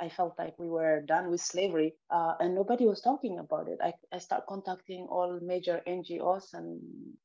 I 0.00 0.08
felt 0.08 0.34
like 0.38 0.58
we 0.58 0.68
were 0.68 1.02
done 1.02 1.30
with 1.30 1.40
slavery 1.40 1.94
uh, 2.10 2.34
and 2.40 2.54
nobody 2.54 2.86
was 2.86 3.00
talking 3.00 3.38
about 3.38 3.68
it. 3.68 3.78
I, 3.82 3.92
I 4.12 4.18
started 4.18 4.46
contacting 4.48 5.06
all 5.10 5.38
major 5.42 5.82
NGOs 5.86 6.54
and 6.54 6.80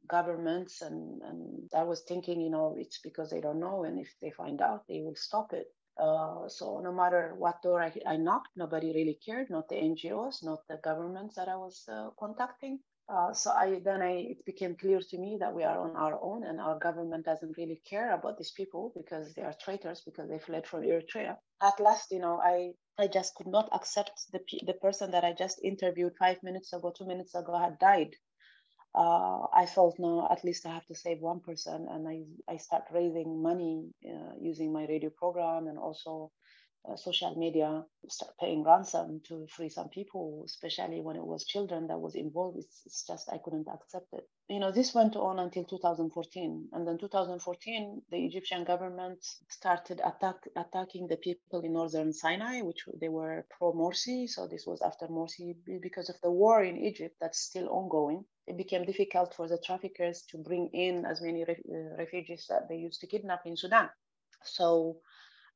governments, 0.07 0.81
and, 0.81 1.21
and 1.21 1.69
I 1.75 1.83
was 1.83 2.01
thinking, 2.07 2.41
you 2.41 2.49
know, 2.49 2.75
it's 2.77 2.99
because 2.99 3.29
they 3.29 3.41
don't 3.41 3.59
know, 3.59 3.83
and 3.83 3.99
if 3.99 4.09
they 4.21 4.31
find 4.31 4.61
out, 4.61 4.83
they 4.87 5.01
will 5.01 5.15
stop 5.15 5.53
it. 5.53 5.67
Uh, 5.99 6.47
so 6.47 6.79
no 6.79 6.93
matter 6.93 7.35
what 7.37 7.61
door 7.61 7.83
I, 7.83 7.91
I, 8.07 8.15
knocked, 8.15 8.49
nobody 8.55 8.93
really 8.93 9.19
cared, 9.25 9.49
not 9.49 9.67
the 9.67 9.75
NGOs, 9.75 10.43
not 10.43 10.59
the 10.69 10.77
governments 10.81 11.35
that 11.35 11.49
I 11.49 11.57
was 11.57 11.83
uh, 11.91 12.09
contacting. 12.17 12.79
Uh, 13.09 13.33
so 13.33 13.51
I 13.51 13.81
then 13.83 14.01
I, 14.01 14.11
it 14.33 14.45
became 14.45 14.75
clear 14.75 14.99
to 14.99 15.17
me 15.17 15.37
that 15.39 15.53
we 15.53 15.63
are 15.63 15.79
on 15.79 15.95
our 15.95 16.19
own 16.21 16.43
and 16.43 16.61
our 16.61 16.77
government 16.77 17.25
doesn't 17.25 17.57
really 17.57 17.81
care 17.89 18.13
about 18.13 18.37
these 18.37 18.51
people 18.51 18.93
because 18.95 19.33
they 19.33 19.41
are 19.41 19.53
traitors 19.59 20.01
because 20.01 20.29
they 20.29 20.37
fled 20.37 20.67
from 20.67 20.83
Eritrea. 20.83 21.35
At 21.61 21.79
last, 21.79 22.11
you 22.11 22.19
know, 22.19 22.39
I 22.41 22.73
I 22.97 23.07
just 23.07 23.35
could 23.35 23.47
not 23.47 23.69
accept 23.71 24.29
the 24.31 24.41
the 24.65 24.73
person 24.73 25.11
that 25.11 25.23
I 25.23 25.31
just 25.31 25.59
interviewed 25.63 26.17
five 26.17 26.43
minutes 26.43 26.73
ago, 26.73 26.91
two 26.91 27.05
minutes 27.05 27.33
ago 27.33 27.57
had 27.57 27.79
died. 27.79 28.15
Uh, 28.95 29.47
I 29.53 29.65
felt 29.65 29.99
no, 29.99 30.27
at 30.29 30.43
least 30.43 30.65
I 30.65 30.73
have 30.73 30.85
to 30.87 30.95
save 30.95 31.21
one 31.21 31.41
person, 31.41 31.87
and 31.89 32.07
I 32.09 32.25
I 32.53 32.57
start 32.57 32.85
raising 32.91 33.41
money 33.41 33.93
uh, 34.05 34.33
using 34.39 34.73
my 34.73 34.85
radio 34.87 35.11
program 35.11 35.67
and 35.67 35.79
also 35.79 36.31
uh, 36.87 36.95
social 36.95 37.35
media 37.35 37.83
start 38.07 38.31
paying 38.39 38.63
ransom 38.63 39.21
to 39.27 39.45
free 39.47 39.69
some 39.69 39.89
people, 39.89 40.43
especially 40.45 41.01
when 41.01 41.15
it 41.15 41.25
was 41.25 41.45
children 41.45 41.87
that 41.87 41.99
was 41.99 42.15
involved. 42.15 42.57
It's, 42.57 42.81
it's 42.85 43.05
just 43.05 43.29
I 43.31 43.37
couldn't 43.37 43.67
accept 43.67 44.07
it. 44.13 44.27
You 44.47 44.59
know, 44.59 44.71
this 44.71 44.93
went 44.93 45.15
on 45.15 45.39
until 45.39 45.63
2014, 45.65 46.69
and 46.73 46.87
then 46.87 46.97
2014, 46.97 48.01
the 48.09 48.25
Egyptian 48.25 48.63
government 48.63 49.23
started 49.49 50.01
attack 50.03 50.37
attacking 50.55 51.07
the 51.07 51.17
people 51.17 51.61
in 51.61 51.73
northern 51.73 52.13
Sinai, 52.13 52.61
which 52.61 52.85
they 52.99 53.09
were 53.09 53.45
pro 53.57 53.73
Morsi. 53.73 54.27
So 54.27 54.47
this 54.47 54.65
was 54.65 54.81
after 54.81 55.07
Morsi 55.07 55.55
because 55.81 56.09
of 56.09 56.19
the 56.21 56.31
war 56.31 56.63
in 56.63 56.77
Egypt 56.77 57.15
that's 57.19 57.39
still 57.39 57.67
ongoing. 57.69 58.25
It 58.47 58.57
became 58.57 58.85
difficult 58.85 59.35
for 59.35 59.47
the 59.47 59.59
traffickers 59.63 60.23
to 60.31 60.37
bring 60.37 60.69
in 60.73 61.05
as 61.05 61.21
many 61.21 61.43
uh, 61.43 61.53
refugees 61.97 62.47
that 62.49 62.67
they 62.67 62.77
used 62.77 63.01
to 63.01 63.07
kidnap 63.07 63.45
in 63.45 63.55
Sudan. 63.55 63.89
So 64.43 65.01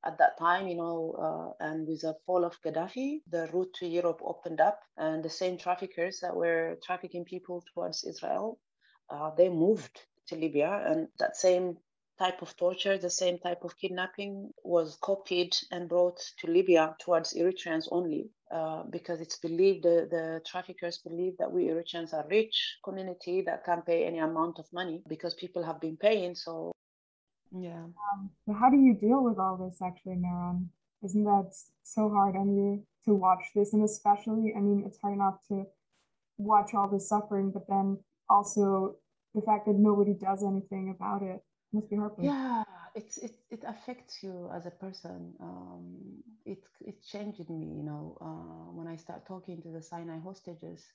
at 0.05 0.17
that 0.17 0.37
time, 0.37 0.67
you 0.67 0.75
know, 0.75 1.55
uh, 1.59 1.65
and 1.65 1.87
with 1.87 2.01
the 2.01 2.15
fall 2.25 2.43
of 2.45 2.59
Gaddafi, 2.61 3.21
the 3.29 3.47
route 3.53 3.73
to 3.75 3.87
Europe 3.87 4.21
opened 4.23 4.61
up, 4.61 4.79
and 4.97 5.23
the 5.23 5.29
same 5.29 5.57
traffickers 5.57 6.19
that 6.21 6.35
were 6.35 6.77
trafficking 6.83 7.25
people 7.25 7.63
towards 7.73 8.03
Israel, 8.03 8.59
uh, 9.09 9.31
they 9.37 9.49
moved 9.49 10.01
to 10.27 10.35
Libya, 10.35 10.83
and 10.87 11.07
that 11.19 11.35
same 11.37 11.77
type 12.19 12.41
of 12.41 12.55
torture, 12.57 12.97
the 12.97 13.09
same 13.09 13.39
type 13.39 13.63
of 13.63 13.77
kidnapping 13.77 14.51
was 14.63 14.97
copied 15.01 15.55
and 15.71 15.89
brought 15.89 16.19
to 16.39 16.47
Libya 16.47 16.95
towards 16.99 17.33
Eritreans 17.33 17.87
only. 17.91 18.29
Uh, 18.51 18.83
because 18.91 19.19
it's 19.19 19.39
believed 19.39 19.83
the, 19.83 20.07
the 20.11 20.39
traffickers 20.45 20.99
believe 20.99 21.35
that 21.39 21.51
we 21.51 21.63
Eritreans 21.63 22.13
are 22.13 22.27
rich 22.29 22.77
community 22.83 23.41
that 23.41 23.65
can 23.65 23.81
pay 23.81 24.05
any 24.05 24.19
amount 24.19 24.59
of 24.59 24.65
money 24.71 25.01
because 25.09 25.33
people 25.33 25.63
have 25.63 25.81
been 25.81 25.97
paying. 25.97 26.35
So 26.35 26.72
yeah. 27.53 27.83
Um, 27.83 28.31
so 28.45 28.53
how 28.53 28.69
do 28.69 28.77
you 28.77 28.95
deal 28.95 29.23
with 29.23 29.39
all 29.39 29.57
this 29.57 29.81
actually, 29.81 30.15
Meron? 30.15 30.69
Isn't 31.03 31.23
that 31.25 31.51
so 31.83 32.09
hard 32.09 32.35
on 32.35 32.55
you 32.55 32.83
to 33.05 33.13
watch 33.13 33.43
this? 33.55 33.73
And 33.73 33.83
especially, 33.83 34.53
I 34.55 34.61
mean, 34.61 34.83
it's 34.85 34.99
hard 35.01 35.15
enough 35.15 35.39
to 35.49 35.65
watch 36.37 36.73
all 36.73 36.89
this 36.89 37.09
suffering, 37.09 37.51
but 37.51 37.67
then 37.67 37.99
also 38.29 38.95
the 39.35 39.41
fact 39.41 39.65
that 39.67 39.75
nobody 39.75 40.13
does 40.13 40.43
anything 40.43 40.95
about 40.95 41.23
it 41.23 41.43
must 41.73 41.89
be 41.89 41.97
heartbreaking. 41.97 42.35
Yeah, 42.35 42.63
it's 42.95 43.17
it, 43.17 43.31
it 43.49 43.63
affects 43.67 44.23
you 44.23 44.49
as 44.53 44.65
a 44.65 44.71
person. 44.71 45.33
Um, 45.41 45.97
it 46.45 46.63
it 46.81 47.03
changed 47.03 47.49
me, 47.49 47.73
you 47.77 47.83
know, 47.83 48.17
uh, 48.21 48.71
when 48.73 48.87
I 48.87 48.95
start 48.97 49.25
talking 49.27 49.61
to 49.63 49.69
the 49.69 49.81
Sinai 49.81 50.19
hostages. 50.19 50.85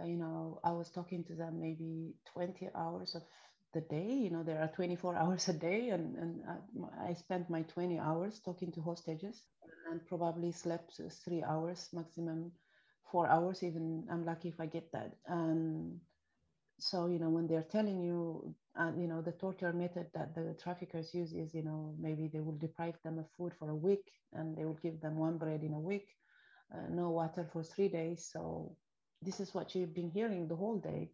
Uh, 0.00 0.04
you 0.04 0.16
know, 0.16 0.60
I 0.64 0.72
was 0.72 0.90
talking 0.90 1.24
to 1.24 1.34
them 1.34 1.60
maybe 1.60 2.14
20 2.32 2.68
hours 2.74 3.14
of 3.14 3.22
the 3.74 3.82
day 3.82 4.12
you 4.12 4.30
know 4.30 4.44
there 4.44 4.60
are 4.60 4.68
24 4.68 5.16
hours 5.22 5.48
a 5.48 5.54
day 5.54 5.90
and, 5.90 6.16
and 6.16 6.42
i 7.00 7.14
spent 7.14 7.50
my 7.50 7.62
20 7.62 7.98
hours 7.98 8.40
talking 8.40 8.72
to 8.72 8.82
hostages 8.82 9.42
and 9.90 10.06
probably 10.06 10.52
slept 10.52 11.00
three 11.24 11.42
hours 11.44 11.90
maximum 11.92 12.52
four 13.12 13.28
hours 13.28 13.62
even. 13.62 14.06
I'm 14.10 14.24
lucky 14.26 14.48
if 14.48 14.60
i 14.60 14.66
get 14.66 14.90
that. 14.92 15.16
And 15.26 16.00
so 16.78 17.06
you 17.06 17.18
know 17.18 17.30
when 17.30 17.46
they're 17.46 17.68
telling 17.70 18.00
you 18.02 18.54
uh, 18.78 18.92
you 18.96 19.06
know 19.08 19.22
the 19.22 19.32
torture 19.32 19.72
method 19.72 20.08
that 20.14 20.34
the 20.34 20.54
traffickers 20.62 21.14
use 21.14 21.32
is 21.32 21.54
you 21.54 21.62
know 21.62 21.94
maybe 22.00 22.28
they 22.28 22.40
will 22.40 22.58
deprive 22.58 22.96
them 23.04 23.18
of 23.18 23.26
food 23.36 23.52
for 23.58 23.70
a 23.70 23.76
week 23.76 24.10
and 24.32 24.56
they 24.56 24.64
will 24.64 24.78
give 24.82 25.00
them 25.00 25.16
one 25.16 25.38
bread 25.38 25.62
in 25.62 25.74
a 25.74 25.80
week 25.80 26.08
uh, 26.74 26.88
no 26.90 27.10
water 27.10 27.44
for 27.52 27.62
three 27.62 27.88
days. 27.88 28.28
So 28.32 28.76
this 29.22 29.40
is 29.40 29.54
what 29.54 29.74
you've 29.74 29.94
been 29.94 30.10
hearing 30.10 30.48
the 30.48 30.56
whole 30.56 30.78
day 30.78 31.12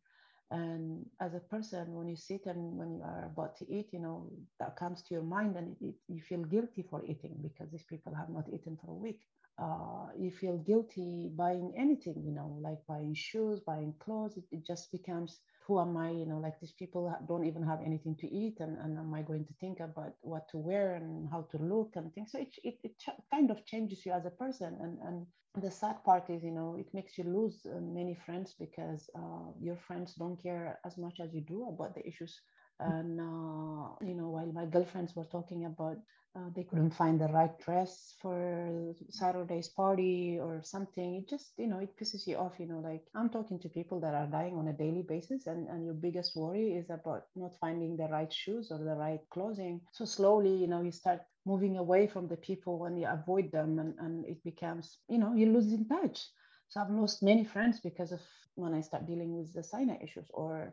and 0.51 1.05
as 1.21 1.35
a 1.35 1.41
person 1.41 1.95
when 1.95 2.09
you 2.09 2.17
sit 2.17 2.47
and 2.47 2.77
when 2.77 2.93
you 2.93 3.03
are 3.03 3.27
about 3.33 3.57
to 3.57 3.65
eat 3.73 3.89
you 3.93 4.01
know 4.01 4.29
that 4.59 4.77
comes 4.77 5.03
to 5.03 5.15
your 5.15 5.23
mind 5.23 5.57
and 5.57 5.77
it, 5.81 5.95
you 6.09 6.21
feel 6.21 6.43
guilty 6.45 6.83
for 6.91 7.03
eating 7.07 7.37
because 7.43 7.71
these 7.71 7.85
people 7.85 8.15
have 8.15 8.29
not 8.31 8.49
eaten 8.53 8.77
for 8.85 8.91
a 8.91 8.95
week. 8.95 9.21
Uh, 9.63 10.07
you 10.19 10.31
feel 10.31 10.57
guilty 10.59 11.31
buying 11.37 11.73
anything 11.77 12.23
you 12.25 12.33
know 12.33 12.59
like 12.63 12.79
buying 12.89 13.15
shoes 13.15 13.61
buying 13.61 13.95
clothes. 14.01 14.37
It, 14.37 14.45
it 14.53 14.67
just 14.67 14.91
becomes 14.93 15.41
who 15.71 15.81
am 15.81 15.97
I? 15.97 16.11
You 16.11 16.27
know, 16.27 16.39
like 16.39 16.61
these 16.61 16.73
people 16.73 17.15
don't 17.29 17.45
even 17.47 17.63
have 17.63 17.81
anything 17.87 18.17
to 18.21 18.29
eat, 18.29 18.57
and, 18.61 18.77
and 18.79 18.99
am 18.99 19.15
I 19.15 19.23
going 19.23 19.47
to 19.47 19.55
think 19.61 19.81
about 19.81 20.15
what 20.23 20.49
to 20.51 20.59
wear 20.59 20.97
and 20.97 21.29
how 21.31 21.43
to 21.53 21.59
look 21.59 21.93
and 21.97 22.13
things? 22.13 22.33
So 22.33 22.41
it, 22.41 22.55
it, 22.65 22.79
it 22.83 22.95
kind 23.33 23.51
of 23.51 23.65
changes 23.67 24.05
you 24.05 24.13
as 24.13 24.27
a 24.27 24.31
person. 24.31 24.77
And, 24.81 24.99
and 25.07 25.27
the 25.63 25.71
sad 25.71 26.03
part 26.05 26.29
is, 26.29 26.43
you 26.43 26.53
know, 26.53 26.77
it 26.79 26.93
makes 26.93 27.19
you 27.19 27.25
lose 27.25 27.61
uh, 27.67 27.81
many 27.81 28.17
friends 28.27 28.57
because 28.59 29.09
uh, 29.17 29.53
your 29.61 29.77
friends 29.77 30.15
don't 30.15 30.43
care 30.43 30.81
as 30.85 30.99
much 30.99 31.21
as 31.21 31.33
you 31.33 31.43
do 31.43 31.69
about 31.69 31.95
the 31.95 32.07
issues 32.07 32.41
and 32.81 33.21
uh, 33.21 33.89
you 34.01 34.15
know 34.15 34.29
while 34.31 34.51
my 34.53 34.65
girlfriends 34.65 35.15
were 35.15 35.27
talking 35.31 35.67
about 35.67 35.99
uh, 36.37 36.49
they 36.55 36.63
couldn't 36.63 36.95
find 36.95 37.21
the 37.21 37.27
right 37.29 37.59
dress 37.59 38.15
for 38.23 38.95
saturday's 39.09 39.69
party 39.69 40.39
or 40.41 40.63
something. 40.63 41.17
It 41.17 41.29
just 41.29 41.53
you 41.59 41.67
know 41.67 41.79
it 41.79 41.97
pisses 41.99 42.27
you 42.27 42.37
off 42.37 42.61
you 42.61 42.67
know 42.67 42.79
like 42.79 43.03
i'm 43.15 43.29
talking 43.29 43.59
to 43.61 43.69
people 43.69 44.01
that 44.01 44.15
are 44.15 44.27
dying 44.27 44.57
on 44.57 44.69
a 44.69 44.73
daily 44.73 45.03
basis 45.03 45.47
and, 45.47 45.69
and 45.69 45.85
your 45.85 45.95
biggest 45.95 46.37
worry 46.37 46.75
is 46.75 46.89
about 46.91 47.25
not 47.35 47.57
finding 47.61 47.97
the 47.97 48.09
right 48.09 48.33
shoes 48.33 48.71
or 48.71 48.79
the 48.79 48.95
right 48.95 49.21
clothing. 49.31 49.81
So 49.93 50.05
slowly 50.05 50.55
you 50.55 50.69
know 50.69 50.83
you 50.83 50.93
start 50.93 51.21
moving 51.47 51.79
away 51.79 52.07
from 52.07 52.29
the 52.29 52.37
people 52.37 52.85
and 52.85 53.01
you 53.01 53.09
avoid 53.09 53.51
them 53.51 53.79
and, 53.79 53.95
and 53.99 54.25
it 54.27 54.43
becomes 54.45 54.99
you 55.09 55.19
know 55.19 55.35
you 55.35 55.47
lose 55.53 55.73
in 55.73 55.89
touch. 55.89 56.21
So 56.69 56.81
i've 56.81 56.91
lost 56.91 57.23
many 57.23 57.45
friends 57.45 57.81
because 57.81 58.13
of 58.13 58.21
when 58.55 58.75
i 58.75 58.81
start 58.81 59.07
dealing 59.07 59.37
with 59.37 59.53
the 59.53 59.65
Sinai 59.65 59.99
issues 60.03 60.29
or 60.33 60.73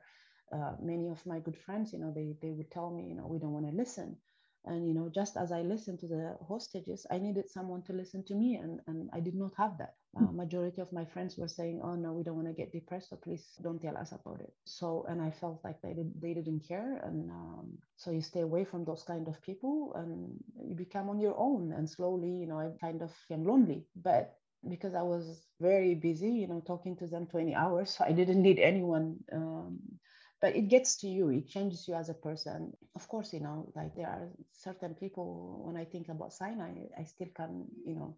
uh, 0.54 0.74
many 0.82 1.10
of 1.10 1.26
my 1.26 1.40
good 1.40 1.58
friends, 1.58 1.92
you 1.92 2.00
know, 2.00 2.12
they, 2.16 2.36
they 2.42 2.52
would 2.52 2.72
tell 2.72 2.90
me, 2.90 3.04
you 3.10 3.16
know, 3.16 3.28
we 3.28 3.38
don't 3.38 3.52
want 3.52 3.68
to 3.70 3.76
listen. 3.76 4.16
And, 4.68 4.88
you 4.88 4.94
know, 4.94 5.10
just 5.14 5.38
as 5.38 5.52
I 5.52 5.62
listened 5.62 6.00
to 6.02 6.08
the 6.08 6.38
hostages, 6.48 7.06
I 7.12 7.18
needed 7.20 7.50
someone 7.50 7.84
to 7.84 7.94
listen 7.94 8.24
to 8.26 8.36
me. 8.36 8.56
And, 8.56 8.80
and 8.88 9.10
I 9.14 9.20
did 9.20 9.36
not 9.36 9.54
have 9.58 9.78
that. 9.80 9.96
Uh, 10.18 10.32
majority 10.32 10.82
of 10.82 10.92
my 10.92 11.06
friends 11.06 11.38
were 11.38 11.48
saying, 11.48 11.82
oh, 11.84 11.96
no, 11.96 12.14
we 12.14 12.24
don't 12.24 12.36
want 12.36 12.48
to 12.48 12.54
get 12.54 12.72
depressed. 12.72 13.10
So 13.10 13.18
please 13.18 13.46
don't 13.62 13.82
tell 13.82 13.98
us 13.98 14.12
about 14.12 14.42
it. 14.42 14.54
So, 14.66 15.06
and 15.10 15.22
I 15.22 15.32
felt 15.32 15.62
like 15.64 15.82
they, 15.82 15.94
did, 15.94 16.12
they 16.22 16.34
didn't 16.34 16.68
care. 16.68 17.00
And 17.04 17.30
um, 17.32 17.78
so 17.98 18.12
you 18.12 18.22
stay 18.22 18.42
away 18.42 18.66
from 18.66 18.86
those 18.86 19.04
kind 19.04 19.28
of 19.28 19.42
people 19.42 19.94
and 19.96 20.34
you 20.68 20.76
become 20.76 21.10
on 21.10 21.20
your 21.20 21.36
own. 21.38 21.74
And 21.74 21.90
slowly, 21.90 22.30
you 22.32 22.48
know, 22.48 22.60
I 22.60 22.72
kind 22.82 23.02
of 23.02 23.12
am 23.32 23.46
lonely. 23.46 23.86
But 23.96 24.36
because 24.70 24.96
I 24.96 25.04
was 25.04 25.46
very 25.62 25.96
busy, 25.96 26.30
you 26.32 26.48
know, 26.48 26.62
talking 26.66 26.96
to 26.98 27.08
them 27.08 27.28
20 27.28 27.56
hours. 27.56 27.92
So 27.98 28.06
I 28.06 28.12
didn't 28.12 28.42
need 28.42 28.60
anyone 28.60 29.18
um, 29.32 29.80
but 30.42 30.56
it 30.56 30.68
gets 30.70 30.98
to 30.98 31.08
you 31.08 31.30
it 31.30 31.48
changes 31.48 31.88
you 31.88 31.96
as 31.96 32.10
a 32.10 32.14
person. 32.14 32.74
Of 32.96 33.08
course 33.08 33.34
you 33.34 33.40
know 33.42 33.72
like 33.76 33.96
there 33.96 34.08
are 34.08 34.30
certain 34.52 34.94
people 34.96 35.62
when 35.66 35.78
i 35.78 35.86
think 35.86 36.10
about 36.10 36.34
sinai 36.34 36.74
i 36.98 37.04
still 37.04 37.28
can 37.36 37.66
you 37.86 37.96
know 37.96 38.18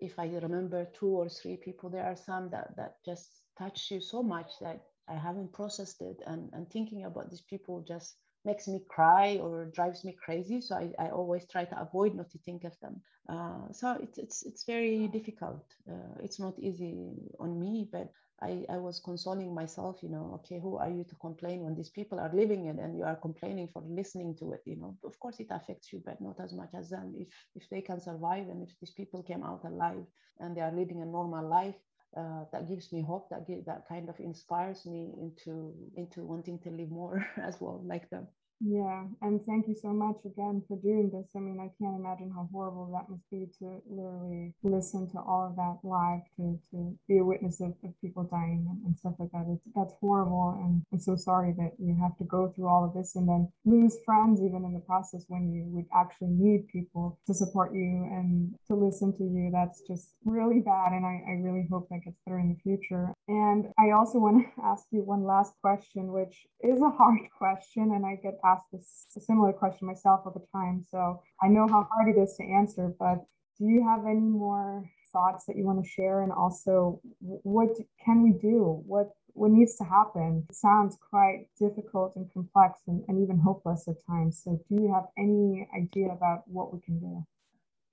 if 0.00 0.18
i 0.18 0.26
remember 0.26 0.86
two 0.98 1.08
or 1.08 1.28
three 1.28 1.56
people 1.56 1.88
there 1.90 2.04
are 2.04 2.16
some 2.16 2.50
that 2.50 2.76
that 2.76 2.96
just 3.04 3.42
touch 3.58 3.90
you 3.90 4.00
so 4.00 4.22
much 4.22 4.52
that 4.60 4.80
i 5.08 5.14
haven't 5.14 5.52
processed 5.52 6.00
it. 6.02 6.18
And 6.26 6.50
and 6.52 6.68
thinking 6.70 7.04
about 7.04 7.30
these 7.30 7.42
people 7.42 7.84
just 7.86 8.16
makes 8.44 8.68
me 8.68 8.80
cry 8.88 9.38
or 9.42 9.66
drives 9.74 10.04
me 10.04 10.16
crazy. 10.24 10.60
So 10.60 10.76
i, 10.76 10.92
I 10.98 11.08
always 11.10 11.46
try 11.46 11.64
to 11.64 11.80
avoid 11.80 12.14
not 12.14 12.30
to 12.30 12.38
think 12.38 12.64
of 12.64 12.78
them. 12.80 13.00
Uh, 13.28 13.72
so 13.72 13.98
it's, 14.02 14.18
it's 14.18 14.42
it's 14.44 14.64
very 14.64 15.08
difficult. 15.08 15.64
Uh, 15.90 16.14
it's 16.22 16.38
not 16.38 16.54
easy 16.58 17.12
on 17.40 17.58
me 17.58 17.88
but 17.90 18.12
I, 18.42 18.64
I 18.68 18.76
was 18.78 19.00
consoling 19.00 19.54
myself, 19.54 20.02
you 20.02 20.08
know, 20.10 20.32
okay, 20.34 20.58
who 20.60 20.76
are 20.76 20.90
you 20.90 21.04
to 21.04 21.14
complain 21.16 21.62
when 21.62 21.74
these 21.74 21.88
people 21.90 22.18
are 22.20 22.30
living 22.34 22.66
it 22.66 22.76
and 22.78 22.96
you 22.96 23.04
are 23.04 23.16
complaining 23.16 23.68
for 23.72 23.82
listening 23.86 24.34
to 24.36 24.52
it, 24.52 24.62
you 24.66 24.76
know? 24.76 24.96
Of 25.04 25.18
course, 25.18 25.40
it 25.40 25.48
affects 25.50 25.92
you, 25.92 26.02
but 26.04 26.20
not 26.20 26.38
as 26.40 26.52
much 26.52 26.70
as 26.74 26.90
them. 26.90 27.14
If 27.18 27.28
if 27.54 27.68
they 27.70 27.80
can 27.80 28.00
survive 28.00 28.48
and 28.48 28.62
if 28.62 28.78
these 28.80 28.90
people 28.92 29.22
came 29.22 29.42
out 29.42 29.64
alive 29.64 30.04
and 30.40 30.56
they 30.56 30.60
are 30.60 30.72
leading 30.72 31.02
a 31.02 31.06
normal 31.06 31.48
life, 31.48 31.76
uh, 32.16 32.44
that 32.52 32.68
gives 32.68 32.92
me 32.92 33.02
hope. 33.02 33.28
That 33.30 33.46
give, 33.46 33.64
that 33.66 33.88
kind 33.88 34.08
of 34.08 34.18
inspires 34.20 34.84
me 34.86 35.12
into 35.20 35.74
into 35.96 36.24
wanting 36.24 36.58
to 36.60 36.70
live 36.70 36.90
more 36.90 37.26
as 37.42 37.60
well, 37.60 37.82
like 37.84 38.10
them. 38.10 38.28
Yeah, 38.60 39.04
and 39.20 39.42
thank 39.44 39.68
you 39.68 39.74
so 39.74 39.88
much 39.88 40.16
again 40.24 40.62
for 40.66 40.78
doing 40.78 41.10
this. 41.12 41.30
I 41.36 41.40
mean, 41.40 41.60
I 41.60 41.68
can't 41.76 41.96
imagine 41.96 42.32
how 42.34 42.48
horrible 42.50 42.90
that 42.92 43.10
must 43.10 43.28
be 43.30 43.48
to 43.58 43.82
literally 43.86 44.54
listen 44.62 45.10
to 45.10 45.18
all 45.18 45.46
of 45.46 45.56
that 45.56 45.76
live, 45.86 46.20
to, 46.36 46.58
to 46.70 46.96
be 47.06 47.18
a 47.18 47.24
witness 47.24 47.60
of, 47.60 47.74
of 47.84 47.92
people 48.00 48.24
dying 48.24 48.66
and, 48.84 48.96
stuff 48.96 49.12
like 49.18 49.30
that. 49.32 49.44
It's, 49.52 49.62
that's 49.74 49.92
horrible, 50.00 50.56
and 50.62 50.82
I'm 50.90 50.98
so 50.98 51.16
sorry 51.16 51.52
that 51.58 51.72
you 51.78 51.94
have 52.00 52.16
to 52.16 52.24
go 52.24 52.50
through 52.56 52.68
all 52.68 52.84
of 52.84 52.94
this 52.94 53.14
and 53.16 53.28
then 53.28 53.52
lose 53.66 53.98
friends 54.06 54.40
even 54.40 54.64
in 54.64 54.72
the 54.72 54.80
process 54.80 55.26
when 55.28 55.52
you 55.52 55.64
would 55.74 55.84
actually 55.94 56.32
need 56.32 56.66
people 56.68 57.18
to 57.26 57.34
support 57.34 57.74
you 57.74 58.08
and 58.10 58.54
to 58.68 58.74
listen 58.74 59.12
to 59.18 59.24
you. 59.24 59.50
That's 59.52 59.82
just 59.86 60.14
really 60.24 60.60
bad, 60.60 60.92
and 60.92 61.04
I, 61.04 61.20
I 61.28 61.32
really 61.44 61.66
hope 61.70 61.88
that 61.90 62.04
gets 62.04 62.16
better 62.24 62.38
in 62.38 62.56
the 62.56 62.60
future. 62.62 63.12
And 63.28 63.66
I 63.78 63.90
also 63.90 64.18
want 64.18 64.46
to 64.46 64.62
ask 64.64 64.86
you 64.92 65.02
one 65.02 65.24
last 65.24 65.52
question, 65.60 66.10
which 66.10 66.46
is 66.62 66.80
a 66.80 66.88
hard 66.88 67.20
question, 67.38 67.92
and 67.92 68.06
I 68.06 68.16
get 68.16 68.40
ask 68.46 68.64
this 68.72 69.06
a 69.16 69.20
similar 69.20 69.52
question 69.52 69.86
myself 69.86 70.20
at 70.26 70.34
the 70.34 70.46
time. 70.52 70.84
So 70.90 71.20
I 71.42 71.48
know 71.48 71.66
how 71.66 71.88
hard 71.90 72.14
it 72.14 72.20
is 72.20 72.34
to 72.36 72.44
answer, 72.44 72.94
but 72.98 73.24
do 73.58 73.64
you 73.66 73.86
have 73.88 74.04
any 74.06 74.20
more 74.20 74.84
thoughts 75.12 75.46
that 75.46 75.56
you 75.56 75.64
want 75.64 75.82
to 75.82 75.88
share? 75.88 76.22
And 76.22 76.32
also, 76.32 77.00
what 77.20 77.70
can 78.04 78.22
we 78.22 78.32
do? 78.32 78.82
What 78.86 79.10
what 79.32 79.50
needs 79.50 79.76
to 79.76 79.84
happen? 79.84 80.46
It 80.48 80.56
sounds 80.56 80.96
quite 81.10 81.48
difficult 81.58 82.16
and 82.16 82.32
complex 82.32 82.80
and, 82.86 83.04
and 83.06 83.22
even 83.22 83.38
hopeless 83.38 83.86
at 83.86 83.96
times. 84.06 84.40
So 84.42 84.58
do 84.68 84.82
you 84.82 84.92
have 84.94 85.04
any 85.18 85.68
idea 85.76 86.08
about 86.08 86.44
what 86.46 86.72
we 86.72 86.80
can 86.80 86.98
do? 86.98 87.24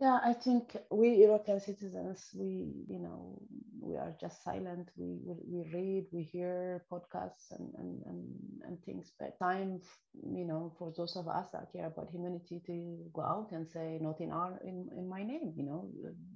Yeah, 0.01 0.19
I 0.23 0.33
think 0.33 0.75
we 0.91 1.15
European 1.15 1.61
citizens, 1.61 2.29
we, 2.35 2.85
you 2.89 2.99
know, 2.99 3.41
we 3.79 3.95
are 3.95 4.13
just 4.19 4.43
silent. 4.43 4.89
We 4.97 5.19
we 5.25 5.63
read, 5.73 6.07
we 6.11 6.23
hear 6.23 6.83
podcasts 6.91 7.51
and 7.51 7.73
and, 7.77 8.03
and, 8.05 8.25
and 8.65 8.83
things. 8.83 9.13
But 9.19 9.39
time, 9.39 9.81
you 10.13 10.45
know, 10.45 10.73
for 10.77 10.93
those 10.97 11.15
of 11.15 11.27
us 11.29 11.51
that 11.53 11.71
care 11.71 11.87
about 11.87 12.11
humanity 12.11 12.61
to 12.65 12.97
go 13.13 13.21
out 13.21 13.51
and 13.53 13.69
say, 13.69 13.99
not 14.01 14.19
in 14.19 14.31
our 14.31 14.59
in, 14.65 14.89
in 14.97 15.07
my 15.07 15.23
name, 15.23 15.53
you 15.55 15.63
know, 15.63 15.89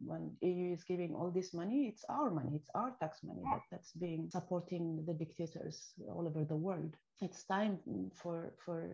when 0.05 0.31
EU 0.41 0.73
is 0.73 0.83
giving 0.85 1.13
all 1.15 1.31
this 1.31 1.53
money, 1.53 1.87
it's 1.87 2.05
our 2.09 2.29
money, 2.29 2.51
it's 2.55 2.69
our 2.75 2.95
tax 3.01 3.19
money 3.23 3.41
that, 3.51 3.63
that's 3.71 3.91
being 3.93 4.29
supporting 4.31 5.03
the 5.05 5.13
dictators 5.13 5.93
all 6.09 6.25
over 6.27 6.45
the 6.45 6.55
world. 6.55 6.95
It's 7.19 7.43
time 7.45 7.79
for 8.13 8.53
for 8.63 8.89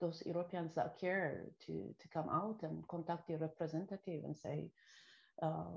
those 0.00 0.22
Europeans 0.24 0.74
that 0.76 0.98
care 0.98 1.44
to 1.66 1.94
to 2.00 2.08
come 2.08 2.28
out 2.30 2.62
and 2.62 2.86
contact 2.88 3.28
your 3.28 3.38
representative 3.38 4.24
and 4.24 4.36
say, 4.36 4.70
uh, 5.42 5.76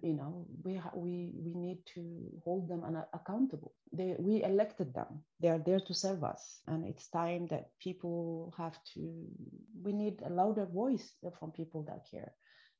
you 0.00 0.14
know, 0.14 0.46
we 0.62 0.80
we 0.94 1.32
we 1.44 1.54
need 1.54 1.78
to 1.94 2.02
hold 2.44 2.68
them 2.68 2.84
accountable. 3.12 3.72
They 3.92 4.14
we 4.18 4.44
elected 4.44 4.94
them. 4.94 5.24
They 5.40 5.48
are 5.48 5.58
there 5.58 5.80
to 5.80 5.94
serve 5.94 6.22
us, 6.22 6.60
and 6.68 6.86
it's 6.86 7.08
time 7.08 7.48
that 7.48 7.70
people 7.80 8.54
have 8.56 8.78
to. 8.94 9.26
We 9.82 9.92
need 9.92 10.22
a 10.22 10.30
louder 10.30 10.66
voice 10.66 11.12
from 11.38 11.50
people 11.50 11.82
that 11.88 12.06
care. 12.08 12.32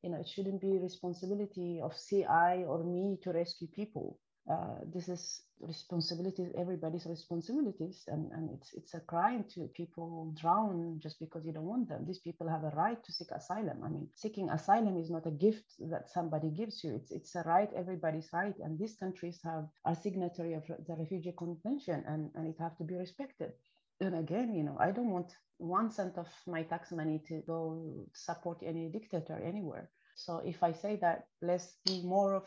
You 0.02 0.10
know, 0.10 0.20
it 0.20 0.28
shouldn't 0.28 0.60
be 0.60 0.78
responsibility 0.78 1.80
of 1.82 1.98
Sea-Eye 1.98 2.64
or 2.68 2.84
me 2.84 3.18
to 3.22 3.32
rescue 3.32 3.66
people 3.66 4.20
uh, 4.50 4.78
this 4.94 5.08
is 5.08 5.42
responsibilities 5.60 6.52
everybody's 6.56 7.06
responsibilities 7.06 8.04
and, 8.08 8.30
and 8.32 8.50
it's 8.50 8.74
it's 8.74 8.94
a 8.94 9.00
crime 9.00 9.44
to 9.52 9.68
people 9.74 10.32
drown 10.40 11.00
just 11.02 11.18
because 11.18 11.44
you 11.46 11.52
don't 11.52 11.64
want 11.64 11.88
them. 11.88 12.04
These 12.06 12.20
people 12.20 12.48
have 12.48 12.62
a 12.64 12.74
right 12.76 13.02
to 13.02 13.12
seek 13.12 13.30
asylum. 13.32 13.82
I 13.84 13.88
mean 13.88 14.08
seeking 14.14 14.50
asylum 14.50 14.96
is 14.98 15.10
not 15.10 15.26
a 15.26 15.30
gift 15.30 15.64
that 15.90 16.10
somebody 16.10 16.50
gives 16.50 16.84
you. 16.84 16.94
It's 16.94 17.10
it's 17.10 17.34
a 17.34 17.42
right 17.42 17.70
everybody's 17.74 18.28
right 18.32 18.54
and 18.60 18.78
these 18.78 18.96
countries 18.96 19.40
have 19.44 19.66
are 19.84 19.94
signatory 19.96 20.54
of 20.54 20.64
the 20.66 20.94
refugee 20.96 21.34
convention 21.36 22.04
and, 22.06 22.30
and 22.34 22.46
it 22.46 22.56
have 22.60 22.76
to 22.78 22.84
be 22.84 22.94
respected. 22.96 23.52
And 24.00 24.14
again 24.14 24.54
you 24.54 24.62
know 24.62 24.76
i 24.78 24.90
don't 24.90 25.10
want 25.10 25.32
one 25.58 25.90
cent 25.90 26.18
of 26.18 26.28
my 26.46 26.62
tax 26.62 26.92
money 26.92 27.18
to 27.28 27.42
go 27.46 28.06
support 28.12 28.62
any 28.62 28.88
dictator 28.90 29.38
anywhere 29.42 29.90
so 30.16 30.38
if 30.44 30.62
I 30.62 30.72
say 30.72 30.96
that, 30.96 31.26
let's 31.42 31.74
be 31.84 32.02
more 32.02 32.34
of 32.34 32.44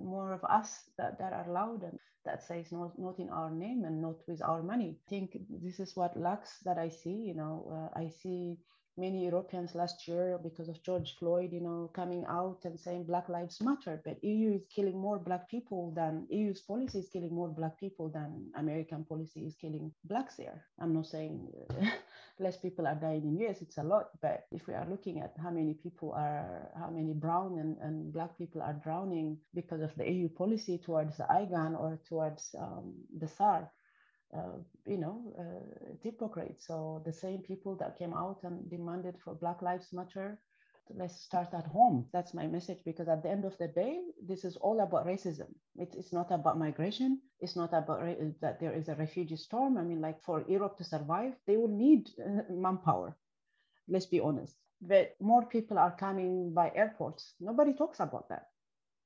more 0.00 0.32
of 0.32 0.42
us 0.44 0.84
that, 0.96 1.18
that 1.18 1.32
are 1.32 1.46
loud 1.48 1.82
and 1.82 1.98
that 2.24 2.42
says 2.42 2.72
not 2.72 2.98
not 2.98 3.18
in 3.18 3.28
our 3.28 3.50
name 3.50 3.84
and 3.84 4.00
not 4.00 4.16
with 4.26 4.42
our 4.42 4.62
money. 4.62 4.96
I 5.06 5.10
think 5.10 5.38
this 5.48 5.80
is 5.80 5.94
what 5.94 6.16
lacks 6.16 6.58
that 6.64 6.78
I 6.78 6.88
see. 6.88 7.18
You 7.28 7.34
know, 7.34 7.54
uh, 7.70 7.98
I 7.98 8.08
see 8.08 8.58
many 8.96 9.24
Europeans 9.24 9.74
last 9.74 10.08
year 10.08 10.38
because 10.42 10.68
of 10.68 10.82
George 10.82 11.14
Floyd, 11.18 11.52
you 11.52 11.60
know, 11.60 11.90
coming 11.94 12.24
out 12.26 12.60
and 12.64 12.78
saying 12.78 13.04
Black 13.04 13.28
Lives 13.28 13.60
Matter. 13.60 14.00
But 14.04 14.22
EU 14.24 14.54
is 14.54 14.66
killing 14.74 14.98
more 14.98 15.18
Black 15.18 15.48
people 15.48 15.92
than 15.94 16.26
EU's 16.30 16.60
policy 16.60 17.00
is 17.00 17.08
killing 17.08 17.34
more 17.34 17.48
Black 17.48 17.78
people 17.78 18.08
than 18.08 18.50
American 18.56 19.04
policy 19.04 19.46
is 19.46 19.56
killing 19.56 19.92
Blacks 20.04 20.36
there. 20.36 20.64
I'm 20.78 20.94
not 20.94 21.06
saying 21.06 21.48
less 22.40 22.56
people 22.56 22.86
are 22.86 22.94
dying 22.94 23.22
in 23.24 23.38
US, 23.46 23.62
it's 23.62 23.78
a 23.78 23.82
lot. 23.82 24.10
But 24.20 24.46
if 24.50 24.66
we 24.66 24.74
are 24.74 24.86
looking 24.88 25.20
at 25.20 25.34
how 25.42 25.50
many 25.50 25.74
people 25.74 26.12
are, 26.12 26.70
how 26.78 26.90
many 26.90 27.12
brown 27.12 27.58
and, 27.58 27.76
and 27.78 28.12
Black 28.12 28.36
people 28.38 28.62
are 28.62 28.80
drowning 28.82 29.38
because 29.54 29.82
of 29.82 29.94
the 29.96 30.10
EU 30.10 30.28
policy 30.28 30.78
towards 30.78 31.16
the 31.16 31.26
Aegean 31.30 31.74
or 31.74 32.00
towards 32.08 32.54
um, 32.58 32.94
the 33.18 33.28
SAR, 33.28 33.70
uh, 34.36 34.58
you 34.86 34.96
know, 34.96 35.34
uh, 35.38 35.94
hypocrites. 36.02 36.66
So 36.66 37.02
the 37.04 37.12
same 37.12 37.38
people 37.38 37.76
that 37.76 37.98
came 37.98 38.14
out 38.14 38.38
and 38.42 38.68
demanded 38.70 39.16
for 39.24 39.34
Black 39.34 39.62
Lives 39.62 39.92
Matter, 39.92 40.38
let's 40.96 41.20
start 41.22 41.54
at 41.54 41.66
home. 41.66 42.06
That's 42.12 42.34
my 42.34 42.46
message 42.46 42.78
because 42.84 43.08
at 43.08 43.22
the 43.22 43.30
end 43.30 43.44
of 43.44 43.56
the 43.58 43.68
day, 43.68 44.00
this 44.26 44.44
is 44.44 44.56
all 44.56 44.80
about 44.80 45.06
racism. 45.06 45.54
It, 45.76 45.94
it's 45.96 46.12
not 46.12 46.30
about 46.30 46.58
migration. 46.58 47.20
It's 47.40 47.56
not 47.56 47.72
about 47.74 48.02
re- 48.02 48.34
that 48.40 48.60
there 48.60 48.72
is 48.72 48.88
a 48.88 48.94
refugee 48.96 49.36
storm. 49.36 49.76
I 49.78 49.82
mean, 49.82 50.00
like 50.00 50.22
for 50.22 50.44
Europe 50.48 50.76
to 50.78 50.84
survive, 50.84 51.34
they 51.46 51.56
will 51.56 51.68
need 51.68 52.10
uh, 52.20 52.42
manpower. 52.50 53.16
Let's 53.88 54.06
be 54.06 54.20
honest. 54.20 54.56
But 54.80 55.16
more 55.20 55.44
people 55.46 55.78
are 55.78 55.96
coming 55.96 56.54
by 56.54 56.72
airports. 56.74 57.34
Nobody 57.40 57.74
talks 57.74 58.00
about 58.00 58.28
that 58.30 58.46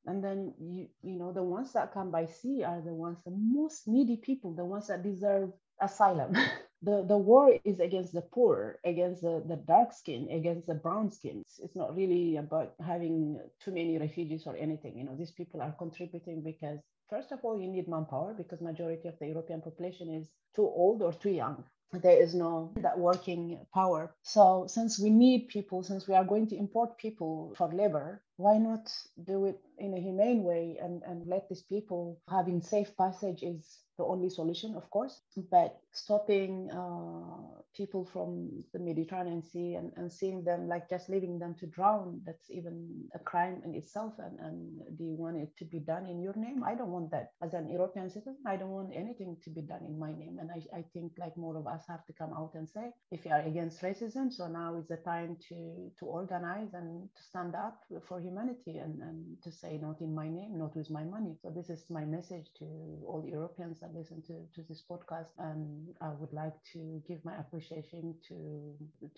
and 0.06 0.22
then 0.22 0.54
you 0.60 0.88
you 1.02 1.18
know 1.18 1.32
the 1.32 1.42
ones 1.42 1.72
that 1.72 1.92
come 1.92 2.10
by 2.10 2.26
sea 2.26 2.62
are 2.62 2.80
the 2.82 2.92
ones 2.94 3.18
the 3.24 3.30
most 3.30 3.88
needy 3.88 4.16
people 4.16 4.54
the 4.54 4.64
ones 4.64 4.86
that 4.88 5.02
deserve 5.02 5.50
asylum 5.80 6.34
the 6.84 7.02
the 7.02 7.16
war 7.16 7.52
is 7.64 7.80
against 7.80 8.12
the 8.12 8.20
poor 8.20 8.78
against 8.84 9.22
the, 9.22 9.42
the 9.48 9.56
dark 9.56 9.92
skin 9.92 10.28
against 10.30 10.66
the 10.66 10.74
brown 10.74 11.10
skins. 11.10 11.60
it's, 11.62 11.76
not 11.76 11.96
really 11.96 12.36
about 12.36 12.74
having 12.84 13.40
too 13.62 13.72
many 13.72 13.98
refugees 13.98 14.46
or 14.46 14.56
anything. 14.56 14.96
You 14.96 15.04
know 15.04 15.16
these 15.16 15.30
people 15.30 15.60
are 15.62 15.74
contributing 15.78 16.42
because 16.42 16.78
first 17.08 17.32
of 17.32 17.40
all 17.42 17.58
you 17.60 17.68
need 17.68 17.88
manpower 17.88 18.34
because 18.34 18.60
majority 18.60 19.08
of 19.08 19.18
the 19.18 19.26
european 19.26 19.60
population 19.60 20.08
is 20.14 20.28
too 20.54 20.66
old 20.82 21.02
or 21.02 21.12
too 21.12 21.30
young. 21.30 21.64
There 21.92 22.20
is 22.20 22.34
no 22.34 22.72
that 22.76 22.98
working 22.98 23.58
power. 23.72 24.14
So 24.22 24.66
since 24.68 24.98
we 24.98 25.10
need 25.10 25.48
people 25.48 25.82
since 25.82 26.06
we 26.08 26.14
are 26.14 26.24
going 26.32 26.48
to 26.48 26.56
import 26.56 26.98
people 26.98 27.54
for 27.56 27.72
labor 27.72 28.22
why 28.36 28.58
not 28.58 28.90
do 29.26 29.46
it 29.46 29.60
in 29.78 29.94
a 29.94 30.00
humane 30.00 30.42
way 30.42 30.78
and, 30.82 31.02
and 31.06 31.26
let 31.26 31.48
these 31.48 31.62
people 31.62 32.20
having 32.28 32.60
safe 32.60 32.96
passage 32.96 33.42
is 33.42 33.84
the 33.98 34.04
only 34.04 34.28
solution, 34.28 34.74
of 34.74 34.90
course, 34.90 35.20
but 35.50 35.78
stopping 35.92 36.68
uh, 36.70 37.60
people 37.76 38.04
from 38.04 38.64
the 38.72 38.78
Mediterranean 38.78 39.42
Sea 39.42 39.74
and, 39.74 39.92
and 39.96 40.12
seeing 40.12 40.42
them 40.42 40.68
like 40.68 40.90
just 40.90 41.08
leaving 41.08 41.38
them 41.38 41.54
to 41.60 41.66
drown, 41.66 42.20
that's 42.26 42.50
even 42.50 43.04
a 43.14 43.18
crime 43.20 43.62
in 43.64 43.74
itself. 43.74 44.14
And, 44.18 44.38
and 44.40 44.98
do 44.98 45.04
you 45.04 45.14
want 45.16 45.36
it 45.36 45.56
to 45.58 45.64
be 45.64 45.78
done 45.78 46.06
in 46.06 46.20
your 46.20 46.34
name? 46.36 46.64
I 46.64 46.74
don't 46.74 46.90
want 46.90 47.10
that. 47.12 47.30
As 47.42 47.54
an 47.54 47.68
European 47.70 48.10
citizen, 48.10 48.38
I 48.46 48.56
don't 48.56 48.70
want 48.70 48.90
anything 48.94 49.36
to 49.44 49.50
be 49.50 49.62
done 49.62 49.84
in 49.86 49.98
my 49.98 50.12
name. 50.12 50.38
And 50.40 50.50
I, 50.50 50.78
I 50.78 50.84
think 50.92 51.12
like 51.18 51.36
more 51.36 51.56
of 51.56 51.66
us 51.66 51.84
have 51.88 52.04
to 52.06 52.12
come 52.12 52.32
out 52.32 52.52
and 52.54 52.68
say, 52.68 52.90
if 53.12 53.24
you 53.24 53.30
are 53.30 53.42
against 53.42 53.82
racism, 53.82 54.32
so 54.32 54.48
now 54.48 54.76
is 54.76 54.88
the 54.88 54.96
time 54.96 55.36
to, 55.48 55.90
to 56.00 56.06
organize 56.06 56.74
and 56.74 57.08
to 57.16 57.22
stand 57.22 57.54
up 57.54 57.80
for 58.08 58.20
humanity 58.26 58.74
and, 58.84 58.96
and 59.08 59.18
to 59.44 59.50
say, 59.60 59.72
not 59.86 59.98
in 60.00 60.12
my 60.22 60.28
name, 60.38 60.52
not 60.64 60.74
with 60.78 60.90
my 60.98 61.04
money. 61.16 61.34
So 61.42 61.46
this 61.50 61.68
is 61.74 61.82
my 61.98 62.04
message 62.16 62.48
to 62.58 62.64
all 63.08 63.22
Europeans 63.38 63.76
that 63.80 63.94
listen 63.94 64.22
to, 64.28 64.34
to 64.54 64.60
this 64.68 64.82
podcast. 64.90 65.32
And 65.38 65.60
I 66.00 66.10
would 66.18 66.32
like 66.42 66.58
to 66.72 66.80
give 67.08 67.20
my 67.24 67.36
appreciation 67.38 68.04
to, 68.28 68.36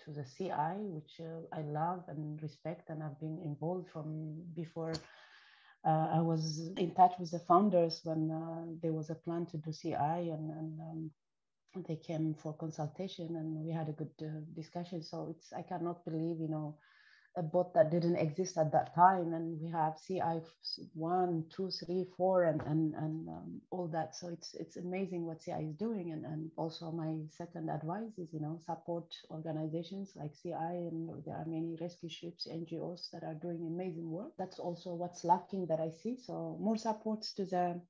to 0.05 0.09
the 0.19 0.25
Sea-Eye, 0.35 0.83
which 0.97 1.21
uh, 1.21 1.59
I 1.61 1.63
love 1.81 2.03
and 2.09 2.43
respect, 2.43 2.91
and 2.91 3.03
I've 3.03 3.21
been 3.21 3.39
involved 3.51 3.89
from 3.93 4.07
before. 4.55 4.95
Uh, 5.91 6.09
I 6.19 6.21
was 6.21 6.43
in 6.77 6.91
touch 6.95 7.15
with 7.21 7.31
the 7.31 7.43
founders 7.51 8.01
when 8.05 8.23
uh, 8.31 8.65
there 8.83 8.93
was 8.93 9.09
a 9.11 9.15
plan 9.25 9.47
to 9.47 9.57
do 9.59 9.73
Sea-Eye, 9.73 10.27
and, 10.37 10.51
and 10.61 10.81
um, 10.81 11.11
they 11.89 11.97
came 11.97 12.35
for 12.43 12.53
consultation, 12.55 13.29
and 13.37 13.49
we 13.65 13.71
had 13.73 13.89
a 13.89 13.93
good 14.01 14.17
uh, 14.23 14.41
discussion. 14.55 15.03
So 15.03 15.29
it's 15.33 15.53
I 15.53 15.63
cannot 15.63 16.05
believe, 16.05 16.39
you 16.41 16.49
know, 16.49 16.69
a 17.37 17.43
bot 17.43 17.75
that 17.75 17.91
didn't 17.91 18.17
exist 18.17 18.57
at 18.57 18.73
that 18.73 18.95
time 18.95 19.35
and 19.35 19.61
we 19.61 19.71
have 19.71 19.99
Sea-Eye 19.99 20.41
one 20.95 21.45
two 21.55 21.71
three 21.71 22.07
four 22.17 22.45
and 22.45 22.63
and, 22.63 22.95
and 22.95 23.29
um, 23.29 23.61
all 23.71 23.89
that. 23.89 24.17
So 24.17 24.29
it's 24.29 24.55
it's 24.55 24.77
amazing 24.77 25.27
what 25.27 25.43
Sea-Eye 25.43 25.69
is 25.71 25.75
doing 25.77 26.13
and, 26.13 26.25
and 26.25 26.51
also 26.57 26.91
my 26.91 27.13
second 27.31 27.69
advice 27.69 28.17
is 28.19 28.33
you 28.33 28.41
know 28.41 28.59
support 28.65 29.15
organizations 29.31 30.13
like 30.17 30.35
Sea-Eye 30.35 30.81
and 30.91 31.11
there 31.27 31.37
are 31.37 31.45
many 31.47 31.77
rescue 31.81 32.09
ships 32.09 32.49
ngos 32.51 33.11
that 33.11 33.23
are 33.23 33.35
doing 33.35 33.67
amazing 33.67 34.11
work. 34.11 34.33
That's 34.39 34.59
also 34.59 34.95
what's 34.95 35.25
lacking 35.25 35.67
that 35.67 35.81
i 35.81 35.91
see. 35.91 36.17
So 36.17 36.57
more 36.61 36.79
supports 36.79 37.35
to 37.35 37.45
the 37.45 37.81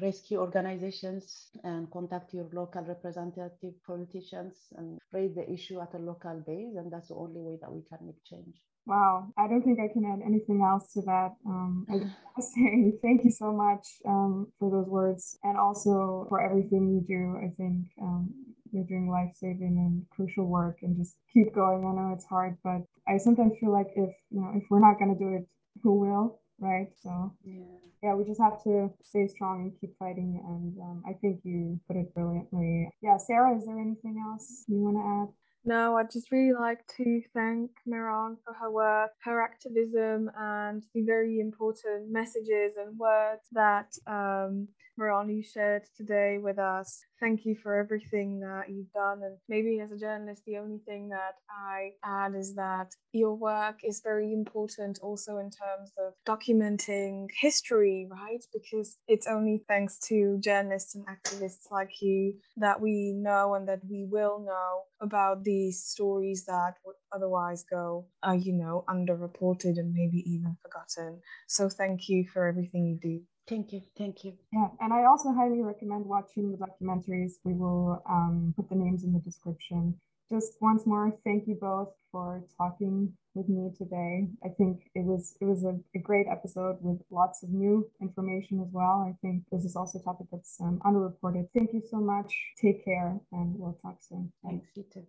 rescue 0.00 0.38
organizations 0.40 1.50
and 1.62 1.90
contact 1.90 2.34
your 2.34 2.48
local 2.52 2.82
representative 2.82 3.74
politicians 3.86 4.56
and 4.76 4.98
raise 5.12 5.34
the 5.34 5.48
issue 5.50 5.80
at 5.80 5.94
a 5.94 5.98
local 5.98 6.42
base 6.46 6.74
and 6.76 6.92
that's 6.92 7.08
the 7.08 7.14
only 7.14 7.40
way 7.40 7.58
that 7.60 7.72
we 7.72 7.82
can 7.82 7.98
make 8.06 8.22
change 8.24 8.56
Wow, 8.86 9.32
I 9.36 9.48
don't 9.48 9.62
think 9.62 9.80
I 9.80 9.92
can 9.92 10.04
add 10.04 10.24
anything 10.24 10.62
else 10.62 10.92
to 10.92 11.02
that. 11.02 11.34
Um, 11.44 11.86
I 11.90 11.98
just 12.36 12.52
say 12.54 12.92
thank 13.02 13.24
you 13.24 13.30
so 13.30 13.52
much 13.52 13.86
um, 14.06 14.52
for 14.58 14.70
those 14.70 14.88
words 14.88 15.38
and 15.42 15.58
also 15.58 16.26
for 16.28 16.40
everything 16.40 16.88
you 16.88 17.02
do. 17.06 17.36
I 17.36 17.50
think 17.56 17.86
um, 18.00 18.32
you're 18.72 18.84
doing 18.84 19.10
life 19.10 19.32
saving 19.34 19.76
and 19.76 20.06
crucial 20.10 20.46
work 20.46 20.78
and 20.82 20.96
just 20.96 21.16
keep 21.32 21.54
going. 21.54 21.84
I 21.84 21.92
know 22.00 22.12
it's 22.14 22.26
hard, 22.26 22.58
but 22.62 22.82
I 23.08 23.18
sometimes 23.18 23.54
feel 23.60 23.72
like 23.72 23.88
if 23.96 24.14
you 24.30 24.40
know 24.40 24.52
if 24.54 24.62
we're 24.70 24.80
not 24.80 24.98
going 24.98 25.12
to 25.12 25.18
do 25.18 25.34
it, 25.34 25.46
who 25.82 26.00
will? 26.00 26.40
Right. 26.58 26.88
So 27.02 27.32
yeah. 27.44 27.64
yeah, 28.02 28.14
we 28.14 28.24
just 28.24 28.40
have 28.40 28.62
to 28.64 28.90
stay 29.02 29.26
strong 29.26 29.62
and 29.62 29.80
keep 29.80 29.98
fighting. 29.98 30.40
And 30.46 30.78
um, 30.80 31.02
I 31.06 31.12
think 31.14 31.40
you 31.42 31.80
put 31.88 31.96
it 31.96 32.14
brilliantly. 32.14 32.88
Yeah, 33.02 33.18
Sara, 33.18 33.58
is 33.58 33.66
there 33.66 33.78
anything 33.78 34.22
else 34.30 34.64
you 34.68 34.76
want 34.78 34.96
to 34.96 35.04
add? 35.04 35.45
No, 35.66 35.96
I'd 35.96 36.10
just 36.12 36.30
really 36.30 36.52
like 36.52 36.86
to 36.96 37.22
thank 37.34 37.70
Meron 37.86 38.36
for 38.44 38.54
her 38.54 38.70
work, 38.70 39.10
her 39.24 39.42
activism, 39.42 40.30
and 40.38 40.82
the 40.94 41.02
very 41.02 41.40
important 41.40 42.10
messages 42.10 42.76
and 42.78 42.96
words 42.98 43.42
that 43.52 43.92
um, 44.06 44.68
Meron 44.98 45.28
you 45.30 45.42
shared 45.42 45.82
today 45.96 46.38
with 46.38 46.58
us. 46.58 47.02
Thank 47.20 47.44
you 47.44 47.54
for 47.54 47.74
everything 47.76 48.40
that 48.40 48.68
you've 48.70 48.92
done. 48.92 49.22
And 49.22 49.36
maybe 49.48 49.80
as 49.80 49.92
a 49.92 49.98
journalist, 49.98 50.42
the 50.46 50.58
only 50.58 50.78
thing 50.78 51.08
that 51.10 51.34
I 51.50 51.92
add 52.04 52.34
is 52.34 52.54
that 52.56 52.94
your 53.12 53.34
work 53.34 53.80
is 53.84 54.00
very 54.02 54.32
important 54.32 54.98
also 55.02 55.38
in 55.38 55.50
terms 55.50 55.92
of 55.98 56.14
documenting 56.26 57.28
history, 57.40 58.06
right? 58.10 58.42
Because 58.52 58.96
it's 59.08 59.26
only 59.26 59.62
thanks 59.68 59.98
to 60.08 60.38
journalists 60.42 60.94
and 60.94 61.06
activists 61.06 61.70
like 61.70 62.00
you 62.00 62.34
that 62.56 62.80
we 62.80 63.12
know 63.12 63.54
and 63.54 63.68
that 63.68 63.80
we 63.88 64.04
will 64.10 64.38
know 64.40 64.82
about 65.00 65.44
these 65.44 65.82
stories 65.84 66.44
that 66.46 66.74
would 66.84 66.96
otherwise 67.12 67.64
go, 67.70 68.06
uh, 68.26 68.32
you 68.32 68.52
know, 68.52 68.84
underreported 68.88 69.78
and 69.78 69.92
maybe 69.92 70.18
even 70.30 70.56
forgotten. 70.62 71.20
So 71.46 71.68
thank 71.68 72.08
you 72.08 72.26
for 72.32 72.46
everything 72.46 72.86
you 72.86 72.98
do. 73.00 73.22
Thank 73.48 73.72
you. 73.72 73.82
Thank 73.96 74.24
you. 74.24 74.32
Yeah. 74.52 74.68
And 74.80 74.92
I 74.92 75.04
also 75.04 75.32
highly 75.32 75.62
recommend 75.62 76.04
watching 76.04 76.50
the 76.50 76.58
documentaries. 76.58 77.34
We 77.44 77.54
will 77.54 78.02
um, 78.08 78.54
put 78.56 78.68
the 78.68 78.74
names 78.74 79.04
in 79.04 79.12
the 79.12 79.20
description. 79.20 79.94
just 80.28 80.56
once 80.60 80.84
more, 80.86 81.12
thank 81.24 81.46
you 81.46 81.54
both 81.54 81.92
for 82.10 82.42
talking 82.58 83.12
with 83.34 83.48
me 83.48 83.70
today. 83.78 84.26
I 84.44 84.48
think 84.48 84.90
it 84.94 85.04
was 85.04 85.36
it 85.40 85.44
was 85.44 85.62
a, 85.64 85.78
a, 85.94 86.00
great 86.00 86.26
episode 86.28 86.78
with 86.80 87.00
lots 87.10 87.42
of 87.44 87.50
new 87.50 87.88
information 88.00 88.60
as 88.60 88.68
well. 88.72 89.06
I 89.08 89.14
think 89.22 89.44
this 89.52 89.64
is 89.64 89.76
also 89.76 89.98
a 90.00 90.02
topic 90.02 90.26
that's 90.32 90.58
um, 90.60 90.80
underreported. 90.84 91.48
Thank 91.54 91.72
you 91.72 91.82
so 91.88 91.98
much. 91.98 92.34
Take 92.60 92.84
care, 92.84 93.20
and 93.30 93.54
we'll 93.58 93.78
talk 93.82 93.98
soon. 94.00 94.32
Thanks, 94.42 94.66
you 94.74 94.84
too. 94.92 95.06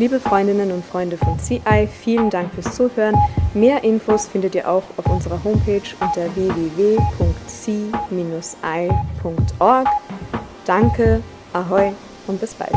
Liebe 0.00 0.18
Freundinnen 0.18 0.72
und 0.72 0.82
Freunde 0.82 1.18
von 1.18 1.38
CI, 1.38 1.86
vielen 1.86 2.30
Dank 2.30 2.54
fürs 2.54 2.74
Zuhören. 2.74 3.14
Mehr 3.52 3.84
Infos 3.84 4.28
findet 4.28 4.54
ihr 4.54 4.66
auch 4.66 4.84
auf 4.96 5.04
unserer 5.04 5.44
Homepage 5.44 5.82
unter 6.00 6.34
www.c-i.org. 6.34 6.98
Danke, 10.64 11.22
ahoi 11.52 11.92
und 12.26 12.40
bis 12.40 12.54
bald. 12.54 12.72